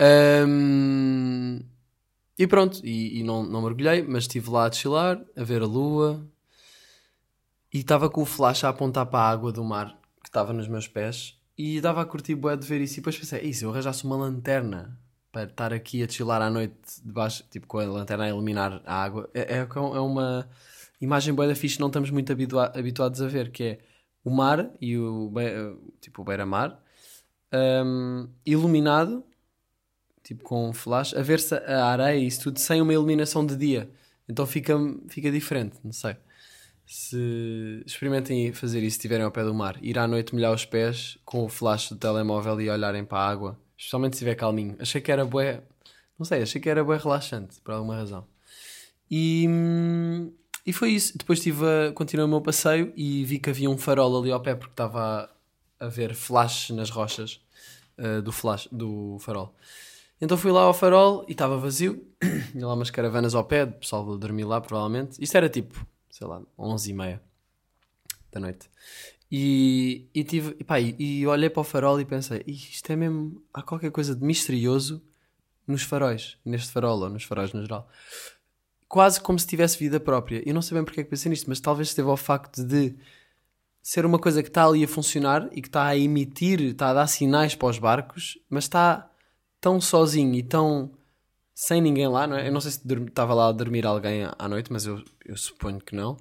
Hum, 0.00 1.60
e 2.38 2.46
pronto, 2.46 2.80
e, 2.84 3.20
e 3.20 3.22
não, 3.22 3.44
não 3.44 3.62
mergulhei, 3.62 4.02
mas 4.02 4.24
estive 4.24 4.50
lá 4.50 4.66
a 4.66 4.72
chilar, 4.72 5.24
a 5.36 5.44
ver 5.44 5.62
a 5.62 5.66
lua 5.66 6.26
e 7.72 7.78
estava 7.78 8.08
com 8.10 8.22
o 8.22 8.26
flash 8.26 8.64
a 8.64 8.68
apontar 8.68 9.06
para 9.06 9.20
a 9.20 9.30
água 9.30 9.52
do 9.52 9.64
mar 9.64 9.98
que 10.22 10.28
estava 10.28 10.52
nos 10.52 10.68
meus 10.68 10.88
pés 10.88 11.38
e 11.56 11.80
dava 11.80 12.02
a 12.02 12.04
curtir 12.04 12.34
bué 12.34 12.56
de 12.56 12.66
ver 12.66 12.80
isso. 12.80 12.94
E 12.94 12.96
depois 12.96 13.18
pensei, 13.18 13.42
e 13.42 13.62
eu 13.62 13.70
arranjasse 13.70 14.04
uma 14.04 14.16
lanterna 14.16 14.98
para 15.32 15.44
estar 15.44 15.72
aqui 15.72 16.02
a 16.02 16.08
chilar 16.08 16.40
à 16.42 16.50
noite 16.50 16.76
debaixo, 17.04 17.44
tipo 17.50 17.66
com 17.66 17.78
a 17.78 17.84
lanterna 17.84 18.24
a 18.24 18.28
iluminar 18.28 18.80
a 18.84 19.02
água, 19.02 19.28
é, 19.34 19.58
é, 19.58 19.58
é 19.58 20.00
uma 20.00 20.48
imagem 21.00 21.34
bué 21.34 21.48
da 21.48 21.54
fixe 21.56 21.80
não 21.80 21.88
estamos 21.88 22.10
muito 22.10 22.32
habitua 22.32 22.72
habituados 22.76 23.20
a 23.20 23.26
ver, 23.26 23.50
que 23.50 23.62
é 23.64 23.78
o 24.24 24.30
mar 24.30 24.70
e 24.80 24.96
o, 24.96 25.32
tipo, 26.00 26.22
o 26.22 26.24
beira-mar 26.24 26.80
um, 27.52 28.28
iluminado 28.46 29.24
tipo 30.24 30.42
com 30.42 30.72
flash, 30.72 31.14
a 31.14 31.22
ver-se 31.22 31.54
a 31.54 31.84
areia 31.84 32.18
e 32.18 32.26
isso 32.26 32.42
tudo 32.42 32.58
sem 32.58 32.80
uma 32.80 32.92
iluminação 32.92 33.46
de 33.46 33.56
dia. 33.56 33.88
Então 34.28 34.46
fica, 34.46 34.74
fica 35.08 35.30
diferente, 35.30 35.76
não 35.84 35.92
sei. 35.92 36.16
Se 36.86 37.82
experimentem 37.86 38.52
fazer 38.52 38.78
isso 38.80 38.94
se 38.94 38.98
estiverem 38.98 39.24
ao 39.24 39.30
pé 39.30 39.44
do 39.44 39.54
mar, 39.54 39.78
ir 39.82 39.98
à 39.98 40.08
noite 40.08 40.34
molhar 40.34 40.52
os 40.52 40.64
pés 40.64 41.18
com 41.24 41.44
o 41.44 41.48
flash 41.48 41.90
do 41.90 41.96
telemóvel 41.96 42.60
e 42.60 42.68
olharem 42.70 43.04
para 43.04 43.18
a 43.18 43.28
água, 43.28 43.58
especialmente 43.76 44.16
se 44.16 44.24
estiver 44.24 44.34
calminho. 44.34 44.76
Achei 44.78 45.00
que 45.00 45.12
era 45.12 45.24
bué, 45.24 45.62
não 46.18 46.24
sei, 46.26 46.42
achei 46.42 46.60
que 46.60 46.68
era 46.68 46.82
bué 46.82 46.96
relaxante, 46.96 47.60
por 47.60 47.72
alguma 47.72 47.96
razão. 47.96 48.26
E, 49.10 49.46
e 50.66 50.72
foi 50.72 50.90
isso. 50.90 51.16
Depois 51.16 51.40
tive 51.40 51.64
a, 51.64 51.92
continuei 51.92 52.26
o 52.26 52.28
meu 52.28 52.40
passeio 52.40 52.92
e 52.96 53.24
vi 53.24 53.38
que 53.38 53.50
havia 53.50 53.70
um 53.70 53.78
farol 53.78 54.18
ali 54.20 54.32
ao 54.32 54.40
pé 54.40 54.54
porque 54.54 54.72
estava 54.72 55.30
a, 55.80 55.86
a 55.86 55.88
ver 55.88 56.14
flash 56.14 56.70
nas 56.70 56.90
rochas 56.90 57.40
uh, 57.98 58.22
do, 58.22 58.32
flash, 58.32 58.68
do 58.72 59.18
farol. 59.20 59.54
Então 60.20 60.36
fui 60.36 60.52
lá 60.52 60.62
ao 60.62 60.74
farol 60.74 61.24
e 61.28 61.32
estava 61.32 61.58
vazio. 61.58 62.06
Tinha 62.52 62.66
lá 62.66 62.74
umas 62.74 62.90
caravanas 62.90 63.34
ao 63.34 63.44
pé, 63.44 63.64
o 63.64 63.72
pessoal 63.72 64.16
dormir 64.16 64.44
lá 64.44 64.60
provavelmente. 64.60 65.22
Isto 65.22 65.36
era 65.36 65.48
tipo, 65.48 65.86
sei 66.10 66.26
lá, 66.26 66.42
11 66.58 66.90
e 66.90 66.94
meia 66.94 67.22
da 68.32 68.40
noite. 68.40 68.68
E, 69.30 70.08
e, 70.14 70.22
tive, 70.22 70.54
e, 70.60 70.64
pá, 70.64 70.78
e, 70.80 70.94
e 70.98 71.26
olhei 71.26 71.50
para 71.50 71.60
o 71.60 71.64
farol 71.64 72.00
e 72.00 72.04
pensei, 72.04 72.44
isto 72.46 72.90
é 72.92 72.96
mesmo, 72.96 73.42
há 73.52 73.62
qualquer 73.62 73.90
coisa 73.90 74.14
de 74.14 74.24
misterioso 74.24 75.02
nos 75.66 75.82
faróis, 75.82 76.36
neste 76.44 76.70
farol 76.70 77.00
ou 77.00 77.08
nos 77.08 77.24
faróis 77.24 77.52
no 77.52 77.62
geral. 77.62 77.88
Quase 78.86 79.20
como 79.20 79.38
se 79.38 79.46
tivesse 79.46 79.78
vida 79.78 79.98
própria. 79.98 80.42
Eu 80.46 80.54
não 80.54 80.62
sei 80.62 80.76
bem 80.76 80.84
porque 80.84 81.00
é 81.00 81.04
que 81.04 81.10
pensei 81.10 81.30
nisto, 81.30 81.48
mas 81.48 81.58
talvez 81.58 81.88
esteve 81.88 82.08
ao 82.08 82.16
facto 82.16 82.62
de 82.62 82.94
ser 83.82 84.06
uma 84.06 84.18
coisa 84.18 84.42
que 84.42 84.48
está 84.48 84.64
ali 84.64 84.84
a 84.84 84.88
funcionar 84.88 85.48
e 85.52 85.60
que 85.60 85.68
está 85.68 85.86
a 85.86 85.96
emitir, 85.96 86.60
está 86.60 86.90
a 86.90 86.94
dar 86.94 87.06
sinais 87.06 87.54
para 87.54 87.68
os 87.68 87.78
barcos, 87.78 88.38
mas 88.48 88.64
está 88.64 89.10
tão 89.64 89.80
sozinho 89.80 90.34
e 90.34 90.42
tão 90.42 90.90
sem 91.54 91.80
ninguém 91.80 92.06
lá, 92.06 92.26
não 92.26 92.36
é? 92.36 92.48
Eu 92.48 92.52
não 92.52 92.60
sei 92.60 92.72
se 92.72 92.80
estava 93.08 93.32
lá 93.32 93.48
a 93.48 93.52
dormir 93.52 93.86
alguém 93.86 94.28
à 94.38 94.46
noite, 94.46 94.70
mas 94.70 94.84
eu, 94.84 95.02
eu 95.24 95.38
suponho 95.38 95.80
que 95.80 95.96
não. 95.96 96.18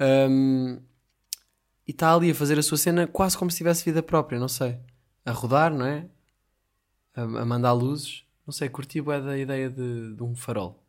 Um, 0.00 0.80
e 1.86 1.90
está 1.90 2.14
ali 2.14 2.30
a 2.30 2.34
fazer 2.34 2.58
a 2.58 2.62
sua 2.62 2.78
cena 2.78 3.06
quase 3.06 3.36
como 3.36 3.50
se 3.50 3.58
tivesse 3.58 3.84
vida 3.84 4.02
própria, 4.02 4.40
não 4.40 4.48
sei. 4.48 4.78
A 5.26 5.30
rodar, 5.30 5.74
não 5.74 5.84
é? 5.84 6.06
A, 7.14 7.20
a 7.20 7.44
mandar 7.44 7.72
luzes. 7.74 8.24
Não 8.46 8.52
sei, 8.52 8.70
curti 8.70 9.02
bué 9.02 9.20
da 9.20 9.36
ideia 9.36 9.68
de, 9.68 10.14
de, 10.14 10.22
um 10.22 10.34
farol. 10.34 10.82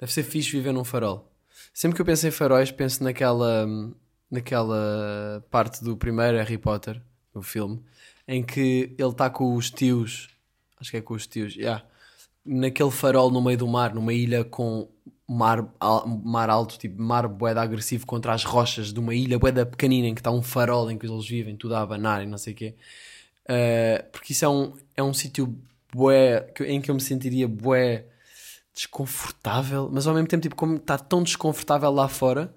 Deve 0.00 0.10
ser 0.10 0.22
fixe 0.22 0.52
viver 0.52 0.72
num 0.72 0.84
farol. 0.84 1.30
Sempre 1.74 1.96
que 1.96 2.00
eu 2.00 2.06
penso 2.06 2.26
em 2.26 2.30
faróis, 2.30 2.70
penso 2.70 3.04
naquela, 3.04 3.66
naquela 4.30 5.44
parte 5.50 5.84
do 5.84 5.94
primeiro 5.94 6.38
Harry 6.38 6.56
Potter, 6.56 7.02
o 7.34 7.42
filme, 7.42 7.84
em 8.26 8.42
que 8.42 8.94
ele 8.98 9.10
está 9.10 9.28
com 9.28 9.54
os 9.54 9.70
tios 9.70 10.37
acho 10.80 10.90
que 10.90 10.96
é 10.96 11.00
com 11.00 11.14
os 11.14 11.26
tios, 11.26 11.54
yeah. 11.54 11.84
naquele 12.44 12.90
farol 12.90 13.30
no 13.30 13.42
meio 13.42 13.58
do 13.58 13.66
mar, 13.66 13.94
numa 13.94 14.12
ilha 14.12 14.44
com 14.44 14.88
mar, 15.28 15.68
mar 16.24 16.48
alto, 16.48 16.78
tipo 16.78 17.00
mar 17.00 17.28
boeda 17.28 17.60
agressivo 17.60 18.06
contra 18.06 18.32
as 18.32 18.44
rochas 18.44 18.92
de 18.92 18.98
uma 18.98 19.14
ilha 19.14 19.38
boeda 19.38 19.66
pequenina 19.66 20.08
em 20.08 20.14
que 20.14 20.20
está 20.20 20.30
um 20.30 20.42
farol 20.42 20.90
em 20.90 20.96
que 20.96 21.06
eles 21.06 21.26
vivem, 21.26 21.56
tudo 21.56 21.74
a 21.74 21.82
abanar 21.82 22.22
e 22.22 22.26
não 22.26 22.38
sei 22.38 22.52
o 22.54 22.56
quê. 22.56 22.74
Uh, 23.44 24.10
porque 24.10 24.32
isso 24.32 24.44
é 24.44 24.48
um, 24.48 24.72
é 24.96 25.02
um 25.02 25.12
sítio 25.12 25.54
bué, 25.92 26.52
em 26.66 26.80
que 26.80 26.90
eu 26.90 26.94
me 26.94 27.00
sentiria 27.00 27.48
bué 27.48 28.06
desconfortável, 28.74 29.90
mas 29.92 30.06
ao 30.06 30.14
mesmo 30.14 30.28
tempo, 30.28 30.42
tipo, 30.42 30.54
como 30.54 30.76
está 30.76 30.96
tão 30.96 31.22
desconfortável 31.22 31.90
lá 31.90 32.08
fora, 32.08 32.54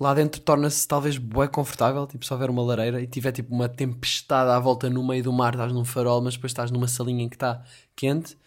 lá 0.00 0.14
dentro 0.14 0.40
torna-se 0.40 0.88
talvez 0.88 1.18
bué 1.18 1.46
confortável, 1.46 2.06
tipo, 2.06 2.24
se 2.24 2.32
houver 2.32 2.48
uma 2.48 2.62
lareira 2.62 3.02
e 3.02 3.06
tiver 3.06 3.32
tipo 3.32 3.54
uma 3.54 3.68
tempestade 3.68 4.50
à 4.50 4.58
volta 4.58 4.88
no 4.88 5.06
meio 5.06 5.22
do 5.22 5.32
mar, 5.32 5.52
estás 5.52 5.72
num 5.72 5.84
farol, 5.84 6.22
mas 6.22 6.34
depois 6.34 6.50
estás 6.52 6.70
numa 6.70 6.88
salinha 6.88 7.24
em 7.24 7.28
que 7.28 7.36
está 7.36 7.62
quente 7.94 8.38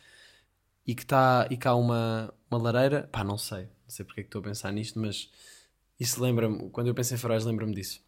e 0.86 0.96
que 0.96 1.04
está 1.04 1.48
e 1.52 1.56
cá 1.56 1.76
uma, 1.76 2.34
uma 2.50 2.60
lareira, 2.60 3.08
pá, 3.12 3.24
não 3.24 3.38
sei, 3.38 3.64
não 3.64 3.90
sei 3.90 4.04
porque 4.04 4.22
é 4.22 4.24
que 4.24 4.30
estou 4.30 4.42
a 4.42 4.44
pensar 4.44 4.72
nisto, 4.72 5.00
mas 5.00 5.30
isso 6.00 6.22
lembra-me, 6.22 6.70
quando 6.72 6.88
eu 6.88 6.96
penso 6.96 7.14
em 7.14 7.18
faróis 7.18 7.46
lembra-me 7.46 7.76
disso. 7.76 8.02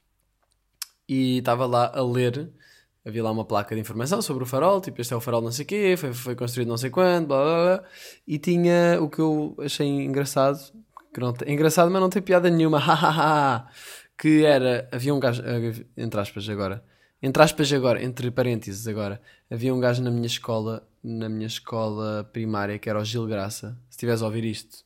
E 1.08 1.38
estava 1.38 1.68
lá 1.68 1.92
a 1.96 2.02
ler, 2.04 2.52
havia 3.06 3.24
lá 3.24 3.32
uma 3.32 3.46
placa 3.46 3.76
de 3.76 3.82
informação 3.82 4.22
sobre 4.24 4.44
o 4.44 4.48
farol, 4.48 4.82
tipo, 4.82 5.00
este 5.00 5.14
é 5.14 5.18
o 5.18 5.22
farol 5.22 5.42
não 5.42 5.52
sei 5.52 5.66
o 5.66 5.68
quê, 5.68 5.96
foi, 5.98 6.14
foi 6.14 6.36
construído 6.36 6.70
não 6.70 6.78
sei 6.78 6.90
quando, 6.90 7.28
blá 7.28 7.44
blá 7.44 7.78
blá, 7.78 7.90
e 8.28 8.40
tinha 8.40 9.00
o 9.02 9.10
que 9.10 9.20
eu 9.20 9.56
achei 9.60 9.88
engraçado, 9.88 10.60
que 11.15 11.21
não 11.21 11.32
tem, 11.32 11.54
engraçado, 11.54 11.89
mas 11.89 12.01
não 12.01 12.10
tem 12.10 12.21
piada 12.21 12.49
nenhuma, 12.49 12.82
que 14.19 14.43
era, 14.43 14.89
havia 14.91 15.15
um 15.15 15.19
gajo, 15.19 15.41
eh, 15.45 15.86
entre 15.95 16.19
aspas 16.19 16.49
agora, 16.49 16.84
entre 17.21 17.41
aspas 17.41 17.71
agora, 17.71 18.04
entre 18.04 18.30
parênteses 18.30 18.86
agora, 18.86 19.21
havia 19.49 19.73
um 19.73 19.80
gajo 19.80 20.04
na 20.04 20.12
minha 20.12 20.28
escola, 20.28 20.86
na 21.01 21.30
minha 21.30 21.47
escola 21.47 22.30
primária, 22.34 22.78
que 22.78 22.89
era 22.89 22.99
o 22.99 23.06
Gil 23.06 23.25
Graça, 23.28 23.80
se 23.89 23.91
estiveres 23.91 24.21
a 24.21 24.25
ouvir 24.25 24.43
isto, 24.43 24.84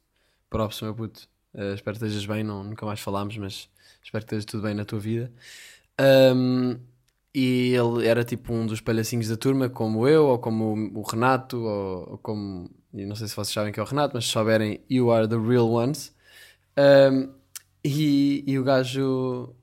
próximo 0.51 0.89
meu 0.89 0.95
puto, 0.95 1.27
uh, 1.55 1.73
espero 1.73 1.97
que 1.97 2.05
estejas 2.05 2.27
bem, 2.27 2.43
não, 2.43 2.63
nunca 2.63 2.85
mais 2.85 2.99
falámos, 2.99 3.35
mas 3.37 3.67
espero 4.03 4.23
que 4.23 4.35
esteja 4.35 4.45
tudo 4.45 4.61
bem 4.61 4.75
na 4.75 4.85
tua 4.85 4.99
vida. 4.99 5.31
Um, 5.99 6.79
e 7.33 7.73
ele 7.73 8.07
era 8.07 8.23
tipo 8.23 8.53
um 8.53 8.67
dos 8.67 8.81
palhacinhos 8.81 9.29
da 9.29 9.35
turma, 9.35 9.67
como 9.67 10.07
eu, 10.07 10.27
ou 10.27 10.37
como 10.37 10.91
o, 10.93 11.01
Renato, 11.01 11.57
ou, 11.57 12.11
ou 12.11 12.17
como. 12.19 12.69
Não 12.93 13.15
sei 13.15 13.27
se 13.27 13.35
vocês 13.35 13.53
sabem 13.53 13.73
que 13.73 13.79
é 13.79 13.83
o 13.83 13.85
Renato, 13.85 14.15
mas 14.15 14.25
se 14.25 14.31
souberem, 14.31 14.79
you 14.89 15.11
are 15.11 15.27
the 15.27 15.35
real 15.35 15.69
ones. 15.71 16.17
Um, 16.79 17.33
e, 17.83 18.43
e 18.47 18.57
o 18.59 18.63
gajo 18.63 19.55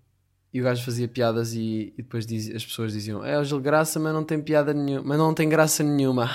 e 0.53 0.61
o 0.61 0.65
gajo 0.65 0.85
fazia 0.85 1.07
piadas 1.07 1.53
e, 1.53 1.93
e 1.99 2.03
depois 2.03 2.27
diz, 2.27 2.55
as 2.55 2.65
pessoas 2.65 2.93
diziam 2.93 3.25
é 3.25 3.39
o 3.39 3.45
Gil 3.45 3.61
Graça, 3.61 4.01
mas 4.01 4.13
não 4.13 4.25
tem 4.25 4.41
piada 4.41 4.73
nenhuma, 4.73 5.07
mas 5.07 5.19
não 5.19 5.35
tem 5.35 5.49
graça 5.49 5.83
nenhuma. 5.83 6.31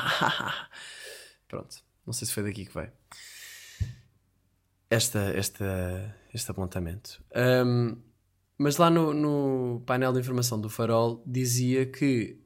Pronto, 1.47 1.77
não 2.05 2.13
sei 2.13 2.27
se 2.27 2.33
foi 2.33 2.43
daqui 2.43 2.65
que 2.65 2.73
veio 2.73 2.91
esta, 4.91 5.19
esta, 5.19 6.15
este 6.33 6.51
apontamento. 6.51 7.23
Um, 7.33 7.95
mas 8.57 8.75
lá 8.75 8.89
no, 8.89 9.13
no 9.13 9.81
painel 9.85 10.11
de 10.11 10.19
informação 10.19 10.59
do 10.59 10.69
farol 10.69 11.23
dizia 11.25 11.85
que 11.85 12.37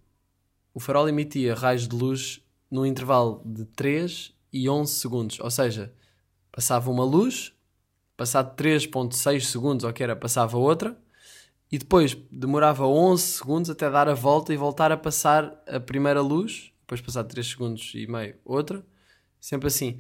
o 0.74 0.80
farol 0.80 1.10
emitia 1.10 1.56
raios 1.56 1.88
de 1.88 1.96
luz 1.96 2.42
num 2.70 2.86
intervalo 2.86 3.42
de 3.44 3.66
3 3.66 4.32
e 4.54 4.70
11 4.70 4.94
segundos, 4.94 5.40
ou 5.40 5.50
seja, 5.50 5.92
passava 6.52 6.90
uma 6.92 7.04
luz 7.04 7.54
passado 8.18 8.56
3.6 8.56 9.42
segundos, 9.42 9.86
ou 9.86 9.94
que 9.94 10.04
era, 10.04 10.16
passava 10.16 10.58
outra, 10.58 10.98
e 11.72 11.78
depois 11.78 12.16
demorava 12.32 12.86
11 12.86 13.22
segundos 13.22 13.70
até 13.70 13.90
dar 13.90 14.08
a 14.08 14.14
volta 14.14 14.54
e 14.54 14.58
voltar 14.58 14.92
a 14.92 14.98
passar 14.98 15.62
a 15.68 15.80
primeira 15.80 16.22
luz, 16.22 16.72
depois 16.82 17.02
passado 17.02 17.28
3 17.28 17.46
segundos 17.46 17.92
e 17.96 18.08
meio 18.08 18.36
outra, 18.46 18.86
sempre 19.40 19.68
assim. 19.68 20.00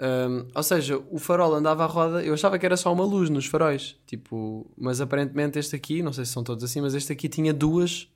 Um, 0.00 0.46
ou 0.54 0.62
seja, 0.62 0.96
o 1.10 1.18
farol 1.18 1.54
andava 1.54 1.82
à 1.82 1.86
roda, 1.86 2.22
eu 2.22 2.32
achava 2.32 2.56
que 2.56 2.64
era 2.64 2.76
só 2.76 2.92
uma 2.92 3.04
luz 3.04 3.28
nos 3.30 3.46
faróis, 3.46 3.96
tipo, 4.06 4.70
mas 4.76 5.00
aparentemente 5.00 5.58
este 5.58 5.74
aqui, 5.74 6.02
não 6.02 6.12
sei 6.12 6.24
se 6.24 6.32
são 6.32 6.44
todos 6.44 6.62
assim, 6.62 6.80
mas 6.80 6.94
este 6.94 7.12
aqui 7.12 7.28
tinha 7.28 7.52
duas, 7.52 8.08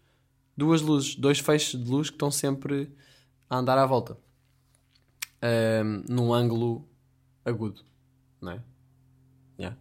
duas 0.56 0.80
luzes, 0.80 1.16
dois 1.16 1.40
feixes 1.40 1.82
de 1.82 1.90
luz 1.90 2.08
que 2.08 2.14
estão 2.14 2.30
sempre 2.30 2.88
a 3.50 3.58
andar 3.58 3.78
à 3.78 3.86
volta, 3.86 4.16
um, 5.42 6.04
num 6.08 6.32
ângulo 6.32 6.88
agudo, 7.44 7.82
não 8.40 8.52
é? 8.52 8.62
Yeah. 9.58 9.76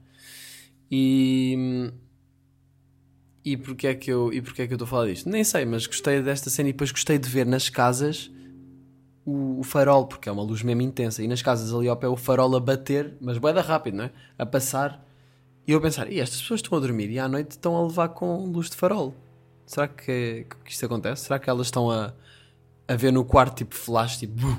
E, 0.89 1.91
e 3.43 3.57
porquê 3.57 3.88
é 3.88 3.95
que 3.95 4.11
eu 4.11 4.32
e 4.32 4.41
porquê 4.41 4.63
é 4.63 4.67
que 4.67 4.74
eu 4.74 4.76
estou 4.76 4.86
a 4.86 4.89
falar 4.89 5.07
disto? 5.07 5.30
Nem 5.30 5.43
sei, 5.43 5.65
mas 5.65 5.88
gostei 5.88 6.22
desta 6.22 6.49
cena 6.49 6.69
e 6.69 6.72
depois 6.74 6.91
gostei 6.91 7.17
de 7.17 7.30
ver 7.30 7.45
nas 7.45 7.69
casas 7.69 8.30
o, 9.26 9.59
o 9.59 9.63
farol, 9.63 10.05
porque 10.05 10.28
é 10.28 10.32
uma 10.32 10.43
luz 10.43 10.61
mesmo 10.63 10.82
intensa. 10.82 11.24
E 11.24 11.28
nas 11.28 11.41
casas 11.41 11.74
ali 11.74 11.88
ao 11.88 11.97
pé 11.97 12.07
o 12.07 12.17
farol 12.17 12.55
a 12.55 12.59
bater, 12.59 13.15
mas 13.22 13.38
boeda 13.38 13.61
rápido, 13.61 13.97
não 13.97 14.05
é? 14.05 14.11
A 14.38 14.45
passar. 14.45 15.05
E 15.67 15.72
eu 15.72 15.78
a 15.78 15.82
pensar, 15.82 16.11
e 16.11 16.19
estas 16.19 16.41
pessoas 16.41 16.59
estão 16.59 16.78
a 16.78 16.82
dormir 16.82 17.09
e 17.09 17.19
à 17.19 17.28
noite 17.28 17.51
estão 17.51 17.76
a 17.78 17.84
levar 17.84 18.09
com 18.09 18.45
luz 18.45 18.69
de 18.69 18.76
farol. 18.76 19.15
Será 19.65 19.88
que, 19.88 20.47
que 20.65 20.72
isto 20.72 20.86
acontece? 20.86 21.24
Será 21.26 21.39
que 21.39 21.49
elas 21.49 21.67
estão 21.67 21.89
a, 21.89 22.13
a 22.88 22.95
ver 22.95 23.11
no 23.11 23.24
quarto 23.24 23.57
tipo 23.57 23.76
flash, 23.76 24.17
tipo 24.17 24.34
bum, 24.34 24.57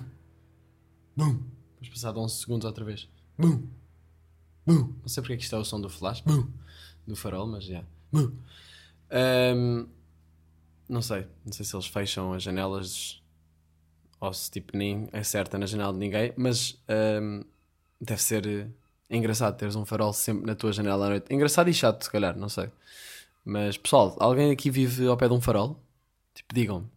bum, 1.15 1.43
depois 1.81 1.91
passado 1.91 2.21
11 2.21 2.35
segundos 2.37 2.65
outra 2.65 2.85
vez, 2.85 3.11
bum, 3.37 3.67
bum. 4.67 4.95
Não 5.01 5.09
sei 5.09 5.23
porque 5.23 5.35
é 5.35 5.37
que 5.37 5.43
isto 5.43 5.55
é 5.55 5.59
o 5.59 5.65
som 5.65 5.81
do 5.81 5.89
flash, 5.89 6.21
bum, 6.21 6.49
do 7.07 7.17
farol, 7.17 7.47
mas 7.47 7.65
já, 7.65 7.85
bum. 8.13 8.33
Um, 9.11 9.89
não 10.89 11.03
sei, 11.03 11.27
não 11.45 11.53
sei 11.53 11.65
se 11.65 11.75
eles 11.75 11.87
fecham 11.87 12.33
as 12.33 12.43
janelas 12.43 13.23
ou 14.21 14.33
se 14.33 14.51
tipo 14.51 14.77
nem 14.77 15.09
acerta 15.13 15.59
na 15.59 15.67
janela 15.67 15.93
de 15.93 15.99
ninguém, 15.99 16.33
mas 16.37 16.81
um, 17.21 17.43
deve 18.01 18.23
ser 18.23 18.71
engraçado 19.11 19.57
teres 19.57 19.75
um 19.75 19.85
farol 19.85 20.13
sempre 20.13 20.47
na 20.47 20.55
tua 20.55 20.73
janela 20.73 21.07
à 21.07 21.09
noite. 21.09 21.33
Engraçado 21.35 21.69
e 21.69 21.75
chato, 21.75 22.05
se 22.05 22.11
calhar, 22.11 22.37
não 22.37 22.49
sei. 22.49 22.71
Mas 23.45 23.77
pessoal, 23.77 24.17
alguém 24.21 24.51
aqui 24.51 24.71
vive 24.71 25.07
ao 25.07 25.17
pé 25.17 25.29
de 25.29 25.35
um 25.35 25.41
farol? 25.41 25.81
Tipo, 26.35 26.55
digam-me 26.55 26.89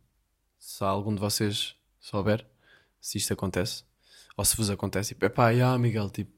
se 0.60 0.84
algum 0.84 1.14
de 1.14 1.20
vocês 1.22 1.76
souber 2.00 2.46
se 3.00 3.18
isto 3.18 3.34
acontece 3.34 3.84
ou 4.36 4.44
se 4.44 4.56
vos 4.58 4.70
acontece. 4.70 5.10
Tipo, 5.10 5.26
epá, 5.26 5.50
yeah, 5.50 5.78
Miguel, 5.78 6.10
tipo, 6.10 6.35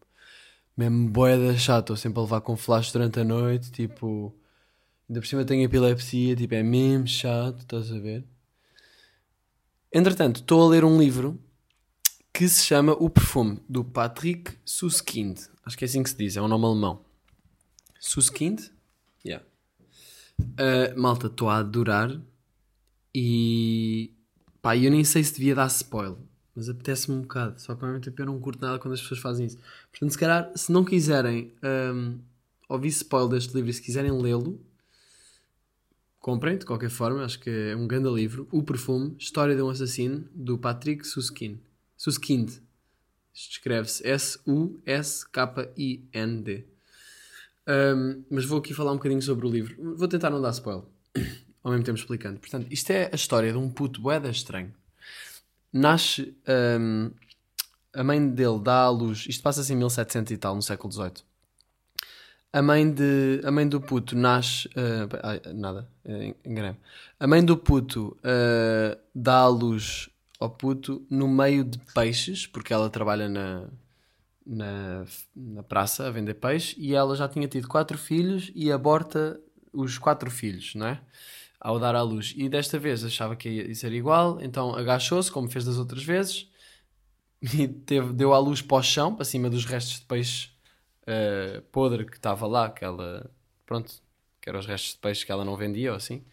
mesmo 0.78 1.09
boeda 1.09 1.57
chato, 1.57 1.86
estou 1.86 1.95
sempre 1.97 2.19
a 2.19 2.23
levar 2.23 2.41
com 2.41 2.55
flash 2.55 2.91
durante 2.91 3.19
a 3.19 3.23
noite, 3.23 3.71
tipo, 3.71 4.34
ainda 5.09 5.19
por 5.19 5.28
cima 5.28 5.43
tenho 5.43 5.63
epilepsia, 5.63 6.36
tipo, 6.36 6.53
é 6.53 6.61
mesmo 6.61 7.07
chato, 7.07 7.61
estás 7.61 7.91
a 7.91 7.99
ver? 7.99 8.23
Entretanto, 9.91 10.41
estou 10.41 10.65
a 10.65 10.69
ler 10.69 10.86
um 10.86 10.99
livro 10.99 11.39
que 12.32 12.47
se 12.47 12.63
chama 12.63 12.93
O 12.93 13.09
Perfume, 13.09 13.59
do 13.67 13.84
Patrick 13.84 14.55
Suskind. 14.63 15.39
Acho 15.65 15.78
que 15.78 15.84
é 15.84 15.88
assim 15.88 16.03
que 16.03 16.09
se 16.09 16.17
diz, 16.17 16.38
é 16.38 16.41
um 16.41 16.47
nome 16.47 16.65
alemão. 16.65 17.03
Suskind? 17.99 18.61
Yeah. 19.25 19.43
Uh, 20.39 20.99
malta, 20.99 21.28
estou 21.28 21.49
a 21.49 21.57
adorar 21.57 22.15
e 23.13 24.13
pá, 24.61 24.78
eu 24.78 24.91
nem 24.91 25.03
sei 25.03 25.23
se 25.23 25.34
devia 25.34 25.55
dar 25.55 25.65
spoiler, 25.67 26.19
mas 26.55 26.69
apetece-me 26.69 27.17
um 27.17 27.21
bocado. 27.21 27.59
Só 27.59 27.73
que 27.73 27.82
normalmente 27.82 28.13
eu 28.15 28.25
não 28.25 28.39
curto 28.39 28.61
nada 28.63 28.78
quando 28.78 28.93
as 28.93 29.01
pessoas 29.01 29.19
fazem 29.19 29.47
isso. 29.47 29.57
Portanto, 29.97 30.11
se 30.11 30.17
calhar, 30.19 30.51
se 30.55 30.71
não 30.71 30.85
quiserem 30.85 31.51
um, 31.63 32.19
ouvir 32.69 32.89
spoiler 32.89 33.31
deste 33.31 33.55
livro 33.55 33.71
e 33.71 33.73
se 33.73 33.81
quiserem 33.81 34.11
lê-lo, 34.11 34.63
comprem 36.19 36.55
de 36.55 36.65
qualquer 36.67 36.91
forma. 36.91 37.25
Acho 37.25 37.39
que 37.39 37.49
é 37.49 37.75
um 37.75 37.87
grande 37.87 38.07
livro. 38.09 38.47
O 38.51 38.61
Perfume, 38.61 39.15
História 39.17 39.55
de 39.55 39.61
um 39.61 39.69
Assassino, 39.69 40.29
do 40.35 40.55
Patrick 40.55 41.03
Suskind. 41.07 41.57
Suskind. 41.97 42.51
Escreve-se 43.33 44.07
S-U-S-K-I-N-D. 44.07 45.25
Um, 47.67 48.23
mas 48.29 48.45
vou 48.45 48.59
aqui 48.59 48.75
falar 48.75 48.91
um 48.91 48.97
bocadinho 48.97 49.21
sobre 49.21 49.47
o 49.47 49.49
livro. 49.49 49.95
Vou 49.95 50.07
tentar 50.07 50.29
não 50.29 50.39
dar 50.39 50.51
spoiler 50.51 50.85
ao 51.63 51.71
mesmo 51.71 51.83
tempo 51.83 51.97
explicando. 51.97 52.39
Portanto, 52.39 52.67
isto 52.69 52.91
é 52.91 53.09
a 53.11 53.15
história 53.15 53.51
de 53.51 53.57
um 53.57 53.67
puto 53.67 53.99
boeda 53.99 54.29
estranho. 54.29 54.71
Nasce. 55.73 56.35
Um, 56.47 57.11
a 57.97 58.03
mãe 58.03 58.29
dele 58.29 58.59
dá 58.59 58.83
à 58.83 58.89
luz. 58.89 59.25
Isto 59.27 59.43
passa-se 59.43 59.73
em 59.73 59.75
1700 59.75 60.31
e 60.31 60.37
tal, 60.37 60.55
no 60.55 60.61
século 60.61 60.93
XVIII. 60.93 61.23
A 62.53 62.61
mãe, 62.61 62.89
de, 62.89 63.41
a 63.43 63.51
mãe 63.51 63.67
do 63.67 63.81
puto 63.81 64.15
nasce. 64.15 64.67
Uh, 64.69 65.53
nada, 65.53 65.87
uh, 66.05 66.35
enganei 66.45 66.75
A 67.19 67.27
mãe 67.27 67.43
do 67.43 67.57
puto 67.57 68.17
uh, 68.19 68.97
dá 69.13 69.39
à 69.39 69.47
luz 69.47 70.09
ao 70.39 70.49
puto 70.49 71.05
no 71.09 71.27
meio 71.27 71.63
de 71.63 71.79
peixes, 71.93 72.45
porque 72.45 72.71
ela 72.71 72.89
trabalha 72.89 73.27
na, 73.27 73.67
na, 74.45 75.05
na 75.35 75.63
praça 75.63 76.07
a 76.07 76.11
vender 76.11 76.35
peixe 76.35 76.75
e 76.77 76.93
ela 76.93 77.15
já 77.15 77.27
tinha 77.27 77.47
tido 77.47 77.67
quatro 77.67 77.97
filhos 77.97 78.51
e 78.55 78.71
aborta 78.71 79.39
os 79.73 79.97
quatro 79.97 80.29
filhos, 80.29 80.75
não 80.75 80.87
é? 80.87 81.01
ao 81.59 81.79
dar 81.79 81.95
à 81.95 82.01
luz. 82.01 82.33
E 82.37 82.47
desta 82.47 82.79
vez 82.79 83.03
achava 83.03 83.35
que 83.35 83.49
ia 83.49 83.75
ser 83.75 83.91
igual, 83.93 84.39
então 84.41 84.75
agachou-se, 84.75 85.31
como 85.31 85.49
fez 85.49 85.65
das 85.65 85.77
outras 85.77 86.03
vezes, 86.03 86.47
e 87.41 87.67
teve, 87.67 88.13
deu 88.13 88.33
à 88.33 88.39
luz 88.39 88.61
para 88.61 88.77
o 88.77 88.83
chão, 88.83 89.15
para 89.15 89.25
cima 89.25 89.49
dos 89.49 89.65
restos 89.65 89.99
de 89.99 90.05
peixe 90.05 90.49
uh, 91.03 91.61
podre 91.71 92.05
que 92.05 92.17
estava 92.17 92.47
lá, 92.47 92.69
que 92.69 92.83
ela, 92.83 93.29
pronto, 93.65 93.93
que 94.41 94.49
eram 94.49 94.59
os 94.59 94.65
restos 94.65 94.93
de 94.93 94.99
peixe 94.99 95.25
que 95.25 95.31
ela 95.31 95.45
não 95.45 95.55
vendia, 95.55 95.91
ou 95.91 95.97
assim. 95.97 96.23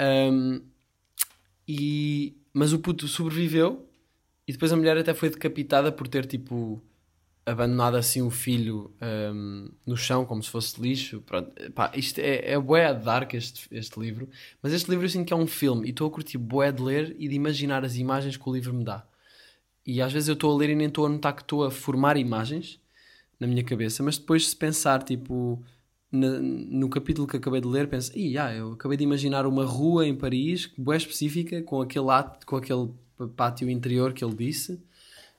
Um, 0.00 0.62
e, 1.66 2.36
mas 2.52 2.72
o 2.72 2.78
puto 2.78 3.08
sobreviveu, 3.08 3.88
e 4.46 4.52
depois 4.52 4.72
a 4.72 4.76
mulher 4.76 4.96
até 4.98 5.14
foi 5.14 5.30
decapitada 5.30 5.90
por 5.90 6.06
ter, 6.06 6.26
tipo, 6.26 6.82
abandonado 7.46 7.96
assim 7.96 8.22
o 8.22 8.30
filho 8.30 8.94
um, 9.32 9.70
no 9.86 9.96
chão 9.96 10.24
como 10.24 10.42
se 10.42 10.50
fosse 10.50 10.80
lixo. 10.80 11.20
Pronto, 11.22 11.50
pá, 11.72 11.92
isto 11.94 12.18
é, 12.18 12.52
é 12.52 12.58
bué 12.58 12.92
dark 12.94 13.34
este, 13.34 13.68
este 13.70 13.98
livro, 14.00 14.28
mas 14.62 14.72
este 14.72 14.90
livro 14.90 15.04
eu 15.04 15.10
sinto 15.10 15.26
que 15.26 15.32
é 15.32 15.36
um 15.36 15.46
filme 15.46 15.86
e 15.86 15.90
estou 15.90 16.08
a 16.08 16.10
curtir 16.10 16.38
bué 16.38 16.72
de 16.72 16.82
ler 16.82 17.16
e 17.18 17.28
de 17.28 17.34
imaginar 17.34 17.84
as 17.84 17.96
imagens 17.96 18.36
que 18.36 18.48
o 18.48 18.52
livro 18.52 18.72
me 18.72 18.84
dá. 18.84 19.06
E 19.86 20.00
às 20.00 20.12
vezes 20.12 20.28
eu 20.28 20.34
estou 20.34 20.52
a 20.52 20.56
ler 20.56 20.70
e 20.70 20.74
nem 20.74 20.88
estou 20.88 21.06
a 21.06 21.08
notar 21.08 21.34
que 21.34 21.42
estou 21.42 21.64
a 21.64 21.70
formar 21.70 22.16
imagens 22.16 22.80
na 23.38 23.46
minha 23.46 23.64
cabeça, 23.64 24.02
mas 24.02 24.16
depois 24.16 24.48
se 24.48 24.56
pensar 24.56 25.02
tipo 25.02 25.62
na, 26.10 26.38
no 26.38 26.88
capítulo 26.88 27.26
que 27.26 27.36
acabei 27.36 27.60
de 27.60 27.66
ler, 27.66 27.88
penso, 27.88 28.16
e 28.16 28.38
ah, 28.38 28.54
eu 28.54 28.72
acabei 28.72 28.96
de 28.96 29.04
imaginar 29.04 29.46
uma 29.46 29.64
rua 29.64 30.06
em 30.06 30.14
Paris, 30.14 30.70
bué 30.78 30.96
específica, 30.96 31.60
com 31.62 31.82
aquele, 31.82 32.10
ato, 32.10 32.46
com 32.46 32.56
aquele 32.56 32.90
pátio 33.36 33.68
interior 33.68 34.12
que 34.12 34.24
ele 34.24 34.34
disse 34.34 34.80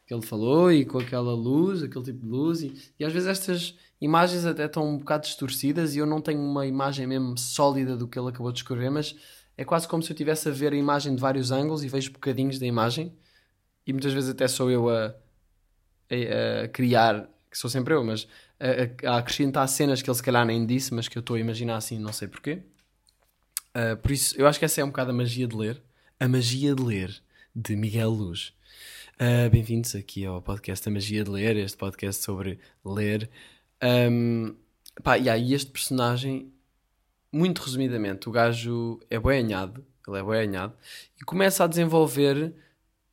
que 0.05 0.13
ele 0.13 0.21
falou 0.21 0.71
e 0.71 0.85
com 0.85 0.99
aquela 0.99 1.33
luz, 1.33 1.81
aquele 1.81 2.05
tipo 2.05 2.19
de 2.19 2.27
luz. 2.27 2.61
E, 2.61 2.73
e 2.99 3.05
às 3.05 3.11
vezes 3.11 3.27
estas 3.27 3.75
imagens 3.99 4.45
até 4.45 4.65
estão 4.65 4.87
um 4.87 4.97
bocado 4.97 5.25
distorcidas 5.25 5.95
e 5.95 5.99
eu 5.99 6.05
não 6.05 6.21
tenho 6.21 6.39
uma 6.39 6.65
imagem 6.65 7.07
mesmo 7.07 7.37
sólida 7.37 7.97
do 7.97 8.07
que 8.07 8.19
ele 8.19 8.29
acabou 8.29 8.51
de 8.51 8.59
escrever, 8.59 8.91
mas 8.91 9.15
é 9.57 9.65
quase 9.65 9.87
como 9.87 10.03
se 10.03 10.11
eu 10.11 10.13
estivesse 10.13 10.47
a 10.47 10.51
ver 10.51 10.73
a 10.73 10.75
imagem 10.75 11.15
de 11.15 11.21
vários 11.21 11.51
ângulos 11.51 11.83
e 11.83 11.87
vejo 11.87 12.11
bocadinhos 12.11 12.59
da 12.59 12.65
imagem. 12.65 13.11
E 13.85 13.93
muitas 13.93 14.13
vezes 14.13 14.29
até 14.29 14.47
sou 14.47 14.71
eu 14.71 14.89
a, 14.89 15.15
a, 16.09 16.63
a 16.63 16.67
criar, 16.67 17.29
que 17.51 17.57
sou 17.57 17.69
sempre 17.69 17.93
eu, 17.93 18.03
mas 18.03 18.27
a, 18.59 19.09
a, 19.09 19.17
acrescentar 19.17 19.67
cenas 19.67 20.01
que 20.01 20.09
ele 20.09 20.17
se 20.17 20.23
calhar 20.23 20.45
nem 20.45 20.65
disse, 20.65 20.93
mas 20.93 21.07
que 21.07 21.17
eu 21.17 21.19
estou 21.19 21.35
a 21.35 21.39
imaginar 21.39 21.77
assim, 21.77 21.99
não 21.99 22.11
sei 22.11 22.27
porquê. 22.27 22.63
Uh, 23.75 23.95
por 23.97 24.11
isso, 24.11 24.35
eu 24.39 24.47
acho 24.47 24.57
que 24.57 24.65
essa 24.65 24.81
é 24.81 24.83
um 24.83 24.87
bocado 24.87 25.11
a 25.11 25.13
magia 25.13 25.47
de 25.47 25.55
ler. 25.55 25.81
A 26.19 26.27
magia 26.27 26.73
de 26.73 26.81
ler, 26.81 27.15
de 27.55 27.75
Miguel 27.75 28.09
Luz. 28.09 28.53
Uh, 29.15 29.49
Bem-vindos 29.49 29.95
aqui 29.95 30.25
ao 30.25 30.41
podcast 30.41 30.87
A 30.87 30.91
Magia 30.91 31.23
de 31.23 31.29
Ler, 31.29 31.55
este 31.57 31.77
podcast 31.77 32.23
sobre 32.23 32.59
ler. 32.83 33.29
Um, 33.83 34.55
pá, 35.03 35.15
yeah, 35.15 35.37
e 35.37 35.53
este 35.53 35.71
personagem, 35.71 36.51
muito 37.31 37.61
resumidamente, 37.61 38.27
o 38.27 38.31
gajo 38.31 38.99
é 39.09 39.19
boianhado, 39.19 39.85
ele 40.07 40.17
é 40.17 40.23
boianhado, 40.23 40.73
e 41.19 41.23
começa 41.23 41.63
a 41.63 41.67
desenvolver 41.67 42.53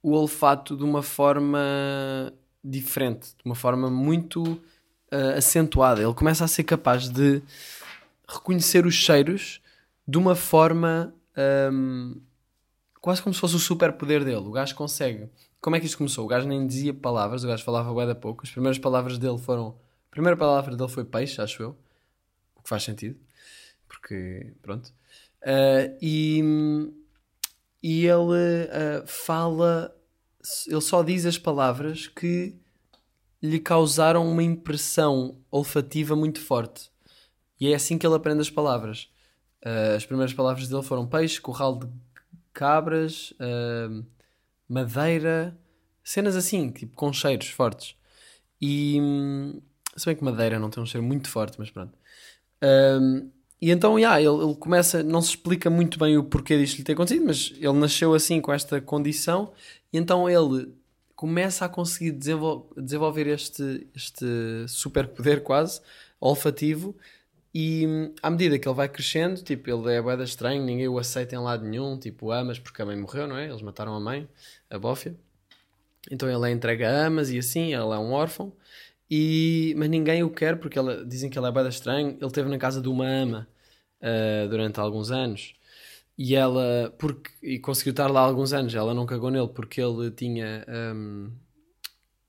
o 0.02 0.12
olfato 0.12 0.76
de 0.76 0.84
uma 0.84 1.02
forma 1.02 2.32
diferente, 2.62 3.34
de 3.36 3.44
uma 3.44 3.54
forma 3.54 3.90
muito 3.90 4.42
uh, 4.42 5.36
acentuada. 5.36 6.02
Ele 6.02 6.14
começa 6.14 6.44
a 6.44 6.48
ser 6.48 6.64
capaz 6.64 7.08
de 7.08 7.42
reconhecer 8.28 8.86
os 8.86 8.94
cheiros 8.94 9.60
de 10.06 10.18
uma 10.18 10.34
forma 10.34 11.14
um, 11.72 12.20
quase 13.00 13.22
como 13.22 13.34
se 13.34 13.40
fosse 13.40 13.56
o 13.56 13.58
superpoder 13.58 14.24
dele. 14.24 14.46
O 14.46 14.52
gajo 14.52 14.74
consegue 14.74 15.28
como 15.62 15.76
é 15.76 15.80
que 15.80 15.86
isto 15.86 15.96
começou? 15.96 16.24
O 16.24 16.28
gajo 16.28 16.48
nem 16.48 16.66
dizia 16.66 16.92
palavras, 16.92 17.44
o 17.44 17.46
gajo 17.46 17.62
falava 17.62 17.92
bué 17.92 18.04
da 18.04 18.16
pouco. 18.16 18.42
As 18.42 18.50
primeiras 18.50 18.78
palavras 18.80 19.16
dele 19.16 19.38
foram. 19.38 19.78
A 20.08 20.10
primeira 20.10 20.36
palavra 20.36 20.76
dele 20.76 20.90
foi 20.90 21.04
peixe, 21.04 21.40
acho 21.40 21.62
eu. 21.62 21.76
O 22.56 22.62
que 22.62 22.68
faz 22.68 22.82
sentido. 22.82 23.16
Porque, 23.86 24.52
pronto. 24.60 24.92
Uh, 25.40 25.96
e, 26.02 26.42
e 27.82 28.06
ele 28.06 28.18
uh, 28.20 29.06
fala. 29.06 29.94
Ele 30.66 30.80
só 30.80 31.02
diz 31.02 31.24
as 31.26 31.38
palavras 31.38 32.06
que 32.08 32.56
lhe 33.42 33.58
causaram 33.58 34.30
uma 34.30 34.42
impressão 34.42 35.40
olfativa 35.50 36.14
muito 36.14 36.40
forte. 36.40 36.90
E 37.60 37.72
é 37.72 37.74
assim 37.74 37.98
que 37.98 38.06
ele 38.06 38.14
aprende 38.14 38.40
as 38.40 38.50
palavras. 38.50 39.08
Uh, 39.64 39.96
as 39.96 40.04
primeiras 40.04 40.34
palavras 40.34 40.68
dele 40.68 40.82
foram 40.82 41.06
peixe, 41.06 41.40
curral 41.40 41.78
de 41.78 41.88
cabras, 42.52 43.32
uh, 43.32 44.04
madeira, 44.68 45.56
cenas 46.04 46.36
assim, 46.36 46.70
tipo 46.70 46.96
com 46.96 47.12
cheiros 47.12 47.48
fortes. 47.48 47.96
E 48.60 48.98
se 49.96 50.06
bem 50.06 50.16
que 50.16 50.24
madeira 50.24 50.58
não 50.58 50.70
tem 50.70 50.82
um 50.82 50.86
cheiro 50.86 51.06
muito 51.06 51.28
forte, 51.28 51.58
mas 51.58 51.70
pronto. 51.70 51.98
Um, 52.62 53.30
e 53.62 53.70
então, 53.70 53.96
yeah, 53.96 54.20
ele, 54.20 54.42
ele, 54.44 54.56
começa, 54.56 55.04
não 55.04 55.22
se 55.22 55.30
explica 55.30 55.70
muito 55.70 55.96
bem 55.96 56.18
o 56.18 56.24
porquê 56.24 56.58
disto 56.58 56.78
lhe 56.78 56.82
ter 56.82 56.94
acontecido, 56.94 57.24
mas 57.24 57.52
ele 57.56 57.72
nasceu 57.74 58.12
assim 58.12 58.40
com 58.40 58.52
esta 58.52 58.80
condição, 58.80 59.52
e 59.92 59.98
então 59.98 60.28
ele 60.28 60.74
começa 61.14 61.64
a 61.64 61.68
conseguir 61.68 62.10
desenvol 62.10 62.68
desenvolver 62.76 63.28
este, 63.28 63.86
este 63.94 64.26
superpoder 64.66 65.42
quase 65.42 65.80
olfativo 66.20 66.96
E 67.54 67.86
hum, 67.86 68.14
à 68.22 68.30
medida 68.30 68.58
que 68.58 68.68
ele 68.68 68.74
vai 68.74 68.88
crescendo, 68.88 69.42
tipo, 69.42 69.70
ele 69.70 69.94
é 69.94 70.02
boeda 70.02 70.24
estranho, 70.24 70.64
ninguém 70.64 70.88
o 70.88 70.98
aceita 70.98 71.36
em 71.36 71.38
lado 71.38 71.64
nenhum, 71.64 71.98
tipo, 71.98 72.32
amas 72.32 72.58
porque 72.58 72.82
a 72.82 72.86
mãe 72.86 72.96
morreu, 72.96 73.28
não 73.28 73.36
é? 73.36 73.48
Eles 73.48 73.62
mataram 73.62 73.94
a 73.94 74.00
mãe, 74.00 74.28
a 74.70 74.78
Bófia. 74.78 75.14
Então 76.10 76.28
ele 76.28 76.50
é 76.50 76.52
entregue 76.52 76.84
a 76.84 77.06
amas 77.06 77.30
e 77.30 77.38
assim, 77.38 77.66
ele 77.66 77.94
é 77.94 77.98
um 77.98 78.12
órfão. 78.12 78.52
E, 79.10 79.74
mas 79.78 79.88
ninguém 79.90 80.22
o 80.24 80.30
quer 80.30 80.58
porque 80.58 80.78
ele, 80.78 81.04
dizem 81.06 81.30
que 81.30 81.38
ele 81.38 81.46
é 81.46 81.52
boeda 81.52 81.68
estranho. 81.68 82.16
Ele 82.18 82.26
esteve 82.26 82.48
na 82.48 82.58
casa 82.58 82.80
de 82.80 82.88
uma 82.88 83.06
ama 83.06 83.48
uh, 84.02 84.48
durante 84.48 84.80
alguns 84.80 85.10
anos. 85.10 85.54
E 86.18 86.34
ela, 86.34 86.94
porque, 86.98 87.30
e 87.42 87.58
conseguiu 87.58 87.92
estar 87.92 88.08
lá 88.08 88.20
alguns 88.20 88.52
anos, 88.52 88.74
ela 88.74 88.92
não 88.92 89.06
cagou 89.06 89.30
nele 89.30 89.48
porque 89.48 89.80
ele 89.80 90.10
tinha. 90.10 90.64
Um, 90.68 91.30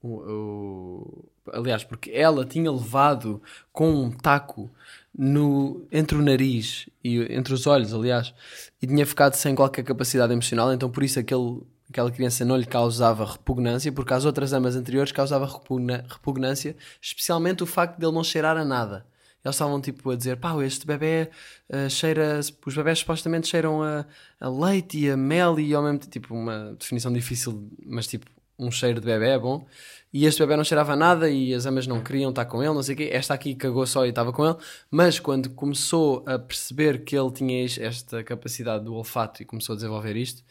o, 0.01 0.09
o, 0.09 1.25
aliás, 1.51 1.83
porque 1.83 2.11
ela 2.11 2.45
tinha 2.45 2.71
levado 2.71 3.41
com 3.71 3.89
um 3.91 4.11
taco 4.11 4.69
no, 5.17 5.85
entre 5.91 6.17
o 6.17 6.21
nariz 6.21 6.89
e 7.03 7.19
entre 7.33 7.53
os 7.53 7.67
olhos, 7.67 7.93
aliás, 7.93 8.33
e 8.81 8.87
tinha 8.87 9.05
ficado 9.05 9.35
sem 9.35 9.55
qualquer 9.55 9.83
capacidade 9.83 10.33
emocional, 10.33 10.73
então 10.73 10.89
por 10.89 11.03
isso 11.03 11.19
aquele, 11.19 11.61
aquela 11.89 12.11
criança 12.11 12.43
não 12.43 12.57
lhe 12.57 12.65
causava 12.65 13.25
repugnância, 13.25 13.91
porque 13.91 14.13
às 14.13 14.25
outras 14.25 14.53
amas 14.53 14.75
anteriores 14.75 15.11
causava 15.11 15.45
repugna, 15.45 16.05
repugnância, 16.09 16.75
especialmente 17.01 17.63
o 17.63 17.65
facto 17.67 17.97
de 17.99 18.05
ele 18.05 18.13
não 18.13 18.23
cheirar 18.23 18.57
a 18.57 18.65
nada. 18.65 19.05
Eles 19.43 19.55
estavam 19.55 19.81
tipo 19.81 20.09
a 20.09 20.15
dizer: 20.15 20.37
pá, 20.37 20.55
este 20.63 20.85
bebê 20.87 21.29
uh, 21.69 21.89
cheira. 21.89 22.39
Os 22.39 22.75
bebés 22.75 22.99
supostamente 22.99 23.47
cheiram 23.47 23.83
a, 23.83 24.05
a, 24.39 24.49
leite 24.49 24.97
e 24.97 25.09
a 25.09 25.17
mel 25.17 25.59
e 25.59 25.73
ao 25.73 25.83
mesmo 25.83 25.99
tempo. 25.99 26.11
Tipo, 26.11 26.33
uma 26.33 26.75
definição 26.79 27.11
difícil, 27.11 27.69
mas 27.85 28.07
tipo, 28.07 28.25
um 28.57 28.71
cheiro 28.71 29.01
de 29.01 29.05
bebê 29.05 29.29
é 29.29 29.39
bom. 29.39 29.65
E 30.13 30.25
este 30.25 30.39
bebê 30.39 30.55
não 30.55 30.63
cheirava 30.63 30.95
nada 30.95 31.29
e 31.29 31.53
as 31.53 31.65
amas 31.65 31.87
não 31.87 32.01
queriam 32.01 32.29
estar 32.29 32.45
com 32.45 32.63
ele, 32.63 32.73
não 32.73 32.83
sei 32.83 32.93
o 32.95 32.97
quê. 32.97 33.09
Esta 33.11 33.33
aqui 33.33 33.55
cagou 33.55 33.85
só 33.85 34.05
e 34.05 34.09
estava 34.09 34.31
com 34.31 34.45
ele. 34.45 34.55
Mas 34.89 35.19
quando 35.19 35.49
começou 35.49 36.23
a 36.25 36.39
perceber 36.39 37.03
que 37.03 37.17
ele 37.17 37.31
tinha 37.31 37.65
esta 37.65 38.23
capacidade 38.23 38.85
do 38.85 38.93
olfato 38.93 39.41
e 39.41 39.45
começou 39.45 39.73
a 39.73 39.75
desenvolver 39.75 40.15
isto, 40.15 40.43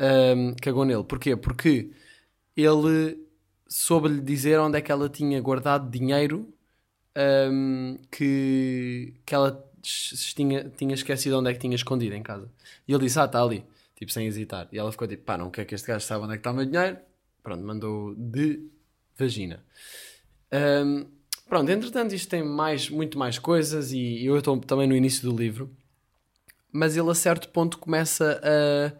um, 0.00 0.04
ehm, 0.04 0.54
cagou 0.60 0.84
nele. 0.84 1.04
Porquê? 1.04 1.36
Porque 1.36 1.90
ele 2.56 3.18
soube-lhe 3.68 4.20
dizer 4.20 4.58
onde 4.58 4.78
é 4.78 4.80
que 4.80 4.90
ela 4.90 5.08
tinha 5.08 5.40
guardado 5.40 5.90
dinheiro 5.90 6.52
um, 7.16 7.98
que, 8.10 9.14
que 9.24 9.34
ela 9.34 9.62
tinha, 9.82 10.70
tinha 10.76 10.94
esquecido 10.94 11.38
onde 11.38 11.50
é 11.50 11.52
que 11.52 11.58
tinha 11.58 11.74
escondido 11.74 12.14
em 12.14 12.22
casa. 12.22 12.50
E 12.86 12.92
ele 12.92 13.04
disse: 13.04 13.18
Ah, 13.18 13.24
está 13.24 13.42
ali, 13.42 13.64
tipo, 13.96 14.12
sem 14.12 14.26
hesitar. 14.26 14.68
E 14.72 14.78
ela 14.78 14.90
ficou 14.90 15.06
tipo: 15.08 15.24
Pá, 15.24 15.36
não 15.36 15.50
quer 15.50 15.64
que 15.64 15.74
este 15.74 15.88
gajo 15.88 16.04
saiba 16.04 16.24
onde 16.24 16.34
é 16.34 16.36
que 16.36 16.40
está 16.40 16.50
o 16.50 16.54
meu 16.54 16.64
dinheiro. 16.64 16.98
Pronto, 17.42 17.64
mandou 17.64 18.14
de 18.14 18.68
vagina. 19.16 19.64
Um, 20.52 21.06
pronto, 21.48 21.70
entretanto, 21.70 22.14
isto 22.14 22.28
tem 22.28 22.42
mais, 22.42 22.88
muito 22.88 23.18
mais 23.18 23.38
coisas 23.38 23.92
e 23.92 24.24
eu 24.24 24.38
estou 24.38 24.58
também 24.60 24.86
no 24.86 24.94
início 24.94 25.28
do 25.28 25.36
livro. 25.36 25.70
Mas 26.70 26.96
ele 26.96 27.10
a 27.10 27.14
certo 27.14 27.48
ponto 27.48 27.78
começa 27.78 28.40
a. 28.42 28.92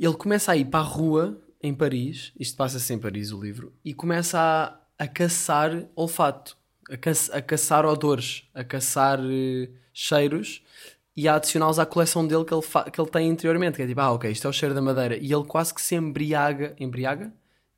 Ele 0.00 0.14
começa 0.14 0.50
a 0.50 0.56
ir 0.56 0.64
para 0.64 0.80
a 0.80 0.82
rua 0.82 1.40
em 1.62 1.72
Paris, 1.72 2.32
isto 2.36 2.56
passa-se 2.56 2.92
em 2.92 2.98
Paris 2.98 3.30
o 3.30 3.40
livro, 3.40 3.72
e 3.84 3.94
começa 3.94 4.36
a, 4.98 5.04
a 5.04 5.06
caçar 5.06 5.86
olfato 5.94 6.56
a, 6.92 6.96
ca 6.96 7.10
a 7.32 7.42
caçar 7.42 7.86
odores, 7.86 8.48
a 8.54 8.62
caçar 8.62 9.18
uh, 9.18 9.68
cheiros 9.92 10.62
e 11.16 11.26
a 11.26 11.36
adicioná-los 11.36 11.78
à 11.78 11.86
coleção 11.86 12.26
dele 12.26 12.44
que 12.44 12.52
ele, 12.52 12.62
que 12.92 13.00
ele 13.00 13.10
tem 13.10 13.28
interiormente. 13.28 13.76
Que 13.76 13.82
é 13.82 13.86
tipo, 13.86 14.00
ah, 14.00 14.12
ok, 14.12 14.30
isto 14.30 14.46
é 14.46 14.50
o 14.50 14.52
cheiro 14.52 14.74
da 14.74 14.82
madeira. 14.82 15.16
E 15.16 15.32
ele 15.32 15.44
quase 15.44 15.74
que 15.74 15.80
se 15.80 15.94
embriaga. 15.94 16.74
Embriaga? 16.78 17.32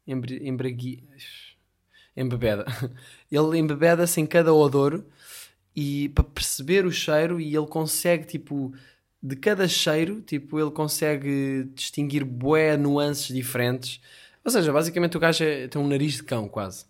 Embri 0.07 0.47
embragui... 0.47 1.03
Embebeda. 2.17 2.65
ele 3.31 3.59
embebeda-se 3.59 4.21
em 4.21 4.27
cada 4.27 4.53
odor 4.55 5.05
e 5.75 6.11
para 6.11 6.23
perceber 6.23 6.87
o 6.87 6.93
cheiro 6.93 7.41
e 7.41 7.57
ele 7.57 7.67
consegue, 7.67 8.25
tipo, 8.25 8.73
de 9.21 9.35
cada 9.35 9.67
cheiro, 9.67 10.21
tipo, 10.21 10.61
ele 10.61 10.71
consegue 10.71 11.69
distinguir 11.75 12.25
bué 12.25 12.77
nuances 12.77 13.35
diferentes. 13.35 14.01
Ou 14.45 14.51
seja, 14.51 14.73
basicamente 14.73 15.17
o 15.17 15.21
gajo 15.21 15.43
é, 15.43 15.67
tem 15.67 15.83
um 15.83 15.89
nariz 15.89 16.15
de 16.15 16.23
cão 16.23 16.49
quase, 16.49 16.85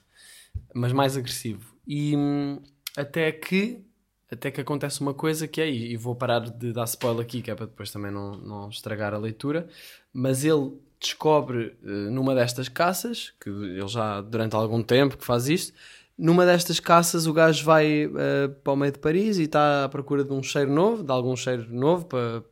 mas 0.74 0.92
mais 0.92 1.16
agressivo. 1.16 1.73
E 1.86 2.16
hum, 2.16 2.60
até 2.96 3.30
que 3.32 3.84
até 4.30 4.50
que 4.50 4.60
acontece 4.60 5.00
uma 5.00 5.14
coisa 5.14 5.46
que 5.46 5.60
é, 5.60 5.70
e 5.70 5.96
vou 5.96 6.14
parar 6.14 6.40
de 6.40 6.72
dar 6.72 6.84
spoiler 6.84 7.22
aqui, 7.22 7.40
que 7.40 7.50
é 7.50 7.54
para 7.54 7.66
depois 7.66 7.90
também 7.90 8.10
não, 8.10 8.36
não 8.36 8.68
estragar 8.68 9.14
a 9.14 9.18
leitura, 9.18 9.68
mas 10.12 10.44
ele 10.44 10.72
descobre 11.00 11.76
uh, 11.82 12.10
numa 12.10 12.34
destas 12.34 12.68
caças, 12.68 13.32
que 13.40 13.48
ele 13.48 13.86
já 13.86 14.20
durante 14.20 14.56
algum 14.56 14.82
tempo 14.82 15.16
que 15.16 15.24
faz 15.24 15.48
isto, 15.48 15.72
numa 16.16 16.46
destas 16.46 16.80
caças 16.80 17.26
o 17.26 17.32
gajo 17.32 17.64
vai 17.64 18.06
uh, 18.06 18.48
para 18.62 18.72
o 18.72 18.76
meio 18.76 18.92
de 18.92 18.98
Paris 18.98 19.38
e 19.38 19.42
está 19.42 19.84
à 19.84 19.88
procura 19.88 20.24
de 20.24 20.32
um 20.32 20.42
cheiro 20.42 20.72
novo, 20.72 21.02
de 21.02 21.12
algum 21.12 21.36
cheiro 21.36 21.72
novo 21.72 22.06
para, 22.06 22.42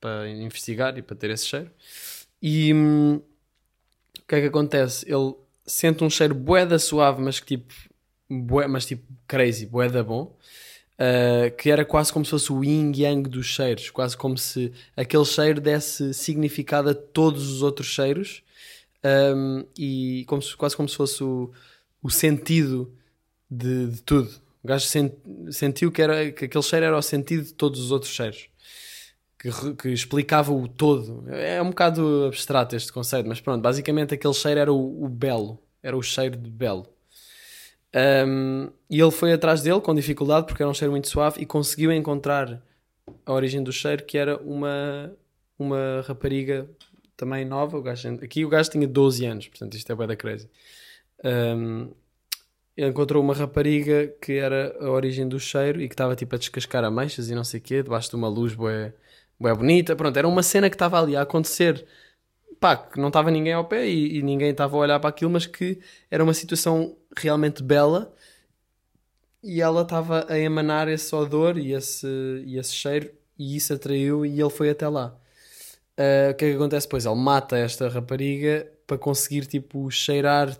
para 0.00 0.28
investigar 0.28 0.96
e 0.98 1.02
para 1.02 1.16
ter 1.16 1.30
esse 1.30 1.46
cheiro. 1.46 1.70
E 2.42 2.72
hum, 2.74 3.16
o 4.18 4.26
que 4.28 4.34
é 4.36 4.40
que 4.40 4.46
acontece? 4.46 5.04
Ele 5.10 5.34
sente 5.66 6.04
um 6.04 6.10
cheiro 6.10 6.34
boeda 6.34 6.78
suave, 6.78 7.22
mas 7.22 7.40
que 7.40 7.56
tipo 7.56 7.72
bué, 8.30 8.66
mas 8.66 8.86
tipo 8.86 9.04
crazy, 9.26 9.66
bué 9.66 9.88
da 9.88 10.02
bom. 10.02 10.36
Uh, 10.94 11.50
que 11.56 11.70
era 11.70 11.84
quase 11.84 12.12
como 12.12 12.24
se 12.24 12.30
fosse 12.30 12.52
o 12.52 12.62
yin 12.62 12.92
yang 12.94 13.28
dos 13.28 13.46
cheiros, 13.46 13.90
quase 13.90 14.16
como 14.16 14.38
se 14.38 14.72
aquele 14.96 15.24
cheiro 15.24 15.60
desse 15.60 16.14
significado 16.14 16.90
a 16.90 16.94
todos 16.94 17.48
os 17.50 17.62
outros 17.62 17.88
cheiros 17.88 18.44
um, 19.04 19.66
e 19.76 20.24
como 20.26 20.40
se, 20.40 20.56
quase 20.56 20.76
como 20.76 20.88
se 20.88 20.96
fosse 20.96 21.22
o, 21.22 21.52
o 22.02 22.10
sentido 22.10 22.92
de, 23.50 23.88
de 23.88 24.02
tudo. 24.02 24.30
O 24.62 24.68
gajo 24.68 24.86
sent, 24.86 25.12
sentiu 25.50 25.92
que, 25.92 26.00
era, 26.00 26.32
que 26.32 26.46
aquele 26.46 26.64
cheiro 26.64 26.86
era 26.86 26.96
o 26.96 27.02
sentido 27.02 27.44
de 27.44 27.52
todos 27.52 27.80
os 27.80 27.90
outros 27.90 28.12
cheiros. 28.12 28.48
Que, 29.38 29.50
que, 29.74 29.88
explicava 29.90 30.52
o 30.52 30.66
todo. 30.66 31.24
É 31.28 31.60
um 31.60 31.68
bocado 31.68 32.26
abstrato 32.26 32.74
este 32.74 32.90
conceito, 32.90 33.28
mas 33.28 33.40
pronto, 33.40 33.60
basicamente 33.60 34.14
aquele 34.14 34.32
cheiro 34.32 34.60
era 34.60 34.72
o, 34.72 35.04
o 35.04 35.08
belo, 35.08 35.58
era 35.82 35.94
o 35.96 36.02
cheiro 36.02 36.36
de 36.36 36.48
belo. 36.48 36.93
Um, 37.94 38.70
e 38.90 39.00
ele 39.00 39.10
foi 39.12 39.32
atrás 39.32 39.62
dele 39.62 39.80
com 39.80 39.94
dificuldade 39.94 40.46
porque 40.46 40.62
era 40.62 40.70
um 40.70 40.74
cheiro 40.74 40.90
muito 40.90 41.08
suave 41.08 41.40
e 41.40 41.46
conseguiu 41.46 41.92
encontrar 41.92 42.60
a 43.24 43.32
origem 43.32 43.62
do 43.62 43.72
cheiro 43.72 44.04
que 44.04 44.18
era 44.18 44.36
uma, 44.38 45.12
uma 45.56 46.04
rapariga 46.06 46.68
também 47.16 47.44
nova. 47.44 47.78
O 47.78 47.82
gajo, 47.82 48.14
aqui 48.22 48.44
o 48.44 48.48
gajo 48.48 48.70
tinha 48.70 48.88
12 48.88 49.24
anos, 49.26 49.48
portanto 49.48 49.74
isto 49.74 49.92
é 49.92 49.94
bem 49.94 50.08
da 50.08 50.16
crazy. 50.16 50.50
Um, 51.24 51.92
ele 52.76 52.90
encontrou 52.90 53.22
uma 53.22 53.34
rapariga 53.34 54.08
que 54.20 54.32
era 54.32 54.76
a 54.80 54.90
origem 54.90 55.28
do 55.28 55.38
cheiro 55.38 55.80
e 55.80 55.88
que 55.88 55.94
estava 55.94 56.16
tipo 56.16 56.34
a 56.34 56.38
descascar 56.38 56.82
ameixas 56.82 57.30
e 57.30 57.34
não 57.34 57.44
sei 57.44 57.60
o 57.60 57.62
quê, 57.62 57.82
debaixo 57.82 58.10
de 58.10 58.16
uma 58.16 58.26
luz 58.28 58.54
bué, 58.54 58.92
bué 59.38 59.54
bonita. 59.54 59.94
Pronto, 59.94 60.16
era 60.16 60.26
uma 60.26 60.42
cena 60.42 60.68
que 60.68 60.74
estava 60.74 61.00
ali 61.00 61.14
a 61.14 61.22
acontecer 61.22 61.86
pá, 62.64 62.76
que 62.76 62.98
não 62.98 63.08
estava 63.08 63.30
ninguém 63.30 63.52
ao 63.52 63.66
pé 63.66 63.86
e, 63.86 64.18
e 64.18 64.22
ninguém 64.22 64.50
estava 64.50 64.74
a 64.74 64.80
olhar 64.80 64.98
para 64.98 65.10
aquilo, 65.10 65.30
mas 65.30 65.46
que 65.46 65.78
era 66.10 66.24
uma 66.24 66.32
situação 66.32 66.96
realmente 67.16 67.62
bela 67.62 68.12
e 69.42 69.60
ela 69.60 69.82
estava 69.82 70.26
a 70.28 70.38
emanar 70.38 70.88
esse 70.88 71.14
odor 71.14 71.58
e 71.58 71.72
esse, 71.72 72.06
e 72.46 72.58
esse 72.58 72.72
cheiro 72.72 73.10
e 73.38 73.56
isso 73.56 73.72
atraiu 73.72 74.24
e 74.24 74.40
ele 74.40 74.50
foi 74.50 74.70
até 74.70 74.88
lá. 74.88 75.16
Uh, 75.98 76.32
o 76.32 76.34
que 76.34 76.44
é 76.44 76.50
que 76.50 76.56
acontece 76.56 76.86
depois? 76.86 77.06
Ele 77.06 77.14
mata 77.14 77.56
esta 77.56 77.88
rapariga 77.88 78.66
para 78.86 78.98
conseguir 78.98 79.46
tipo 79.46 79.90
cheirar 79.90 80.58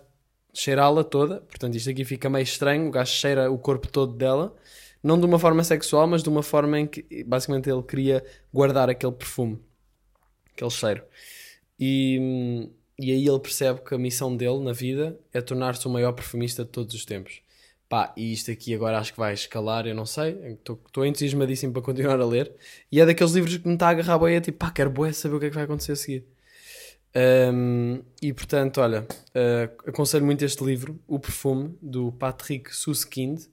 cheirá-la 0.53 1.03
toda, 1.03 1.41
portanto 1.41 1.75
isto 1.75 1.89
aqui 1.89 2.05
fica 2.05 2.29
meio 2.29 2.43
estranho, 2.43 2.87
o 2.87 2.91
gajo 2.91 3.11
cheira 3.11 3.51
o 3.51 3.57
corpo 3.57 3.89
todo 3.89 4.13
dela, 4.13 4.55
não 5.03 5.19
de 5.19 5.25
uma 5.25 5.37
forma 5.37 5.63
sexual, 5.63 6.07
mas 6.07 6.23
de 6.23 6.29
uma 6.29 6.41
forma 6.41 6.79
em 6.79 6.87
que 6.87 7.23
basicamente 7.25 7.69
ele 7.69 7.83
queria 7.83 8.25
guardar 8.53 8.89
aquele 8.89 9.11
perfume, 9.11 9.59
aquele 10.53 10.71
cheiro. 10.71 11.03
E, 11.77 12.69
e 12.97 13.11
aí 13.11 13.27
ele 13.27 13.39
percebe 13.39 13.81
que 13.81 13.93
a 13.93 13.97
missão 13.97 14.35
dele 14.35 14.59
na 14.59 14.71
vida 14.71 15.19
é 15.33 15.41
tornar-se 15.41 15.85
o 15.87 15.89
maior 15.89 16.13
perfumista 16.13 16.63
de 16.63 16.69
todos 16.71 16.95
os 16.95 17.05
tempos. 17.05 17.41
Pá, 17.87 18.13
e 18.17 18.33
isto 18.33 18.49
aqui 18.49 18.73
agora 18.73 18.97
acho 18.97 19.13
que 19.13 19.19
vai 19.19 19.33
escalar, 19.33 19.85
eu 19.85 19.93
não 19.93 20.05
sei. 20.05 20.57
Estou 20.59 21.05
entusiasmadíssimo 21.05 21.71
para 21.71 21.81
continuar 21.81 22.19
a 22.19 22.25
ler. 22.25 22.51
E 22.91 22.99
é 22.99 23.05
daqueles 23.05 23.33
livros 23.33 23.57
que 23.57 23.67
me 23.67 23.75
está 23.75 23.87
a 23.87 23.89
agarrar 23.91 24.17
boia, 24.17 24.41
tipo, 24.41 24.57
pá, 24.57 24.71
quero 24.71 24.89
boé 24.89 25.11
saber 25.11 25.35
o 25.35 25.39
que 25.39 25.45
é 25.45 25.49
que 25.49 25.55
vai 25.55 25.65
acontecer 25.65 25.91
a 25.91 25.95
seguir. 25.95 26.25
Um, 27.15 28.01
e 28.21 28.33
portanto, 28.33 28.81
olha, 28.81 29.03
uh, 29.03 29.89
aconselho 29.89 30.25
muito 30.25 30.43
este 30.43 30.63
livro, 30.63 30.99
O 31.07 31.19
Perfume, 31.19 31.77
do 31.81 32.11
Patrick 32.13 32.75
Suskind. 32.75 33.43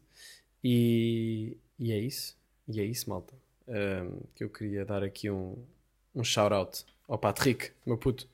E, 0.64 1.56
e 1.78 1.92
é 1.92 1.98
isso. 1.98 2.36
E 2.68 2.80
é 2.80 2.84
isso, 2.84 3.10
malta. 3.10 3.34
Um, 3.68 4.20
que 4.34 4.44
eu 4.44 4.48
queria 4.48 4.84
dar 4.84 5.02
aqui 5.02 5.30
um, 5.30 5.56
um 6.14 6.24
shout-out 6.24 6.84
ao 7.06 7.18
Patrick, 7.18 7.70
meu 7.84 7.98
puto. 7.98 8.26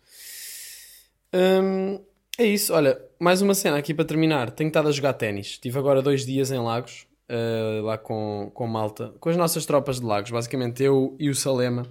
Um, 1.35 2.01
é 2.39 2.47
isso, 2.47 2.72
olha, 2.72 3.01
mais 3.18 3.43
uma 3.43 3.55
cena 3.55 3.76
aqui 3.76 3.93
para 3.93 4.05
terminar. 4.05 4.51
Tenho 4.51 4.68
estado 4.68 4.89
a 4.89 4.93
jogar 4.93 5.12
ténis. 5.14 5.49
Estive 5.49 5.79
agora 5.79 6.01
dois 6.01 6.24
dias 6.24 6.51
em 6.51 6.59
Lagos, 6.59 7.07
uh, 7.29 7.83
lá 7.83 7.99
com, 7.99 8.51
com 8.55 8.66
Malta, 8.66 9.14
com 9.20 9.29
as 9.29 9.37
nossas 9.37 9.66
tropas 9.66 10.01
de 10.01 10.07
Lagos, 10.07 10.31
basicamente 10.31 10.83
eu 10.83 11.16
e 11.18 11.29
o 11.29 11.35
Salema, 11.35 11.87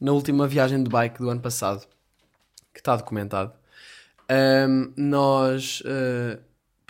na 0.00 0.12
última 0.12 0.46
viagem 0.46 0.82
de 0.82 0.90
bike 0.90 1.18
do 1.18 1.30
ano 1.30 1.40
passado, 1.40 1.86
que 2.72 2.80
está 2.80 2.96
documentado. 2.96 3.52
Um, 4.30 4.92
nós 4.96 5.80
uh, 5.80 6.40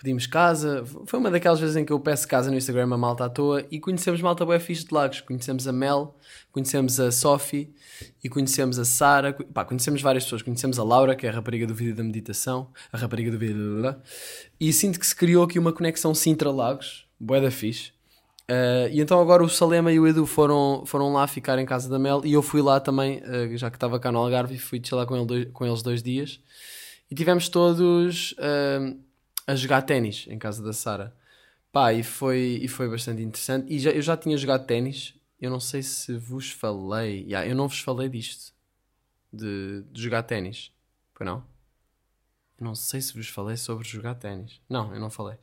pedimos 0.02 0.26
casa. 0.26 0.84
Foi 1.06 1.20
uma 1.20 1.30
daquelas 1.30 1.60
vezes 1.60 1.76
em 1.76 1.84
que 1.84 1.92
eu 1.92 2.00
peço 2.00 2.26
casa 2.26 2.50
no 2.50 2.56
Instagram 2.56 2.92
a 2.92 2.98
malta 2.98 3.24
à 3.24 3.28
toa 3.28 3.64
e 3.70 3.78
conhecemos 3.78 4.20
malta 4.20 4.44
boa 4.44 4.58
fixe 4.58 4.84
de 4.84 4.92
Lagos. 4.92 5.20
Conhecemos 5.20 5.68
a 5.68 5.72
Mel, 5.72 6.16
conhecemos 6.50 6.98
a 6.98 7.12
Sophie 7.12 7.72
e 8.22 8.28
conhecemos 8.28 8.80
a 8.80 8.84
Sara. 8.84 9.32
Pá, 9.32 9.64
conhecemos 9.64 10.02
várias 10.02 10.24
pessoas. 10.24 10.42
Conhecemos 10.42 10.78
a 10.78 10.82
Laura, 10.82 11.14
que 11.14 11.24
é 11.24 11.30
a 11.30 11.32
rapariga 11.32 11.68
do 11.68 11.74
vídeo 11.74 11.94
da 11.94 12.02
meditação, 12.02 12.68
a 12.92 12.98
rapariga 12.98 13.30
do 13.30 13.38
vídeo. 13.38 13.94
E 14.58 14.72
sinto 14.72 14.98
que 14.98 15.06
se 15.06 15.14
criou 15.14 15.44
aqui 15.44 15.56
uma 15.56 15.72
conexão 15.72 16.12
Sintra-Lagos, 16.12 17.06
boa 17.18 17.40
da 17.40 17.50
fixe. 17.50 17.92
Uh, 18.50 18.90
e 18.90 19.00
então 19.00 19.20
agora 19.20 19.44
o 19.44 19.48
Salema 19.48 19.92
e 19.92 20.00
o 20.00 20.06
Edu 20.06 20.26
foram, 20.26 20.82
foram 20.84 21.12
lá 21.12 21.28
ficar 21.28 21.60
em 21.60 21.64
casa 21.64 21.88
da 21.88 21.96
Mel 21.96 22.22
e 22.24 22.32
eu 22.32 22.42
fui 22.42 22.60
lá 22.60 22.80
também, 22.80 23.18
uh, 23.20 23.56
já 23.56 23.70
que 23.70 23.76
estava 23.76 24.00
cá 24.00 24.10
no 24.10 24.18
Algarve, 24.18 24.58
fui 24.58 24.82
lá 24.90 25.06
com, 25.06 25.16
ele 25.16 25.26
dois, 25.26 25.48
com 25.52 25.64
eles 25.64 25.80
dois 25.80 26.02
dias. 26.02 26.40
E 27.08 27.14
tivemos 27.14 27.48
todos 27.48 28.32
uh, 28.32 28.98
a 29.46 29.54
jogar 29.54 29.82
ténis 29.82 30.26
em 30.28 30.38
casa 30.38 30.62
da 30.62 30.72
Sara. 30.72 31.14
Pá, 31.70 31.92
e 31.92 32.02
foi, 32.02 32.60
e 32.62 32.68
foi 32.68 32.88
bastante 32.88 33.22
interessante. 33.22 33.72
E 33.72 33.78
já, 33.78 33.90
eu 33.90 34.02
já 34.02 34.16
tinha 34.16 34.36
jogado 34.36 34.66
ténis, 34.66 35.14
eu 35.40 35.50
não 35.50 35.60
sei 35.60 35.82
se 35.82 36.14
vos 36.16 36.50
falei. 36.50 37.22
Yeah, 37.22 37.48
eu 37.48 37.54
não 37.54 37.68
vos 37.68 37.80
falei 37.80 38.08
disto, 38.08 38.52
de, 39.32 39.82
de 39.90 40.02
jogar 40.02 40.22
ténis. 40.22 40.70
Foi 41.14 41.24
não? 41.24 41.44
Eu 42.58 42.66
não 42.66 42.74
sei 42.74 43.00
se 43.00 43.14
vos 43.14 43.28
falei 43.28 43.56
sobre 43.56 43.88
jogar 43.88 44.14
ténis. 44.14 44.60
Não, 44.68 44.94
eu 44.94 45.00
não 45.00 45.10
falei. 45.10 45.36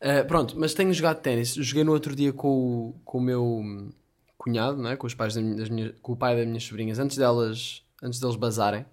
Uh, 0.00 0.26
pronto, 0.26 0.58
mas 0.58 0.74
tenho 0.74 0.92
jogado 0.92 1.20
ténis. 1.20 1.54
Joguei 1.54 1.84
no 1.84 1.92
outro 1.92 2.16
dia 2.16 2.32
com 2.32 2.48
o, 2.48 3.00
com 3.04 3.18
o 3.18 3.20
meu 3.20 3.92
cunhado, 4.36 4.82
né? 4.82 4.96
com, 4.96 5.06
os 5.06 5.14
pais 5.14 5.34
das 5.34 5.68
minhas, 5.68 5.94
com 6.02 6.12
o 6.12 6.16
pai 6.16 6.34
das 6.36 6.46
minhas 6.46 6.64
sobrinhas, 6.64 6.98
antes 6.98 7.16
delas 7.16 7.84
antes 8.02 8.18
deles 8.18 8.36
bazarem. 8.36 8.84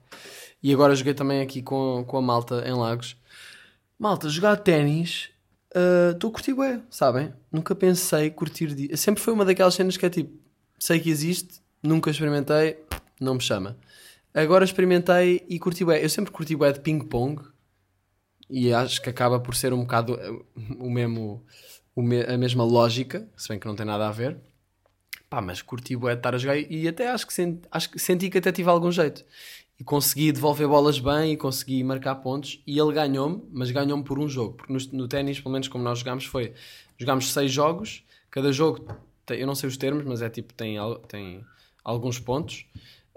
E 0.62 0.74
agora 0.74 0.96
joguei 0.96 1.14
também 1.14 1.42
aqui 1.42 1.62
com, 1.62 2.04
com 2.06 2.18
a 2.18 2.22
malta 2.22 2.64
em 2.68 2.74
Lagos. 2.74 3.16
Malta, 4.00 4.30
jogar 4.30 4.58
ténis, 4.58 5.30
estou 6.14 6.30
uh, 6.30 6.32
a 6.32 6.36
curtir 6.36 6.54
bué, 6.54 6.82
sabem? 6.90 7.34
Nunca 7.52 7.74
pensei 7.74 8.30
curtir... 8.30 8.96
Sempre 8.96 9.24
foi 9.24 9.34
uma 9.34 9.44
daquelas 9.44 9.74
cenas 9.74 9.98
que 9.98 10.06
é 10.06 10.10
tipo, 10.10 10.38
sei 10.78 11.00
que 11.00 11.10
existe, 11.10 11.62
nunca 11.82 12.12
experimentei, 12.12 12.78
não 13.20 13.34
me 13.34 13.42
chama. 13.42 13.76
Agora 14.34 14.64
experimentei 14.64 15.44
e 15.50 15.58
curti 15.58 15.84
bué. 15.84 16.04
Eu 16.04 16.10
sempre 16.10 16.32
curti 16.32 16.56
bué 16.56 16.72
de 16.72 16.80
ping-pong, 16.80 17.42
e 18.50 18.72
acho 18.74 19.02
que 19.02 19.10
acaba 19.10 19.40
por 19.40 19.56
ser 19.56 19.74
um 19.74 19.82
bocado 19.82 20.16
eh, 20.16 20.30
o 20.80 20.90
mesmo, 20.90 21.44
o 21.96 22.02
me, 22.02 22.22
a 22.24 22.38
mesma 22.38 22.64
lógica, 22.64 23.28
se 23.36 23.50
bem 23.50 23.60
que 23.60 23.68
não 23.68 23.76
tem 23.76 23.86
nada 23.86 24.08
a 24.08 24.12
ver. 24.12 24.38
Pá, 25.30 25.42
mas 25.42 25.62
curti 25.62 25.96
bué 25.96 26.14
de 26.14 26.20
estar 26.20 26.36
a 26.36 26.38
jogar 26.38 26.58
e 26.58 26.88
até 26.88 27.10
acho 27.10 27.28
que, 27.28 27.34
senti, 27.34 27.68
acho 27.70 27.90
que 27.90 28.00
senti 28.00 28.30
que 28.30 28.38
até 28.38 28.52
tive 28.52 28.70
algum 28.70 28.92
jeito. 28.92 29.26
E 29.80 29.84
consegui 29.84 30.32
devolver 30.32 30.68
bolas 30.68 31.00
bem 31.00 31.34
e 31.34 31.38
consegui 31.38 31.84
marcar 31.84 32.16
pontos 32.16 32.62
e 32.66 32.80
ele 32.80 32.92
ganhou-me, 32.94 33.44
mas 33.52 33.70
ganhou-me 33.70 34.04
por 34.04 34.18
um 34.18 34.28
jogo. 34.28 34.56
Porque 34.56 34.74
no, 34.74 34.80
no 34.94 35.08
ténis, 35.08 35.40
pelo 35.40 35.52
menos 35.52 35.68
como 35.68 35.84
nós 35.84 36.00
jogámos, 36.00 36.26
foi... 36.26 36.54
Jogámos 36.98 37.32
seis 37.32 37.52
jogos, 37.52 38.04
cada 38.32 38.52
jogo, 38.52 38.88
tem, 39.24 39.40
eu 39.40 39.46
não 39.46 39.54
sei 39.54 39.70
os 39.70 39.78
termos, 39.78 40.04
mas 40.04 40.22
é 40.22 40.30
tipo, 40.30 40.52
tem, 40.54 40.78
tem 41.08 41.46
alguns 41.84 42.18
pontos. 42.18 42.66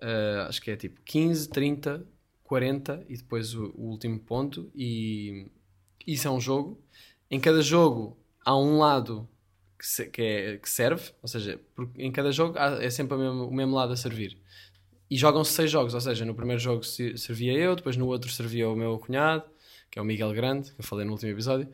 Uh, 0.02 0.48
acho 0.48 0.60
que 0.60 0.70
é 0.70 0.76
tipo 0.76 1.00
15, 1.04 1.48
30, 1.48 2.06
40 2.44 3.04
e 3.08 3.16
depois 3.16 3.54
o, 3.54 3.72
o, 3.76 3.90
último 3.90 4.18
ponto. 4.18 4.70
E 4.74 5.46
isso 6.06 6.26
é 6.26 6.30
um 6.30 6.40
jogo. 6.40 6.82
Em 7.30 7.38
cada 7.38 7.62
jogo 7.62 8.18
há 8.44 8.56
um 8.56 8.78
lado 8.78 9.28
que, 9.78 9.86
se, 9.86 10.06
que, 10.06 10.22
é, 10.22 10.56
que 10.58 10.68
serve, 10.68 11.12
ou 11.22 11.28
seja, 11.28 11.60
em 11.96 12.10
cada 12.10 12.32
jogo 12.32 12.58
há, 12.58 12.82
é 12.82 12.90
sempre 12.90 13.14
o 13.14 13.18
mesmo, 13.18 13.46
o 13.46 13.54
mesmo 13.54 13.74
lado 13.74 13.92
a 13.92 13.96
servir. 13.96 14.36
E 15.10 15.16
jogam-se 15.16 15.52
seis 15.52 15.70
jogos, 15.70 15.92
ou 15.92 16.00
seja, 16.00 16.24
no 16.24 16.34
primeiro 16.34 16.60
jogo 16.60 16.84
servia 16.84 17.52
eu, 17.52 17.74
depois 17.74 17.96
no 17.96 18.06
outro 18.06 18.30
servia 18.30 18.68
o 18.68 18.76
meu 18.76 18.98
cunhado, 18.98 19.44
que 19.90 19.98
é 19.98 20.02
o 20.02 20.04
Miguel 20.04 20.32
Grande, 20.32 20.70
que 20.72 20.80
eu 20.80 20.84
falei 20.84 21.04
no 21.04 21.12
último 21.12 21.32
episódio. 21.32 21.68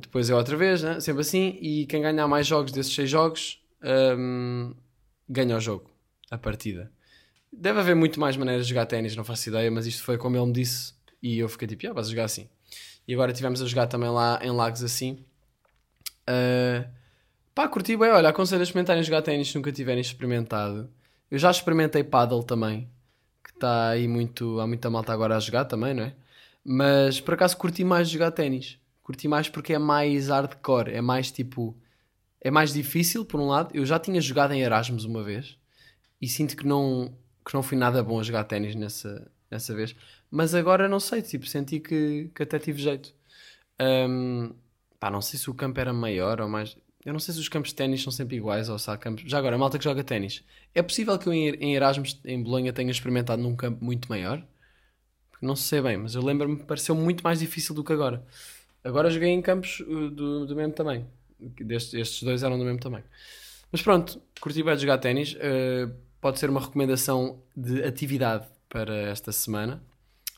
Depois 0.00 0.30
eu 0.30 0.36
outra 0.36 0.56
vez, 0.56 0.82
né? 0.82 0.98
sempre 0.98 1.20
assim. 1.20 1.58
E 1.60 1.84
quem 1.86 2.00
ganhar 2.00 2.26
mais 2.26 2.46
jogos 2.46 2.72
desses 2.72 2.94
seis 2.94 3.10
jogos 3.10 3.62
um, 4.18 4.74
ganha 5.28 5.56
o 5.56 5.60
jogo, 5.60 5.90
a 6.30 6.38
partida. 6.38 6.90
Deve 7.52 7.80
haver 7.80 7.94
muito 7.94 8.18
mais 8.18 8.36
maneiras 8.36 8.66
de 8.66 8.70
jogar 8.70 8.86
ténis, 8.86 9.14
não 9.14 9.24
faço 9.24 9.48
ideia, 9.48 9.70
mas 9.70 9.86
isto 9.86 10.02
foi 10.02 10.16
como 10.16 10.36
ele 10.36 10.46
me 10.46 10.52
disse 10.52 10.94
e 11.22 11.38
eu 11.38 11.48
fiquei 11.48 11.68
tipo, 11.68 11.86
ah, 11.88 11.92
vais 11.92 12.08
jogar 12.08 12.24
assim. 12.24 12.48
E 13.06 13.14
agora 13.14 13.32
tivemos 13.32 13.60
a 13.62 13.66
jogar 13.66 13.86
também 13.86 14.08
lá 14.08 14.40
em 14.42 14.50
Lagos 14.50 14.82
assim. 14.82 15.24
Uh, 16.28 16.88
pá, 17.54 17.68
curti 17.68 17.96
bem, 17.96 18.10
olha, 18.10 18.30
aconselho 18.30 18.60
a 18.60 18.64
experimentarem 18.64 19.02
jogar 19.02 19.22
ténis 19.22 19.48
se 19.48 19.56
nunca 19.56 19.70
tiverem 19.70 20.00
experimentado. 20.00 20.90
Eu 21.30 21.38
já 21.38 21.50
experimentei 21.50 22.04
paddle 22.04 22.44
também, 22.44 22.88
que 23.42 23.50
está 23.50 23.90
aí 23.90 24.06
muito, 24.08 24.60
há 24.60 24.66
muita 24.66 24.90
malta 24.90 25.12
agora 25.12 25.36
a 25.36 25.40
jogar 25.40 25.64
também, 25.64 25.94
não 25.94 26.04
é? 26.04 26.14
Mas 26.64 27.20
por 27.20 27.34
acaso 27.34 27.56
curti 27.56 27.84
mais 27.84 28.08
jogar 28.08 28.30
ténis. 28.32 28.78
Curti 29.02 29.28
mais 29.28 29.48
porque 29.48 29.74
é 29.74 29.78
mais 29.78 30.28
hardcore, 30.28 30.92
é 30.92 31.00
mais 31.00 31.30
tipo. 31.30 31.76
É 32.40 32.50
mais 32.50 32.72
difícil, 32.72 33.24
por 33.24 33.40
um 33.40 33.48
lado. 33.48 33.70
Eu 33.74 33.86
já 33.86 33.98
tinha 33.98 34.20
jogado 34.20 34.52
em 34.52 34.62
Erasmus 34.62 35.04
uma 35.04 35.22
vez 35.22 35.58
e 36.20 36.28
sinto 36.28 36.56
que 36.56 36.66
não, 36.66 37.14
que 37.44 37.54
não 37.54 37.62
fui 37.62 37.76
nada 37.76 38.02
bom 38.02 38.20
a 38.20 38.22
jogar 38.22 38.44
ténis 38.44 38.74
nessa, 38.74 39.30
nessa 39.50 39.74
vez. 39.74 39.94
Mas 40.30 40.54
agora 40.54 40.88
não 40.88 41.00
sei, 41.00 41.22
tipo, 41.22 41.46
senti 41.46 41.80
que, 41.80 42.30
que 42.34 42.42
até 42.42 42.58
tive 42.58 42.80
jeito. 42.82 43.14
Um, 43.80 44.54
pá, 44.98 45.10
não 45.10 45.20
sei 45.20 45.38
se 45.38 45.50
o 45.50 45.54
campo 45.54 45.80
era 45.80 45.92
maior 45.92 46.40
ou 46.40 46.48
mais. 46.48 46.76
Eu 47.04 47.12
não 47.12 47.20
sei 47.20 47.34
se 47.34 47.40
os 47.40 47.48
campos 47.48 47.70
de 47.70 47.76
ténis 47.76 48.02
são 48.02 48.10
sempre 48.10 48.36
iguais 48.36 48.68
ou 48.68 48.78
se 48.78 48.90
há 48.90 48.96
campos. 48.96 49.24
Já 49.26 49.38
agora, 49.38 49.58
malta 49.58 49.78
que 49.78 49.84
joga 49.84 50.02
ténis. 50.02 50.42
É 50.74 50.82
possível 50.82 51.18
que 51.18 51.28
eu 51.28 51.32
em 51.32 51.74
Erasmus, 51.74 52.18
em 52.24 52.42
Bolonha, 52.42 52.72
tenha 52.72 52.90
experimentado 52.90 53.42
num 53.42 53.54
campo 53.54 53.84
muito 53.84 54.08
maior? 54.08 54.42
Não 55.40 55.54
sei 55.54 55.82
bem, 55.82 55.98
mas 55.98 56.14
eu 56.14 56.22
lembro-me 56.22 56.56
que 56.56 56.64
pareceu 56.64 56.94
muito 56.94 57.22
mais 57.22 57.40
difícil 57.40 57.74
do 57.74 57.84
que 57.84 57.92
agora. 57.92 58.24
Agora 58.82 59.10
joguei 59.10 59.28
em 59.28 59.42
campos 59.42 59.80
uh, 59.80 60.10
do, 60.10 60.46
do 60.46 60.56
mesmo 60.56 60.72
tamanho. 60.72 61.06
Destes, 61.38 61.92
estes 61.92 62.22
dois 62.22 62.42
eram 62.42 62.58
do 62.58 62.64
mesmo 62.64 62.80
tamanho. 62.80 63.04
Mas 63.70 63.82
pronto, 63.82 64.20
curti 64.40 64.62
bem 64.62 64.74
de 64.74 64.82
jogar 64.82 64.98
ténis. 64.98 65.34
Uh, 65.34 65.94
pode 66.20 66.38
ser 66.38 66.48
uma 66.48 66.60
recomendação 66.60 67.42
de 67.54 67.82
atividade 67.82 68.46
para 68.68 68.94
esta 69.10 69.30
semana. 69.30 69.82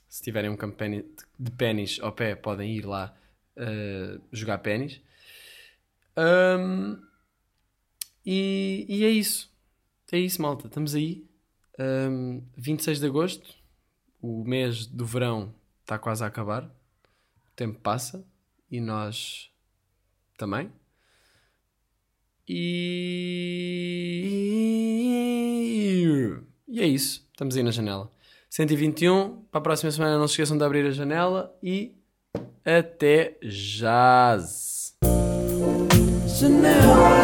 Se 0.09 0.23
tiverem 0.23 0.51
um 0.51 0.57
campo 0.57 0.77
de 1.39 1.51
pênis 1.53 1.99
ao 2.01 2.11
pé, 2.11 2.35
podem 2.35 2.75
ir 2.77 2.85
lá 2.85 3.14
uh, 3.57 4.21
jogar 4.33 4.59
pênis. 4.59 5.01
Um, 6.17 6.99
e, 8.25 8.87
e, 8.89 9.05
é 9.05 9.11
isso. 9.11 9.53
É 10.11 10.19
isso, 10.19 10.41
malta. 10.41 10.67
Estamos 10.67 10.95
aí. 10.95 11.27
Um, 11.79 12.43
26 12.57 13.01
de 13.01 13.07
agosto. 13.07 13.55
O 14.21 14.45
mês 14.45 14.87
do 14.87 15.05
verão 15.05 15.55
está 15.83 15.99
quase 15.99 16.25
a 16.25 16.27
acabar. 16.27 16.64
O 16.64 17.51
tempo 17.55 17.79
passa. 17.81 18.27
E 18.71 18.81
nós 18.81 19.51
também. 20.37 20.73
E... 22.49 22.62
e 26.69 26.81
é 26.81 26.87
isso. 26.87 27.29
Estamos 27.31 27.57
aí 27.57 27.62
na 27.62 27.71
janela. 27.71 28.11
121. 28.51 29.43
Para 29.51 29.59
a 29.59 29.62
próxima 29.62 29.91
semana 29.91 30.19
não 30.19 30.27
se 30.27 30.33
esqueçam 30.33 30.57
de 30.57 30.64
abrir 30.64 30.87
a 30.87 30.91
janela 30.91 31.55
e 31.62 31.95
até 32.64 33.39
jazz. 33.43 34.76
Janela, 36.39 36.74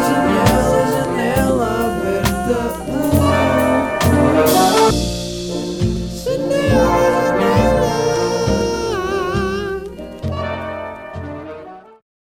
janela, 0.07 0.81
janela 0.91 1.69
aberta. 1.85 3.02